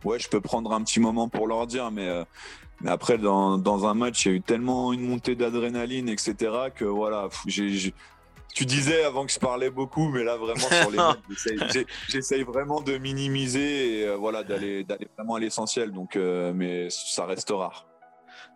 Ouais, 0.05 0.17
je 0.17 0.29
peux 0.29 0.39
prendre 0.39 0.71
un 0.71 0.81
petit 0.81 1.01
moment 1.01 1.27
pour 1.27 1.47
leur 1.47 1.67
dire, 1.67 1.91
mais 1.91 2.07
mais 2.81 2.91
après, 2.91 3.17
dans, 3.17 3.57
dans, 3.57 3.87
un 3.87 3.95
match, 3.95 4.25
il 4.25 4.29
y 4.29 4.31
a 4.31 4.35
eu 4.35 4.41
tellement 4.41 4.93
une 4.93 5.01
montée 5.01 5.35
d'adrénaline, 5.35 6.09
etc., 6.09 6.35
que 6.75 6.85
voilà, 6.85 7.27
j'ai 7.47 7.91
tu 8.57 8.65
disais 8.65 9.03
avant 9.03 9.23
que 9.23 9.31
je 9.31 9.37
parlais 9.37 9.69
beaucoup, 9.69 10.09
mais 10.09 10.23
là 10.23 10.35
vraiment 10.35 10.67
sur 10.67 10.89
les 10.89 11.85
j'essaye 12.09 12.41
vraiment 12.41 12.81
de 12.81 12.97
minimiser 12.97 13.99
et 13.99 14.07
euh, 14.07 14.15
voilà 14.15 14.43
d'aller 14.43 14.83
d'aller 14.83 15.07
vraiment 15.15 15.35
à 15.35 15.39
l'essentiel. 15.39 15.91
Donc, 15.91 16.15
euh, 16.15 16.53
mais 16.55 16.87
ça 16.89 17.27
reste 17.27 17.51
rare. 17.51 17.85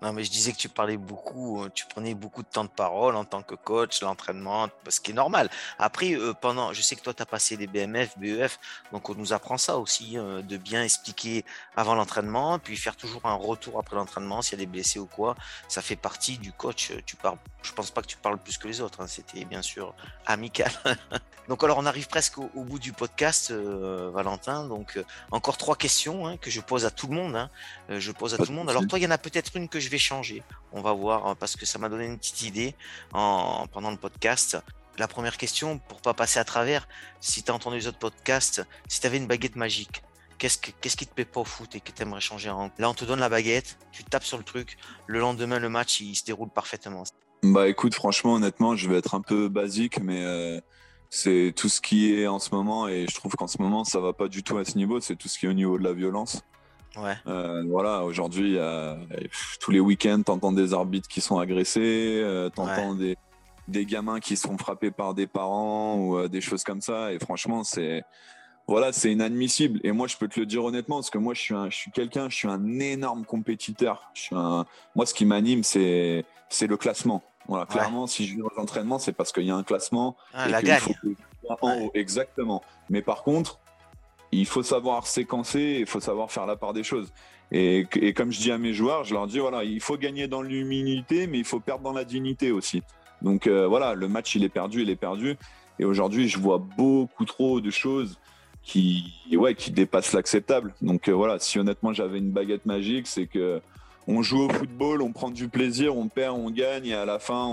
Non, 0.01 0.13
mais 0.13 0.23
je 0.23 0.31
disais 0.31 0.51
que 0.51 0.57
tu 0.57 0.67
parlais 0.67 0.97
beaucoup, 0.97 1.61
euh, 1.61 1.69
tu 1.75 1.85
prenais 1.85 2.15
beaucoup 2.15 2.41
de 2.41 2.47
temps 2.47 2.63
de 2.63 2.69
parole 2.69 3.15
en 3.15 3.23
tant 3.23 3.43
que 3.43 3.53
coach, 3.53 4.01
l'entraînement, 4.01 4.67
ce 4.89 4.99
qui 4.99 5.11
est 5.11 5.13
normal. 5.13 5.47
Après, 5.77 6.13
euh, 6.13 6.33
pendant, 6.33 6.73
je 6.73 6.81
sais 6.81 6.95
que 6.95 7.01
toi, 7.01 7.13
tu 7.13 7.21
as 7.21 7.27
passé 7.27 7.55
des 7.55 7.67
BMF, 7.67 8.17
BEF, 8.17 8.59
donc 8.91 9.11
on 9.11 9.15
nous 9.15 9.31
apprend 9.31 9.59
ça 9.59 9.77
aussi, 9.77 10.17
euh, 10.17 10.41
de 10.41 10.57
bien 10.57 10.83
expliquer 10.83 11.45
avant 11.75 11.93
l'entraînement, 11.93 12.57
puis 12.57 12.77
faire 12.77 12.95
toujours 12.95 13.27
un 13.27 13.35
retour 13.35 13.77
après 13.77 13.95
l'entraînement 13.95 14.41
s'il 14.41 14.57
y 14.57 14.61
a 14.63 14.65
des 14.65 14.71
blessés 14.71 14.97
ou 14.97 15.05
quoi. 15.05 15.35
Ça 15.67 15.83
fait 15.83 15.95
partie 15.95 16.39
du 16.39 16.51
coach. 16.51 16.91
Tu 17.05 17.15
parles, 17.15 17.37
je 17.61 17.71
pense 17.71 17.91
pas 17.91 18.01
que 18.01 18.07
tu 18.07 18.17
parles 18.17 18.39
plus 18.39 18.57
que 18.57 18.67
les 18.67 18.81
autres, 18.81 19.01
hein. 19.01 19.07
c'était 19.07 19.45
bien 19.45 19.61
sûr 19.61 19.93
amical. 20.25 20.71
donc 21.47 21.63
alors, 21.63 21.77
on 21.77 21.85
arrive 21.85 22.07
presque 22.07 22.39
au, 22.39 22.63
bout 22.63 22.79
du 22.79 22.91
podcast, 22.91 23.51
Valentin. 23.51 24.67
Donc, 24.67 24.99
encore 25.29 25.57
trois 25.57 25.75
questions 25.75 26.25
hein, 26.25 26.37
que 26.37 26.49
je 26.49 26.59
pose 26.59 26.85
à 26.85 26.91
tout 26.91 27.05
le 27.05 27.13
monde. 27.13 27.35
Hein. 27.35 27.51
je 27.89 28.11
pose 28.11 28.33
à 28.33 28.37
tout 28.37 28.49
le 28.51 28.55
monde. 28.55 28.69
Alors, 28.69 28.87
toi, 28.87 28.97
il 28.97 29.03
y 29.03 29.07
en 29.07 29.11
a 29.11 29.19
peut-être 29.19 29.55
une 29.55 29.69
que 29.69 29.79
je 29.79 29.90
vais 29.91 29.97
changer. 29.97 30.43
On 30.71 30.82
va 30.82 30.93
voir 30.93 31.27
hein, 31.27 31.36
parce 31.36 31.56
que 31.56 31.65
ça 31.65 31.77
m'a 31.77 31.89
donné 31.89 32.06
une 32.06 32.17
petite 32.17 32.41
idée 32.43 32.75
en, 33.13 33.67
pendant 33.71 33.91
le 33.91 33.97
podcast. 33.97 34.58
La 34.97 35.08
première 35.08 35.38
question, 35.38 35.77
pour 35.77 36.01
pas 36.01 36.13
passer 36.13 36.39
à 36.39 36.43
travers, 36.43 36.88
si 37.19 37.43
tu 37.43 37.51
as 37.51 37.54
entendu 37.54 37.77
les 37.77 37.88
autres 37.88 37.99
podcasts, 37.99 38.65
si 38.88 38.99
tu 38.99 39.08
avais 39.08 39.17
une 39.17 39.27
baguette 39.27 39.56
magique, 39.56 40.04
qu'est-ce, 40.38 40.58
qu'est-ce 40.58 40.97
qui 40.97 41.06
te 41.06 41.13
plaît 41.13 41.25
pas 41.25 41.41
au 41.41 41.45
foot 41.45 41.75
et 41.75 41.80
que 41.80 41.91
tu 41.91 42.01
aimerais 42.01 42.21
changer 42.21 42.49
en... 42.49 42.71
Là, 42.77 42.89
on 42.89 42.93
te 42.93 43.06
donne 43.06 43.19
la 43.19 43.30
baguette, 43.30 43.77
tu 43.91 44.04
tapes 44.04 44.23
sur 44.23 44.38
le 44.38 44.43
truc, 44.43 44.77
le 45.08 45.19
lendemain, 45.19 45.60
le 45.60 45.69
match, 45.69 46.01
il 46.01 46.15
se 46.15 46.25
déroule 46.25 46.49
parfaitement. 46.49 47.04
Bah 47.43 47.67
écoute, 47.67 47.95
franchement, 47.95 48.34
honnêtement, 48.34 48.75
je 48.75 48.89
vais 48.89 48.97
être 48.97 49.15
un 49.15 49.21
peu 49.21 49.49
basique, 49.49 49.99
mais 50.01 50.23
euh, 50.23 50.60
c'est 51.10 51.54
tout 51.56 51.69
ce 51.69 51.82
qui 51.82 52.13
est 52.13 52.27
en 52.27 52.39
ce 52.39 52.54
moment, 52.54 52.88
et 52.88 53.06
je 53.10 53.15
trouve 53.15 53.34
qu'en 53.34 53.47
ce 53.47 53.62
moment, 53.62 53.84
ça 53.84 53.99
va 53.99 54.13
pas 54.13 54.27
du 54.27 54.43
tout 54.43 54.58
à 54.58 54.65
ce 54.65 54.77
niveau, 54.77 54.99
c'est 54.99 55.15
tout 55.15 55.27
ce 55.27 55.39
qui 55.39 55.45
est 55.45 55.49
au 55.49 55.54
niveau 55.54 55.77
de 55.77 55.84
la 55.84 55.93
violence. 55.93 56.43
Ouais. 56.97 57.15
Euh, 57.27 57.63
voilà, 57.67 58.04
aujourd'hui, 58.04 58.58
tous 59.60 59.71
les 59.71 59.80
week-ends, 59.80 60.21
t'entends 60.23 60.51
des 60.51 60.73
arbitres 60.73 61.08
qui 61.08 61.21
sont 61.21 61.39
agressés, 61.39 62.21
euh, 62.23 62.49
t'entends 62.49 62.95
des, 62.95 63.17
des 63.67 63.86
gamins 63.86 64.19
qui 64.19 64.36
sont 64.36 64.58
frappés 64.58 64.91
par 64.91 65.13
des 65.13 65.27
parents 65.27 65.95
ou 65.95 66.17
euh, 66.17 66.27
des 66.27 66.41
choses 66.41 66.63
comme 66.63 66.82
ça. 66.82 67.13
Et 67.13 67.19
franchement, 67.19 67.63
c'est 67.63 68.04
voilà, 68.67 68.93
c'est 68.93 69.12
inadmissible. 69.12 69.80
Et 69.84 69.91
moi, 69.91 70.08
je 70.08 70.17
peux 70.17 70.27
te 70.27 70.39
le 70.39 70.45
dire 70.45 70.63
honnêtement, 70.63 70.97
parce 70.97 71.10
que 71.10 71.17
moi, 71.17 71.34
je 71.34 71.41
suis, 71.41 71.56
je 71.69 71.75
suis 71.75 71.91
quelqu'un, 71.91 72.30
je 72.30 72.36
suis 72.36 72.47
un 72.47 72.80
énorme 72.80 73.25
compétiteur. 73.25 74.10
Je 74.13 74.21
suis 74.21 74.36
un, 74.36 74.65
moi, 74.95 75.06
ce 75.06 75.13
qui 75.13 75.25
m'anime, 75.25 75.63
c'est, 75.63 76.25
c'est 76.49 76.67
le 76.67 76.77
classement. 76.77 77.23
Voilà, 77.47 77.65
clairement, 77.65 78.08
si 78.08 78.27
je 78.27 78.36
vais 78.36 78.43
aux 78.43 78.60
entraînements, 78.60 78.99
c'est 78.99 79.12
parce 79.13 79.32
qu'il 79.32 79.43
y 79.43 79.51
a 79.51 79.56
un 79.56 79.63
classement. 79.63 80.15
Ah, 80.34 80.47
la 80.47 80.62
gagne. 80.62 80.82
Exactement. 81.93 82.62
Mais 82.89 83.01
par 83.01 83.23
contre, 83.23 83.60
il 84.31 84.45
faut 84.45 84.63
savoir 84.63 85.07
séquencer, 85.07 85.77
il 85.79 85.85
faut 85.85 85.99
savoir 85.99 86.31
faire 86.31 86.45
la 86.45 86.55
part 86.55 86.73
des 86.73 86.83
choses. 86.83 87.11
Et, 87.51 87.85
comme 88.15 88.31
je 88.31 88.39
dis 88.39 88.51
à 88.51 88.57
mes 88.57 88.73
joueurs, 88.73 89.03
je 89.03 89.13
leur 89.13 89.27
dis 89.27 89.39
voilà, 89.39 89.63
il 89.63 89.81
faut 89.81 89.97
gagner 89.97 90.27
dans 90.27 90.41
l'humilité, 90.41 91.27
mais 91.27 91.37
il 91.37 91.43
faut 91.43 91.59
perdre 91.59 91.83
dans 91.83 91.91
la 91.91 92.05
dignité 92.05 92.51
aussi. 92.51 92.81
Donc 93.21 93.45
euh, 93.45 93.67
voilà, 93.67 93.93
le 93.93 94.07
match 94.07 94.35
il 94.35 94.43
est 94.43 94.49
perdu, 94.49 94.83
il 94.83 94.89
est 94.89 94.95
perdu. 94.95 95.35
Et 95.77 95.85
aujourd'hui, 95.85 96.29
je 96.29 96.39
vois 96.39 96.59
beaucoup 96.59 97.25
trop 97.25 97.59
de 97.59 97.69
choses 97.69 98.17
qui, 98.63 99.13
ouais, 99.33 99.53
qui 99.53 99.71
dépassent 99.71 100.13
l'acceptable. 100.13 100.73
Donc 100.81 101.09
euh, 101.09 101.11
voilà, 101.11 101.39
si 101.39 101.59
honnêtement 101.59 101.91
j'avais 101.91 102.19
une 102.19 102.31
baguette 102.31 102.65
magique, 102.65 103.07
c'est 103.07 103.27
que 103.27 103.61
on 104.07 104.21
joue 104.21 104.43
au 104.43 104.49
football, 104.49 105.01
on 105.01 105.11
prend 105.11 105.29
du 105.29 105.47
plaisir, 105.47 105.97
on 105.97 106.07
perd, 106.07 106.37
on 106.37 106.49
gagne, 106.49 106.87
et 106.87 106.93
à 106.93 107.05
la 107.05 107.19
fin 107.19 107.47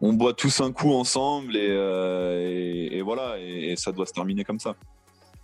on, 0.00 0.12
boit 0.12 0.32
tous 0.32 0.60
un 0.60 0.72
coup 0.72 0.92
ensemble, 0.92 1.56
et, 1.56 1.68
euh, 1.68 3.02
voilà, 3.04 3.36
et 3.38 3.74
ça 3.76 3.92
doit 3.92 4.06
se 4.06 4.12
terminer 4.12 4.44
comme 4.44 4.60
ça. 4.60 4.76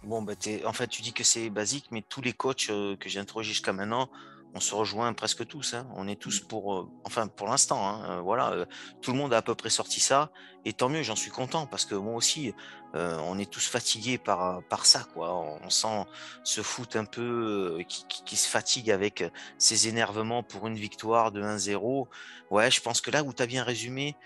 Bon, 0.04 0.20
bah, 0.20 0.34
en 0.66 0.72
fait, 0.74 0.86
tu 0.88 1.00
dis 1.00 1.14
que 1.14 1.24
c'est 1.24 1.48
basique, 1.48 1.86
mais 1.90 2.02
tous 2.02 2.20
les 2.20 2.34
coachs 2.34 2.68
euh, 2.68 2.94
que 2.96 3.08
j'ai 3.08 3.20
interrogés 3.20 3.48
jusqu'à 3.52 3.72
maintenant, 3.72 4.10
on 4.54 4.60
se 4.60 4.74
rejoint 4.74 5.10
presque 5.14 5.46
tous. 5.46 5.72
Hein. 5.72 5.86
On 5.96 6.06
est 6.08 6.20
tous 6.20 6.42
mmh. 6.42 6.46
pour, 6.46 6.74
euh, 6.74 6.90
enfin, 7.04 7.26
pour 7.26 7.48
l'instant, 7.48 7.88
hein, 7.88 8.04
euh, 8.10 8.20
voilà, 8.20 8.66
tout 9.00 9.12
le 9.12 9.16
monde 9.16 9.32
a 9.32 9.38
à 9.38 9.42
peu 9.42 9.54
près 9.54 9.70
sorti 9.70 10.00
ça, 10.00 10.30
et 10.66 10.74
tant 10.74 10.90
mieux, 10.90 11.02
j'en 11.02 11.16
suis 11.16 11.30
content 11.30 11.66
parce 11.66 11.86
que 11.86 11.94
moi 11.94 12.14
aussi, 12.14 12.52
on 12.94 13.38
est 13.40 13.50
tous 13.50 13.66
fatigués 13.66 14.18
par 14.18 14.62
par 14.68 14.86
ça, 14.86 15.04
quoi. 15.14 15.34
On 15.34 15.68
sent 15.68 16.04
ce 16.44 16.62
foot 16.62 16.94
un 16.94 17.04
peu 17.04 17.80
qui, 17.88 18.36
se 18.36 18.48
fatigue 18.48 18.90
avec 18.90 19.24
ses 19.58 19.88
énervements 19.88 20.44
pour 20.44 20.68
une 20.68 20.76
victoire 20.76 21.32
de 21.32 21.42
1-0. 21.42 22.06
Ouais, 22.50 22.70
je 22.70 22.80
pense 22.80 23.00
que 23.00 23.10
là 23.10 23.24
où 23.24 23.32
tu 23.32 23.42
as 23.42 23.46
bien 23.46 23.64
résumé, 23.64 24.16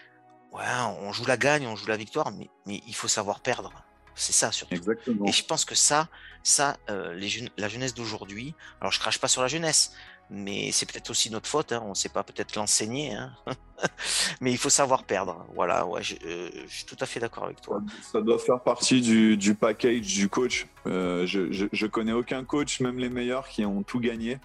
ouais, 0.53 0.65
on 1.01 1.13
joue 1.13 1.25
la 1.25 1.39
gagne, 1.39 1.67
on 1.67 1.77
joue 1.77 1.87
la 1.87 1.97
victoire, 1.97 2.31
mais, 2.31 2.51
mais 2.67 2.83
il 2.87 2.95
faut 2.95 3.09
savoir 3.09 3.41
perdre. 3.41 3.88
C'est 4.19 4.33
ça 4.33 4.51
surtout. 4.51 4.75
Exactement. 4.75 5.27
Et 5.27 5.33
je 5.33 5.45
pense 5.45 5.65
que 5.65 5.77
ça, 5.77 6.09
ça, 6.43 6.77
euh, 6.91 7.15
les 7.15 7.49
la 7.57 7.69
jeunesse 7.69 7.95
d'aujourd'hui. 7.95 8.55
Alors 8.81 8.93
je 8.93 8.99
crache 8.99 9.19
pas 9.19 9.29
sur 9.29 9.43
la 9.43 9.49
jeunesse, 9.49 9.93
mais 10.29 10.73
c'est 10.73 10.91
peut-être 10.91 11.11
aussi 11.11 11.31
notre 11.31 11.49
faute. 11.49 11.71
Hein, 11.73 11.83
on 11.85 11.91
ne 11.91 11.95
sait 11.95 12.09
pas 12.09 12.25
peut-être 12.25 12.57
l'enseigner, 12.57 13.15
hein. 13.15 13.33
mais 14.41 14.51
il 14.51 14.59
faut 14.59 14.71
savoir 14.71 15.05
perdre. 15.05 15.47
Voilà, 15.55 15.87
ouais, 15.87 16.03
euh, 16.25 16.51
je, 16.67 16.75
suis 16.75 16.85
tout 16.85 16.97
à 17.01 17.07
fait 17.07 17.21
d'accord 17.21 17.45
avec 17.45 17.61
toi. 17.61 17.81
Ça 18.13 18.21
doit 18.21 18.41
faire 18.41 18.61
partie 18.61 19.01
du, 19.01 19.37
du 19.37 19.55
package 19.55 20.15
du 20.15 20.29
coach. 20.29 20.67
Euh, 20.87 21.25
je, 21.25 21.53
je, 21.53 21.67
je, 21.71 21.87
connais 21.87 22.13
aucun 22.13 22.45
coach, 22.45 22.81
même 22.81 22.99
les 22.99 23.11
meilleurs, 23.11 23.49
qui 23.49 23.65
ont 23.65 23.85
tout 23.85 24.01
gagné. 24.01 24.39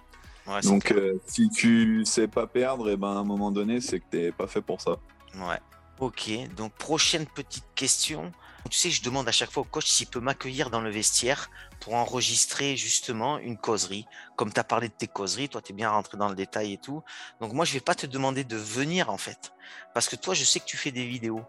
Donc 0.62 0.94
si 1.26 1.48
tu 1.48 2.04
sais 2.04 2.28
pas 2.28 2.46
perdre, 2.46 2.90
et 2.90 2.92
eh 2.92 2.96
ben 2.96 3.08
à 3.08 3.18
un 3.18 3.24
moment 3.24 3.50
donné, 3.50 3.80
c'est 3.80 3.98
que 3.98 4.04
t'es 4.10 4.30
pas 4.30 4.46
fait 4.46 4.60
pour 4.60 4.80
ça. 4.80 4.98
Ouais. 5.36 5.58
Ok. 5.98 6.30
Donc 6.54 6.72
prochaine 6.74 7.26
petite 7.26 7.64
question. 7.74 8.30
Tu 8.70 8.78
sais, 8.78 8.90
je 8.90 9.02
demande 9.02 9.28
à 9.28 9.32
chaque 9.32 9.50
fois 9.50 9.62
au 9.62 9.66
coach 9.66 9.86
s'il 9.86 10.06
peut 10.06 10.20
m'accueillir 10.20 10.70
dans 10.70 10.80
le 10.80 10.90
vestiaire 10.90 11.50
pour 11.80 11.94
enregistrer 11.94 12.76
justement 12.76 13.38
une 13.38 13.58
causerie. 13.58 14.06
Comme 14.36 14.52
tu 14.52 14.58
as 14.58 14.64
parlé 14.64 14.88
de 14.88 14.94
tes 14.94 15.06
causeries, 15.06 15.48
toi, 15.48 15.60
tu 15.60 15.72
es 15.72 15.74
bien 15.74 15.90
rentré 15.90 16.16
dans 16.16 16.28
le 16.28 16.34
détail 16.34 16.72
et 16.72 16.78
tout. 16.78 17.02
Donc 17.40 17.52
moi, 17.52 17.64
je 17.64 17.74
vais 17.74 17.80
pas 17.80 17.94
te 17.94 18.06
demander 18.06 18.42
de 18.42 18.56
venir 18.56 19.10
en 19.10 19.18
fait. 19.18 19.52
Parce 19.92 20.08
que 20.08 20.16
toi, 20.16 20.34
je 20.34 20.44
sais 20.44 20.60
que 20.60 20.64
tu 20.64 20.76
fais 20.76 20.90
des 20.90 21.06
vidéos. 21.06 21.44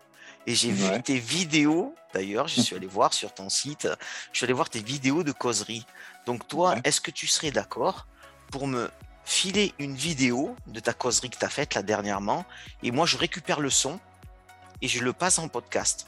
Et 0.47 0.53
j'ai 0.53 0.71
vu 0.71 1.01
tes 1.01 1.17
vidéos, 1.17 1.95
d'ailleurs, 2.13 2.47
je 2.47 2.61
suis 2.61 2.75
allé 2.75 2.85
voir 2.85 3.13
sur 3.13 3.33
ton 3.33 3.49
site, 3.49 3.87
je 4.31 4.37
suis 4.37 4.45
allé 4.45 4.53
voir 4.53 4.69
tes 4.69 4.81
vidéos 4.81 5.23
de 5.23 5.31
causerie. 5.31 5.85
Donc 6.27 6.47
toi, 6.47 6.75
est-ce 6.83 7.01
que 7.01 7.11
tu 7.11 7.25
serais 7.25 7.51
d'accord 7.51 8.05
pour 8.51 8.67
me 8.67 8.91
filer 9.23 9.73
une 9.79 9.95
vidéo 9.95 10.55
de 10.67 10.79
ta 10.79 10.93
causerie 10.93 11.31
que 11.31 11.37
tu 11.37 11.45
as 11.45 11.49
faite 11.49 11.73
là 11.73 11.81
dernièrement 11.81 12.45
et 12.83 12.91
moi 12.91 13.07
je 13.07 13.17
récupère 13.17 13.59
le 13.59 13.71
son 13.71 13.99
et 14.83 14.87
je 14.87 15.03
le 15.03 15.13
passe 15.13 15.39
en 15.39 15.47
podcast? 15.47 16.07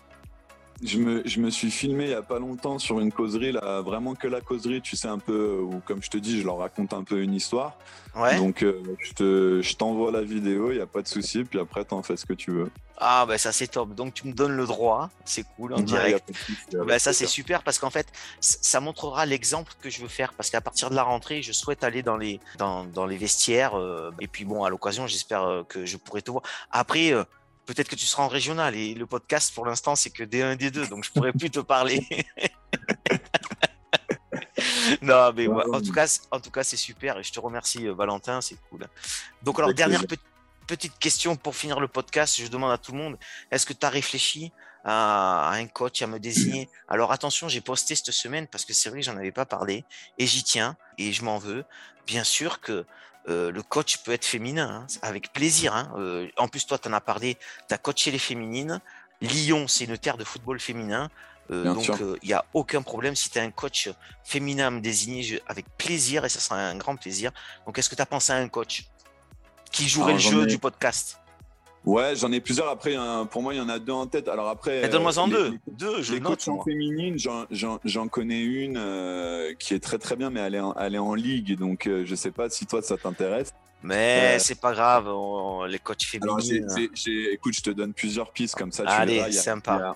Je 0.83 0.99
me, 0.99 1.21
je 1.25 1.39
me, 1.39 1.49
suis 1.49 1.71
filmé 1.71 2.05
il 2.05 2.11
y 2.11 2.13
a 2.13 2.21
pas 2.21 2.39
longtemps 2.39 2.79
sur 2.79 2.99
une 2.99 3.11
causerie, 3.11 3.51
là, 3.51 3.81
vraiment 3.81 4.15
que 4.15 4.27
la 4.27 4.41
causerie, 4.41 4.81
tu 4.81 4.95
sais, 4.95 5.07
un 5.07 5.19
peu, 5.19 5.59
ou 5.59 5.81
comme 5.85 6.03
je 6.03 6.09
te 6.09 6.17
dis, 6.17 6.39
je 6.39 6.45
leur 6.45 6.57
raconte 6.57 6.93
un 6.93 7.03
peu 7.03 7.21
une 7.21 7.33
histoire. 7.33 7.77
Ouais. 8.15 8.37
Donc, 8.37 8.63
euh, 8.63 8.81
je, 8.99 9.13
te, 9.13 9.61
je 9.61 9.75
t'envoie 9.75 10.11
la 10.11 10.21
vidéo, 10.21 10.71
il 10.71 10.75
n'y 10.75 10.81
a 10.81 10.87
pas 10.87 11.01
de 11.01 11.07
souci, 11.07 11.43
puis 11.43 11.59
après, 11.59 11.85
t'en 11.85 12.01
fais 12.03 12.17
ce 12.17 12.25
que 12.25 12.33
tu 12.33 12.51
veux. 12.51 12.71
Ah, 12.99 13.25
bah 13.27 13.37
ça, 13.37 13.51
c'est 13.51 13.67
top. 13.67 13.93
Donc, 13.93 14.15
tu 14.15 14.27
me 14.27 14.33
donnes 14.33 14.55
le 14.57 14.65
droit, 14.65 15.11
c'est 15.23 15.45
cool, 15.55 15.73
en 15.73 15.81
direct. 15.81 16.27
bah, 16.73 16.97
ça, 16.97 17.13
c'est 17.13 17.27
super 17.27 17.61
parce 17.61 17.77
qu'en 17.77 17.91
fait, 17.91 18.07
ça 18.39 18.79
montrera 18.79 19.27
l'exemple 19.27 19.73
que 19.79 19.91
je 19.91 20.01
veux 20.01 20.07
faire 20.07 20.33
parce 20.33 20.49
qu'à 20.49 20.61
partir 20.61 20.89
de 20.89 20.95
la 20.95 21.03
rentrée, 21.03 21.43
je 21.43 21.51
souhaite 21.51 21.83
aller 21.83 22.01
dans 22.01 22.17
les, 22.17 22.39
dans, 22.57 22.85
dans 22.85 23.05
les 23.05 23.17
vestiaires. 23.17 23.77
Euh, 23.77 24.09
et 24.19 24.27
puis, 24.27 24.45
bon, 24.45 24.63
à 24.63 24.69
l'occasion, 24.71 25.05
j'espère 25.05 25.43
euh, 25.43 25.63
que 25.63 25.85
je 25.85 25.97
pourrai 25.97 26.23
te 26.23 26.31
voir. 26.31 26.43
Après, 26.71 27.13
peut-être 27.67 27.89
que 27.89 27.95
tu 27.95 28.07
seras 28.07 28.23
en 28.23 28.27
régional. 28.27 28.75
Et 28.75 28.95
le 28.95 29.05
podcast 29.05 29.53
pour 29.53 29.65
l'instant 29.65 29.95
c'est 29.95 30.09
que 30.09 30.23
D1 30.23 30.53
et 30.53 30.55
D2 30.55 30.89
donc 30.89 31.03
je 31.03 31.11
pourrais 31.11 31.33
plus 31.33 31.51
te 31.51 31.59
parler. 31.59 32.01
non 35.03 35.31
mais 35.35 35.47
en 35.47 35.81
tout 35.81 35.91
cas 35.91 36.07
en 36.31 36.39
tout 36.39 36.49
cas 36.49 36.63
c'est 36.63 36.77
super. 36.77 37.19
Et 37.19 37.23
je 37.23 37.31
te 37.31 37.39
remercie 37.39 37.87
euh, 37.87 37.93
Valentin. 37.93 38.41
C'est 38.41 38.57
cool. 38.69 38.87
Donc 39.43 39.59
alors 39.59 39.71
dernière 39.73 40.03
petite 40.65 40.97
question 40.97 41.35
pour 41.35 41.55
finir 41.55 41.79
le 41.79 41.87
podcast. 41.87 42.41
Je 42.41 42.47
demande 42.47 42.71
à 42.71 42.79
tout 42.79 42.93
le 42.93 42.97
monde 42.97 43.19
est-ce 43.51 43.67
que 43.67 43.73
tu 43.73 43.85
as 43.85 43.89
réfléchi 43.89 44.51
à, 44.83 45.51
un 45.51 45.67
coach 45.67 46.01
à 46.01 46.07
me 46.07 46.19
désigner? 46.19 46.69
Alors 46.87 47.11
attention 47.11 47.49
j'ai 47.49 47.61
posté 47.61 47.95
cette 47.95 48.11
semaine 48.11 48.47
parce 48.47 48.65
que 48.65 48.73
c'est 48.73 48.89
vrai 48.89 49.01
que 49.01 49.05
j'en 49.05 49.17
avais 49.17 49.33
pas 49.33 49.45
parlé. 49.45 49.85
Et 50.17 50.25
j'y 50.25 50.43
tiens. 50.43 50.75
Et 50.97 51.13
je 51.13 51.23
m'en 51.23 51.37
veux. 51.37 51.65
Bien 52.07 52.23
sûr 52.23 52.61
que 52.61 52.85
euh, 53.29 53.51
le 53.51 53.61
coach 53.61 53.97
peut 53.97 54.11
être 54.11 54.25
féminin, 54.25 54.83
hein, 54.83 54.87
avec 55.01 55.33
plaisir. 55.33 55.75
Hein. 55.75 55.91
Euh, 55.97 56.27
en 56.37 56.47
plus, 56.47 56.65
toi, 56.65 56.77
tu 56.77 56.87
en 56.87 56.93
as 56.93 57.01
parlé, 57.01 57.37
tu 57.67 57.73
as 57.73 57.77
coaché 57.77 58.11
les 58.11 58.19
féminines. 58.19 58.79
Lyon, 59.21 59.67
c'est 59.67 59.85
une 59.85 59.97
terre 59.97 60.17
de 60.17 60.23
football 60.23 60.59
féminin. 60.59 61.09
Euh, 61.49 61.73
donc, 61.73 61.89
il 62.21 62.27
n'y 62.27 62.33
a 62.33 62.45
aucun 62.53 62.81
problème. 62.81 63.15
Si 63.15 63.29
tu 63.29 63.39
as 63.39 63.41
un 63.41 63.51
coach 63.51 63.89
féminin 64.23 64.67
à 64.67 64.69
me 64.69 64.79
désigner, 64.79 65.41
avec 65.47 65.65
plaisir, 65.77 66.23
et 66.23 66.29
ça 66.29 66.39
sera 66.39 66.57
un 66.57 66.75
grand 66.75 66.95
plaisir. 66.95 67.31
Donc, 67.65 67.77
est-ce 67.77 67.89
que 67.89 67.95
tu 67.95 68.01
as 68.01 68.05
pensé 68.05 68.31
à 68.31 68.37
un 68.37 68.47
coach 68.47 68.85
qui 69.71 69.87
jouerait 69.87 70.13
le 70.13 70.19
jeu 70.19 70.45
du 70.45 70.57
podcast? 70.57 71.19
Ouais, 71.87 72.17
j'en 72.17 72.33
ai 72.33 72.41
plusieurs. 72.41 72.67
Après, 72.67 72.95
pour 73.31 73.41
moi, 73.41 73.53
il 73.53 73.57
y 73.57 73.61
en 73.61 73.69
a 73.69 73.79
deux 73.79 73.93
en 73.93 74.07
tête. 74.07 74.27
Alors 74.27 74.49
après, 74.49 74.89
donne-moi 74.89 75.17
en 75.17 75.27
deux. 75.29 75.53
deux, 75.71 76.01
je 76.01 76.13
les 76.13 76.19
coachs 76.19 76.49
en 76.49 76.61
féminine, 76.61 77.15
j'en 77.15 78.07
connais 78.09 78.41
une 78.41 78.75
euh, 78.77 79.53
qui 79.57 79.73
est 79.73 79.79
très 79.79 79.97
très 79.97 80.17
bien, 80.17 80.29
mais 80.29 80.41
elle 80.41 80.55
est 80.55 80.59
en, 80.59 80.73
elle 80.73 80.95
est 80.95 80.99
en 80.99 81.13
ligue, 81.13 81.57
donc 81.57 81.83
je 81.85 81.91
euh, 81.91 82.05
je 82.05 82.15
sais 82.15 82.31
pas 82.31 82.49
si 82.49 82.65
toi 82.65 82.81
ça 82.81 82.97
t'intéresse. 82.97 83.53
Mais 83.87 84.39
c'est 84.39 84.59
pas 84.59 84.73
grave, 84.73 85.09
les 85.67 85.79
coachs 85.79 86.03
féminines. 86.03 86.67
écoute, 87.31 87.53
je 87.53 87.61
te 87.61 87.69
donne 87.69 87.93
plusieurs 87.93 88.31
pistes 88.31 88.55
comme 88.55 88.71
ça. 88.71 88.83
Tu 88.83 88.89
Allez, 88.89 89.31
sympa. 89.31 89.95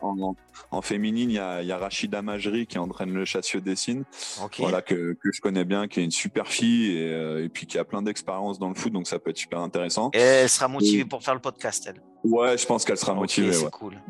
en, 0.71 0.81
féminine, 0.81 1.29
il 1.29 1.35
y 1.35 1.39
a, 1.39 1.61
y 1.61 1.71
a 1.71 1.77
Rachida 1.77 2.21
Majri 2.21 2.65
qui 2.67 2.77
entraîne 2.77 3.13
le 3.13 3.25
Chassieux 3.25 3.61
Dessine. 3.61 4.03
Voilà, 4.57 4.81
que, 4.81 5.13
que, 5.13 5.31
je 5.31 5.41
connais 5.41 5.65
bien, 5.65 5.87
qui 5.87 5.99
est 5.99 6.03
une 6.03 6.11
super 6.11 6.47
fille 6.47 6.97
et, 6.97 7.11
euh, 7.11 7.43
et 7.43 7.49
puis 7.49 7.65
qui 7.65 7.77
a 7.77 7.83
plein 7.83 8.01
d'expérience 8.01 8.59
dans 8.59 8.69
le 8.69 8.75
foot, 8.75 8.93
donc 8.93 9.07
ça 9.07 9.19
peut 9.19 9.29
être 9.31 9.37
super 9.37 9.59
intéressant. 9.59 10.09
Et 10.13 10.19
elle 10.19 10.49
sera 10.49 10.67
motivée 10.67 11.05
pour 11.05 11.23
faire 11.23 11.33
le 11.33 11.41
podcast, 11.41 11.85
elle. 11.87 12.01
Ouais, 12.23 12.57
je 12.57 12.65
pense 12.65 12.85
qu'elle 12.85 12.97
sera 12.97 13.13
motivée. 13.13 13.53
C'est 13.53 13.69
cool. 13.71 14.01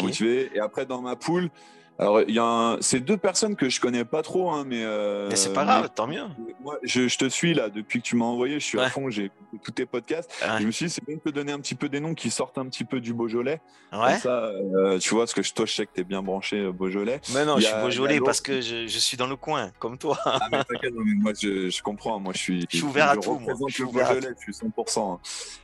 Motivée. 0.00 0.50
Et 0.54 0.60
après, 0.60 0.84
dans 0.84 1.00
ma 1.00 1.16
poule, 1.16 1.50
alors, 1.98 2.20
il 2.22 2.34
y 2.34 2.38
a 2.38 2.76
c'est 2.80 3.00
deux 3.00 3.16
personnes 3.16 3.56
que 3.56 3.70
je 3.70 3.80
connais 3.80 4.04
pas 4.04 4.22
trop, 4.22 4.50
hein, 4.50 4.64
mais. 4.66 4.82
Euh, 4.84 5.28
mais 5.30 5.36
c'est 5.36 5.52
pas 5.52 5.64
grave, 5.64 5.88
tant 5.94 6.06
mieux. 6.06 6.24
Moi, 6.60 6.78
je, 6.82 7.08
je, 7.08 7.16
te 7.16 7.28
suis 7.28 7.54
là 7.54 7.70
depuis 7.70 8.00
que 8.00 8.06
tu 8.06 8.16
m'as 8.16 8.26
envoyé. 8.26 8.60
Je 8.60 8.64
suis 8.64 8.78
à 8.78 8.90
fond, 8.90 9.08
j'ai 9.08 9.30
tous 9.62 9.70
tes 9.70 9.86
podcasts. 9.86 10.30
Je 10.60 10.66
me 10.66 10.70
suis 10.70 10.86
dit, 10.86 10.92
c'est 10.92 11.04
bien 11.04 11.16
de 11.16 11.20
te 11.20 11.30
donner 11.30 11.52
un 11.52 11.60
petit 11.60 11.74
peu 11.74 11.88
des 11.88 12.00
noms 12.00 12.14
qui 12.14 12.30
sortent 12.30 12.58
un 12.58 12.66
petit 12.66 12.84
peu 12.84 13.00
du 13.00 13.14
Beaujolais. 13.14 13.60
Ouais. 13.92 14.18
ça, 14.18 14.50
euh, 14.50 14.98
tu 14.98 15.14
vois, 15.14 15.22
parce 15.22 15.32
que 15.32 15.54
toi, 15.54 15.64
je 15.64 15.72
sais 15.72 15.86
que 15.86 15.92
tu 15.94 16.00
es 16.02 16.04
bien 16.04 16.22
branché 16.22 16.58
euh, 16.58 16.72
Beaujolais. 16.72 17.20
Mais 17.32 17.46
non, 17.46 17.56
je 17.58 17.64
suis 17.64 17.74
Beaujolais 17.74 18.20
parce 18.20 18.42
que 18.42 18.60
je, 18.60 18.86
je, 18.86 18.98
suis 18.98 19.16
dans 19.16 19.26
le 19.26 19.36
coin, 19.36 19.70
comme 19.78 19.96
toi. 19.96 20.18
ah, 20.26 20.38
mais 20.52 20.64
t'inquiète, 20.64 20.92
moi, 20.94 21.32
je, 21.40 21.70
je, 21.70 21.82
comprends. 21.82 22.20
Moi, 22.20 22.34
je 22.34 22.38
suis. 22.38 22.66
Je 22.70 22.76
suis 22.76 22.86
ouvert 22.86 23.10
à 23.10 23.16
tout. 23.16 23.38
Moi. 23.38 23.54
Je 23.68 23.84
Beaujolais, 23.84 24.34
je 24.46 24.52
suis 24.52 24.66
100%. 24.66 25.14
Hein. 25.14 25.18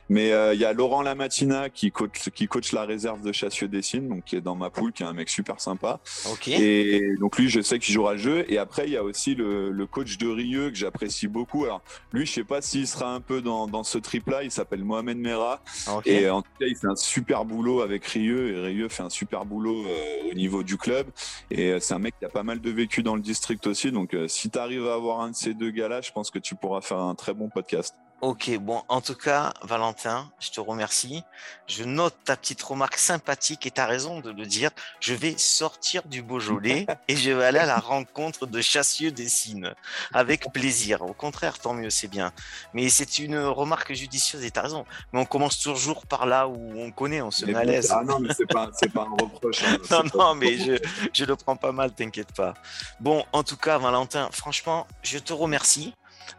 Mais 0.09 0.29
il 0.53 0.59
y 0.59 0.65
a 0.65 0.73
Laurent 0.73 1.03
Lamatina 1.03 1.69
qui 1.69 1.91
coach, 1.91 2.29
qui 2.33 2.47
coach 2.47 2.71
la 2.71 2.85
réserve 2.85 3.21
de 3.21 3.31
Chassieux-Dessines, 3.31 4.07
donc 4.07 4.23
qui 4.23 4.35
est 4.35 4.41
dans 4.41 4.55
ma 4.55 4.71
poule, 4.71 4.91
qui 4.91 5.03
est 5.03 5.05
un 5.05 5.13
mec 5.13 5.29
super 5.29 5.59
sympa. 5.59 5.99
Et 6.47 7.15
donc 7.19 7.37
lui, 7.37 7.49
je 7.49 7.61
sais 7.61 7.79
qu'il 7.79 7.93
jouera 7.93 8.13
le 8.13 8.19
jeu. 8.19 8.45
Et 8.51 8.57
après, 8.57 8.85
il 8.85 8.93
y 8.93 8.97
a 8.97 9.03
aussi 9.03 9.35
le, 9.35 9.85
coach 9.89 10.17
de 10.17 10.27
Rieux 10.27 10.69
que 10.69 10.75
j'apprécie 10.75 11.27
beaucoup. 11.27 11.65
Alors 11.65 11.81
lui, 12.11 12.25
je 12.25 12.31
sais 12.31 12.43
pas 12.43 12.61
s'il 12.61 12.87
sera 12.87 13.13
un 13.13 13.21
peu 13.21 13.41
dans, 13.41 13.83
ce 13.83 13.97
trip-là. 13.97 14.43
Il 14.43 14.51
s'appelle 14.51 14.83
Mohamed 14.83 15.17
Mera. 15.17 15.61
Et 16.05 16.29
en 16.29 16.41
tout 16.41 16.49
cas, 16.59 16.65
il 16.67 16.75
fait 16.75 16.87
un 16.87 16.95
super 16.95 17.45
boulot 17.45 17.81
avec 17.81 18.05
Rieux. 18.05 18.55
Et 18.55 18.59
Rieux 18.59 18.89
fait 18.89 19.03
un 19.03 19.09
super 19.09 19.45
boulot 19.45 19.85
euh, 19.85 20.31
au 20.31 20.33
niveau 20.33 20.63
du 20.63 20.77
club. 20.77 21.07
Et 21.51 21.71
euh, 21.71 21.79
c'est 21.79 21.93
un 21.93 21.99
mec 21.99 22.15
qui 22.19 22.25
a 22.25 22.29
pas 22.29 22.43
mal 22.43 22.61
de 22.61 22.69
vécu 22.71 23.03
dans 23.03 23.15
le 23.15 23.21
district 23.21 23.65
aussi. 23.67 23.91
Donc 23.91 24.13
euh, 24.13 24.27
si 24.27 24.49
tu 24.49 24.57
arrives 24.57 24.87
à 24.87 24.93
avoir 24.93 25.21
un 25.21 25.31
de 25.31 25.35
ces 25.35 25.53
deux 25.53 25.71
gars-là, 25.71 26.01
je 26.01 26.11
pense 26.11 26.31
que 26.31 26.39
tu 26.39 26.55
pourras 26.55 26.81
faire 26.81 26.99
un 26.99 27.15
très 27.15 27.33
bon 27.33 27.49
podcast. 27.49 27.95
Ok, 28.23 28.51
bon, 28.57 28.81
en 28.87 29.01
tout 29.01 29.15
cas, 29.15 29.51
Valentin, 29.63 30.31
je 30.39 30.49
te 30.49 30.61
remercie. 30.61 31.23
Je 31.67 31.83
note 31.83 32.15
ta 32.23 32.37
petite 32.37 32.63
remarque 32.63 32.95
sympathique 32.97 33.65
et 33.65 33.71
tu 33.71 33.81
as 33.81 33.85
raison 33.85 34.21
de 34.21 34.31
le 34.31 34.45
dire. 34.45 34.69
Je 35.01 35.13
vais 35.13 35.37
sortir 35.37 36.03
du 36.05 36.21
Beaujolais 36.21 36.87
et 37.09 37.17
je 37.17 37.31
vais 37.31 37.43
aller 37.43 37.59
à 37.59 37.65
la 37.65 37.79
rencontre 37.79 38.45
de 38.45 38.61
Chassieux 38.61 39.11
Dessines 39.11 39.75
avec 40.13 40.53
plaisir. 40.53 41.01
Au 41.01 41.11
contraire, 41.11 41.59
tant 41.59 41.73
mieux, 41.73 41.89
c'est 41.89 42.07
bien. 42.07 42.31
Mais 42.73 42.87
c'est 42.87 43.19
une 43.19 43.39
remarque 43.39 43.91
judicieuse 43.91 44.45
et 44.45 44.51
tu 44.51 44.57
as 44.57 44.63
raison. 44.63 44.85
Mais 45.11 45.19
on 45.19 45.25
commence 45.25 45.59
toujours 45.59 46.05
par 46.05 46.25
là 46.25 46.47
où 46.47 46.79
on 46.79 46.91
connaît, 46.91 47.21
on 47.21 47.29
se 47.29 47.45
met 47.45 47.55
à 47.55 47.65
l'aise. 47.65 47.91
Ah 47.93 48.05
non, 48.05 48.21
mais 48.21 48.33
c'est 48.33 48.45
pas, 48.45 48.69
pas 48.93 49.01
un 49.01 49.21
reproche. 49.21 49.63
Hein. 49.65 49.79
non, 49.91 50.03
non, 50.17 50.35
mais 50.35 50.57
je, 50.59 50.77
je 51.11 51.25
le 51.25 51.35
prends 51.35 51.57
pas 51.57 51.73
mal, 51.73 51.91
t'inquiète 51.91 52.33
pas. 52.33 52.53
Bon, 53.01 53.25
en 53.33 53.43
tout 53.43 53.57
cas, 53.57 53.77
Valentin, 53.79 54.29
franchement, 54.31 54.87
je 55.01 55.17
te 55.17 55.33
remercie. 55.33 55.93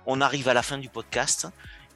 On 0.07 0.21
arrive 0.21 0.49
à 0.49 0.55
la 0.55 0.63
fin 0.63 0.79
du 0.79 0.89
podcast. 0.89 1.49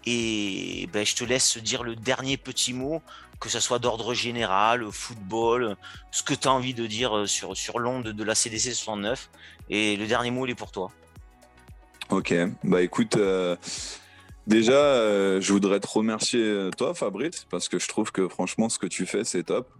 Et 0.07 0.89
ben, 0.93 1.05
je 1.05 1.15
te 1.15 1.25
laisse 1.25 1.59
dire 1.59 1.83
le 1.83 1.95
dernier 1.97 2.37
petit 2.37 2.73
mot, 2.73 3.03
que 3.41 3.49
ce 3.49 3.61
soit 3.61 3.79
d'ordre 3.79 4.15
général, 4.15 4.87
football, 4.91 5.77
ce 6.11 6.23
que 6.23 6.35
tu 6.35 6.49
as 6.49 6.53
envie 6.53 6.75
de 6.75 6.87
dire 6.87 7.17
euh, 7.17 7.27
sur, 7.27 7.57
sur 7.57 7.79
l'onde 7.79 8.09
de 8.09 8.25
la 8.25 8.35
CDC 8.35 8.73
69. 8.73 9.31
Et 9.71 9.97
le 9.97 10.07
dernier 10.07 10.31
mot, 10.31 10.47
il 10.47 10.51
est 10.51 10.55
pour 10.55 10.73
toi. 10.73 10.91
Ok, 12.11 12.35
bah 12.65 12.81
écoute, 12.81 13.17
euh, 13.17 13.55
déjà, 14.47 14.73
euh, 14.73 15.43
je 15.43 15.53
voudrais 15.53 15.79
te 15.79 15.87
remercier, 15.87 16.71
toi, 16.79 16.95
Fabrice, 16.95 17.47
parce 17.51 17.69
que 17.69 17.79
je 17.79 17.87
trouve 17.87 18.11
que 18.13 18.29
franchement, 18.29 18.71
ce 18.71 18.79
que 18.79 18.87
tu 18.87 19.05
fais, 19.05 19.25
c'est 19.25 19.43
top. 19.43 19.71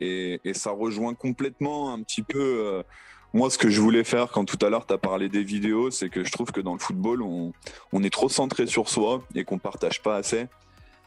et, 0.00 0.40
et, 0.44 0.54
ça 0.54 0.72
rejoint 0.72 1.14
complètement 1.14 1.94
un 1.94 2.02
petit 2.02 2.24
peu 2.24 2.82
moi, 3.34 3.50
ce 3.50 3.58
que 3.58 3.68
je 3.68 3.80
voulais 3.80 4.04
faire 4.04 4.28
quand 4.30 4.44
tout 4.44 4.64
à 4.64 4.70
l'heure 4.70 4.86
tu 4.86 4.94
as 4.94 4.98
parlé 4.98 5.28
des 5.28 5.42
vidéos, 5.42 5.90
c'est 5.90 6.08
que 6.08 6.22
je 6.22 6.30
trouve 6.30 6.52
que 6.52 6.60
dans 6.60 6.72
le 6.72 6.78
football, 6.78 7.20
on, 7.20 7.52
on 7.92 8.02
est 8.04 8.10
trop 8.10 8.28
centré 8.28 8.66
sur 8.68 8.88
soi 8.88 9.24
et 9.34 9.42
qu'on 9.42 9.58
partage 9.58 10.00
pas 10.00 10.16
assez. 10.16 10.46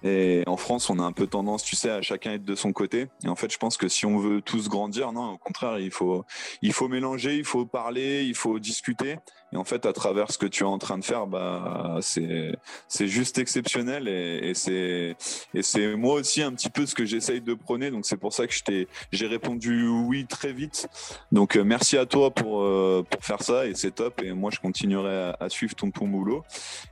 Et 0.04 0.44
en 0.46 0.58
France, 0.58 0.90
on 0.90 1.00
a 1.00 1.04
un 1.04 1.12
peu 1.12 1.28
tendance, 1.28 1.64
tu 1.64 1.76
sais, 1.76 1.90
à 1.90 2.02
chacun 2.02 2.34
être 2.34 2.46
de 2.46 2.56
son 2.56 2.72
côté. 2.72 3.08
Et 3.24 3.28
en 3.28 3.36
fait, 3.36 3.52
je 3.52 3.58
pense 3.58 3.78
que 3.78 3.88
si 3.88 4.06
on 4.06 4.18
veut 4.18 4.42
tous 4.42 4.70
grandir, 4.70 5.12
non, 5.12 5.34
au 5.34 5.38
contraire, 5.38 5.80
il 5.80 5.92
faut, 5.92 6.24
il 6.62 6.72
faut 6.74 6.88
mélanger, 6.88 7.36
il 7.36 7.46
faut 7.46 7.66
parler, 7.66 8.24
il 8.24 8.36
faut 8.36 8.60
discuter. 8.60 9.18
Et 9.54 9.58
en 9.58 9.64
fait, 9.64 9.86
à 9.86 9.94
travers 9.94 10.32
ce 10.32 10.38
que 10.38 10.46
tu 10.46 10.64
es 10.64 10.68
en 10.68 10.78
train 10.78 10.98
de 10.98 11.06
faire, 11.06 11.26
bah, 11.26 11.98
c'est, 12.02 12.56
c'est 12.88 13.08
juste 13.08 13.38
exceptionnel. 13.38 14.08
Et, 14.08 14.54
c'est, 14.54 15.16
et 15.54 15.62
c'est 15.64 15.96
moi 15.96 16.16
aussi 16.16 16.42
un 16.42 16.52
petit 16.52 16.70
peu 16.70 16.86
ce 16.86 16.94
que 16.94 17.06
j'essaye 17.06 17.42
de 17.42 17.54
prôner. 17.54 17.90
Donc, 17.90 18.06
c'est 18.06 18.18
pour 18.18 18.34
ça 18.34 18.46
que 18.46 18.54
je 18.54 18.64
t'ai, 18.64 18.88
j'ai 19.12 19.28
répondu 19.28 19.88
oui 19.88 20.28
très 20.28 20.52
vite. 20.52 20.88
Donc, 21.32 21.56
euh, 21.56 21.64
merci 21.64 21.98
à 21.98 22.06
toi 22.06 22.30
pour, 22.32 22.62
euh, 22.62 23.04
pour 23.10 23.24
faire 23.24 23.42
ça. 23.42 23.66
Et 23.66 23.74
c'est 23.74 23.96
top. 23.96 24.22
Et 24.22 24.34
moi, 24.34 24.52
je 24.54 24.60
continuerai 24.60 25.34
à, 25.40 25.50
suivre 25.50 25.76
ton, 25.76 25.90
ton 25.90 26.08
boulot. 26.08 26.44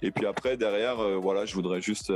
Et 0.01 0.12
puis 0.12 0.26
après, 0.26 0.58
derrière, 0.58 0.99
euh, 0.99 1.18
voilà, 1.18 1.45
je 1.45 1.53
voudrais 1.53 1.82
juste, 1.82 2.12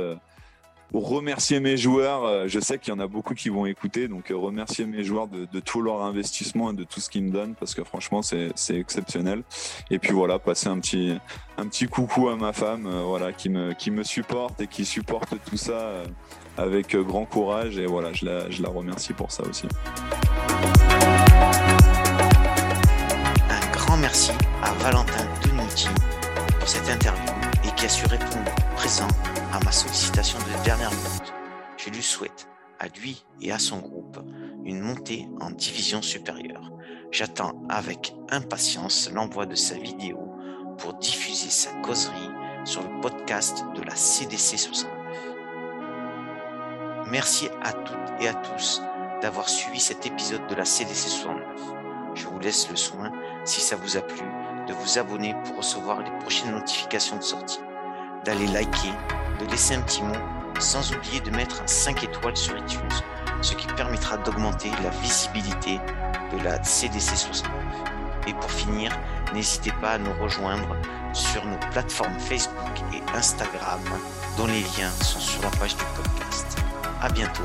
remercier 0.92 1.60
mes 1.60 1.76
joueurs. 1.76 2.24
Euh, 2.24 2.44
je 2.48 2.60
sais 2.60 2.78
qu'il 2.78 2.92
y 2.92 2.96
en 2.96 3.00
a 3.00 3.06
beaucoup 3.06 3.34
qui 3.34 3.48
vont 3.48 3.66
écouter, 3.66 4.08
donc 4.08 4.30
euh, 4.30 4.36
remercier 4.36 4.86
mes 4.86 5.04
joueurs 5.04 5.28
de, 5.28 5.46
tout 5.60 5.82
leur 5.82 6.02
investissement 6.02 6.72
et 6.72 6.74
de 6.74 6.84
tout 6.84 7.00
ce 7.00 7.10
qu'ils 7.10 7.24
me 7.24 7.30
donnent, 7.30 7.54
parce 7.54 7.74
que 7.74 7.84
franchement, 7.84 8.22
c'est 8.22 8.52
exceptionnel. 8.70 9.42
Et 9.90 9.98
puis 9.98 10.12
voilà, 10.12 10.38
passer 10.38 10.68
un 10.68 10.78
petit, 10.78 11.18
un 11.58 11.66
petit 11.66 11.86
coucou 11.86 12.28
à 12.28 12.36
ma 12.36 12.52
femme, 12.52 12.86
euh, 12.86 13.02
voilà, 13.04 13.32
qui 13.32 13.48
me, 13.48 13.72
qui 13.72 13.90
me 13.90 14.02
supporte 14.02 14.60
et 14.60 14.66
qui 14.66 14.84
supporte 14.84 15.34
tout 15.44 15.56
ça 15.56 16.02
avec 16.56 16.96
grand 16.96 17.24
courage. 17.24 17.78
Et 17.78 17.86
voilà, 17.86 18.12
je 18.12 18.24
la, 18.24 18.50
je 18.50 18.62
la 18.62 18.68
remercie 18.68 19.12
pour 19.12 19.30
ça 19.30 19.42
aussi. 19.44 19.66
Un 23.48 23.72
grand 23.72 23.96
merci 23.96 24.32
à 24.62 24.72
Valentin 24.74 25.24
Denuti 25.44 25.88
pour 26.58 26.68
cette 26.68 26.88
interview 26.88 27.32
et 27.64 27.74
qui 27.76 27.86
a 27.86 27.88
su 27.88 28.06
répondre 28.06 28.52
présent 28.76 29.08
à 29.52 29.58
ma 29.64 29.72
sollicitation 29.72 30.38
de 30.38 30.64
dernière 30.64 30.90
minute. 30.90 31.32
Je 31.76 31.90
lui 31.90 32.02
souhaite, 32.02 32.48
à 32.78 32.86
lui 32.88 33.24
et 33.40 33.52
à 33.52 33.58
son 33.58 33.78
groupe, 33.78 34.18
une 34.64 34.80
montée 34.80 35.28
en 35.40 35.50
division 35.50 36.02
supérieure. 36.02 36.70
J'attends 37.10 37.60
avec 37.68 38.14
impatience 38.30 39.10
l'envoi 39.12 39.46
de 39.46 39.56
sa 39.56 39.74
vidéo 39.74 40.18
pour 40.78 40.94
diffuser 40.94 41.50
sa 41.50 41.72
causerie 41.80 42.30
sur 42.64 42.82
le 42.82 43.00
podcast 43.00 43.64
de 43.74 43.82
la 43.82 43.96
CDC 43.96 44.58
69. 44.58 44.92
Merci 47.08 47.48
à 47.62 47.72
toutes 47.72 47.96
et 48.20 48.28
à 48.28 48.34
tous 48.34 48.80
d'avoir 49.20 49.48
suivi 49.48 49.80
cet 49.80 50.06
épisode 50.06 50.46
de 50.46 50.54
la 50.54 50.64
CDC 50.64 51.08
69. 51.08 51.44
Je 52.14 52.26
vous 52.26 52.38
laisse 52.38 52.70
le 52.70 52.76
soin, 52.76 53.10
si 53.44 53.60
ça 53.60 53.76
vous 53.76 53.96
a 53.96 54.00
plu, 54.00 54.26
de 54.68 54.72
vous 54.74 54.98
abonner 54.98 55.34
pour 55.44 55.56
recevoir 55.56 56.02
les 56.02 56.10
prochaines 56.20 56.52
notifications 56.52 57.16
de 57.16 57.22
sortie, 57.22 57.60
d'aller 58.24 58.46
liker 58.46 58.92
de 59.40 59.50
laisser 59.50 59.74
un 59.74 59.80
petit 59.80 60.02
mot, 60.02 60.14
sans 60.58 60.92
oublier 60.92 61.20
de 61.20 61.30
mettre 61.30 61.62
un 61.62 61.66
5 61.66 62.04
étoiles 62.04 62.36
sur 62.36 62.56
iTunes, 62.56 62.88
ce 63.40 63.54
qui 63.54 63.66
permettra 63.68 64.18
d'augmenter 64.18 64.70
la 64.82 64.90
visibilité 64.90 65.80
de 66.32 66.44
la 66.44 66.62
CDC 66.62 67.16
69. 67.16 67.52
Et 68.26 68.34
pour 68.34 68.50
finir, 68.50 68.92
n'hésitez 69.32 69.72
pas 69.80 69.92
à 69.92 69.98
nous 69.98 70.12
rejoindre 70.20 70.76
sur 71.12 71.44
nos 71.46 71.58
plateformes 71.72 72.18
Facebook 72.18 72.82
et 72.92 73.02
Instagram, 73.16 73.80
dont 74.36 74.46
les 74.46 74.60
liens 74.60 74.90
sont 75.02 75.20
sur 75.20 75.42
la 75.42 75.50
page 75.50 75.76
du 75.76 75.84
podcast. 75.96 76.58
À 77.00 77.08
bientôt 77.08 77.42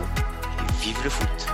et 0.59 0.83
vive 0.83 1.01
le 1.03 1.09
foot! 1.09 1.47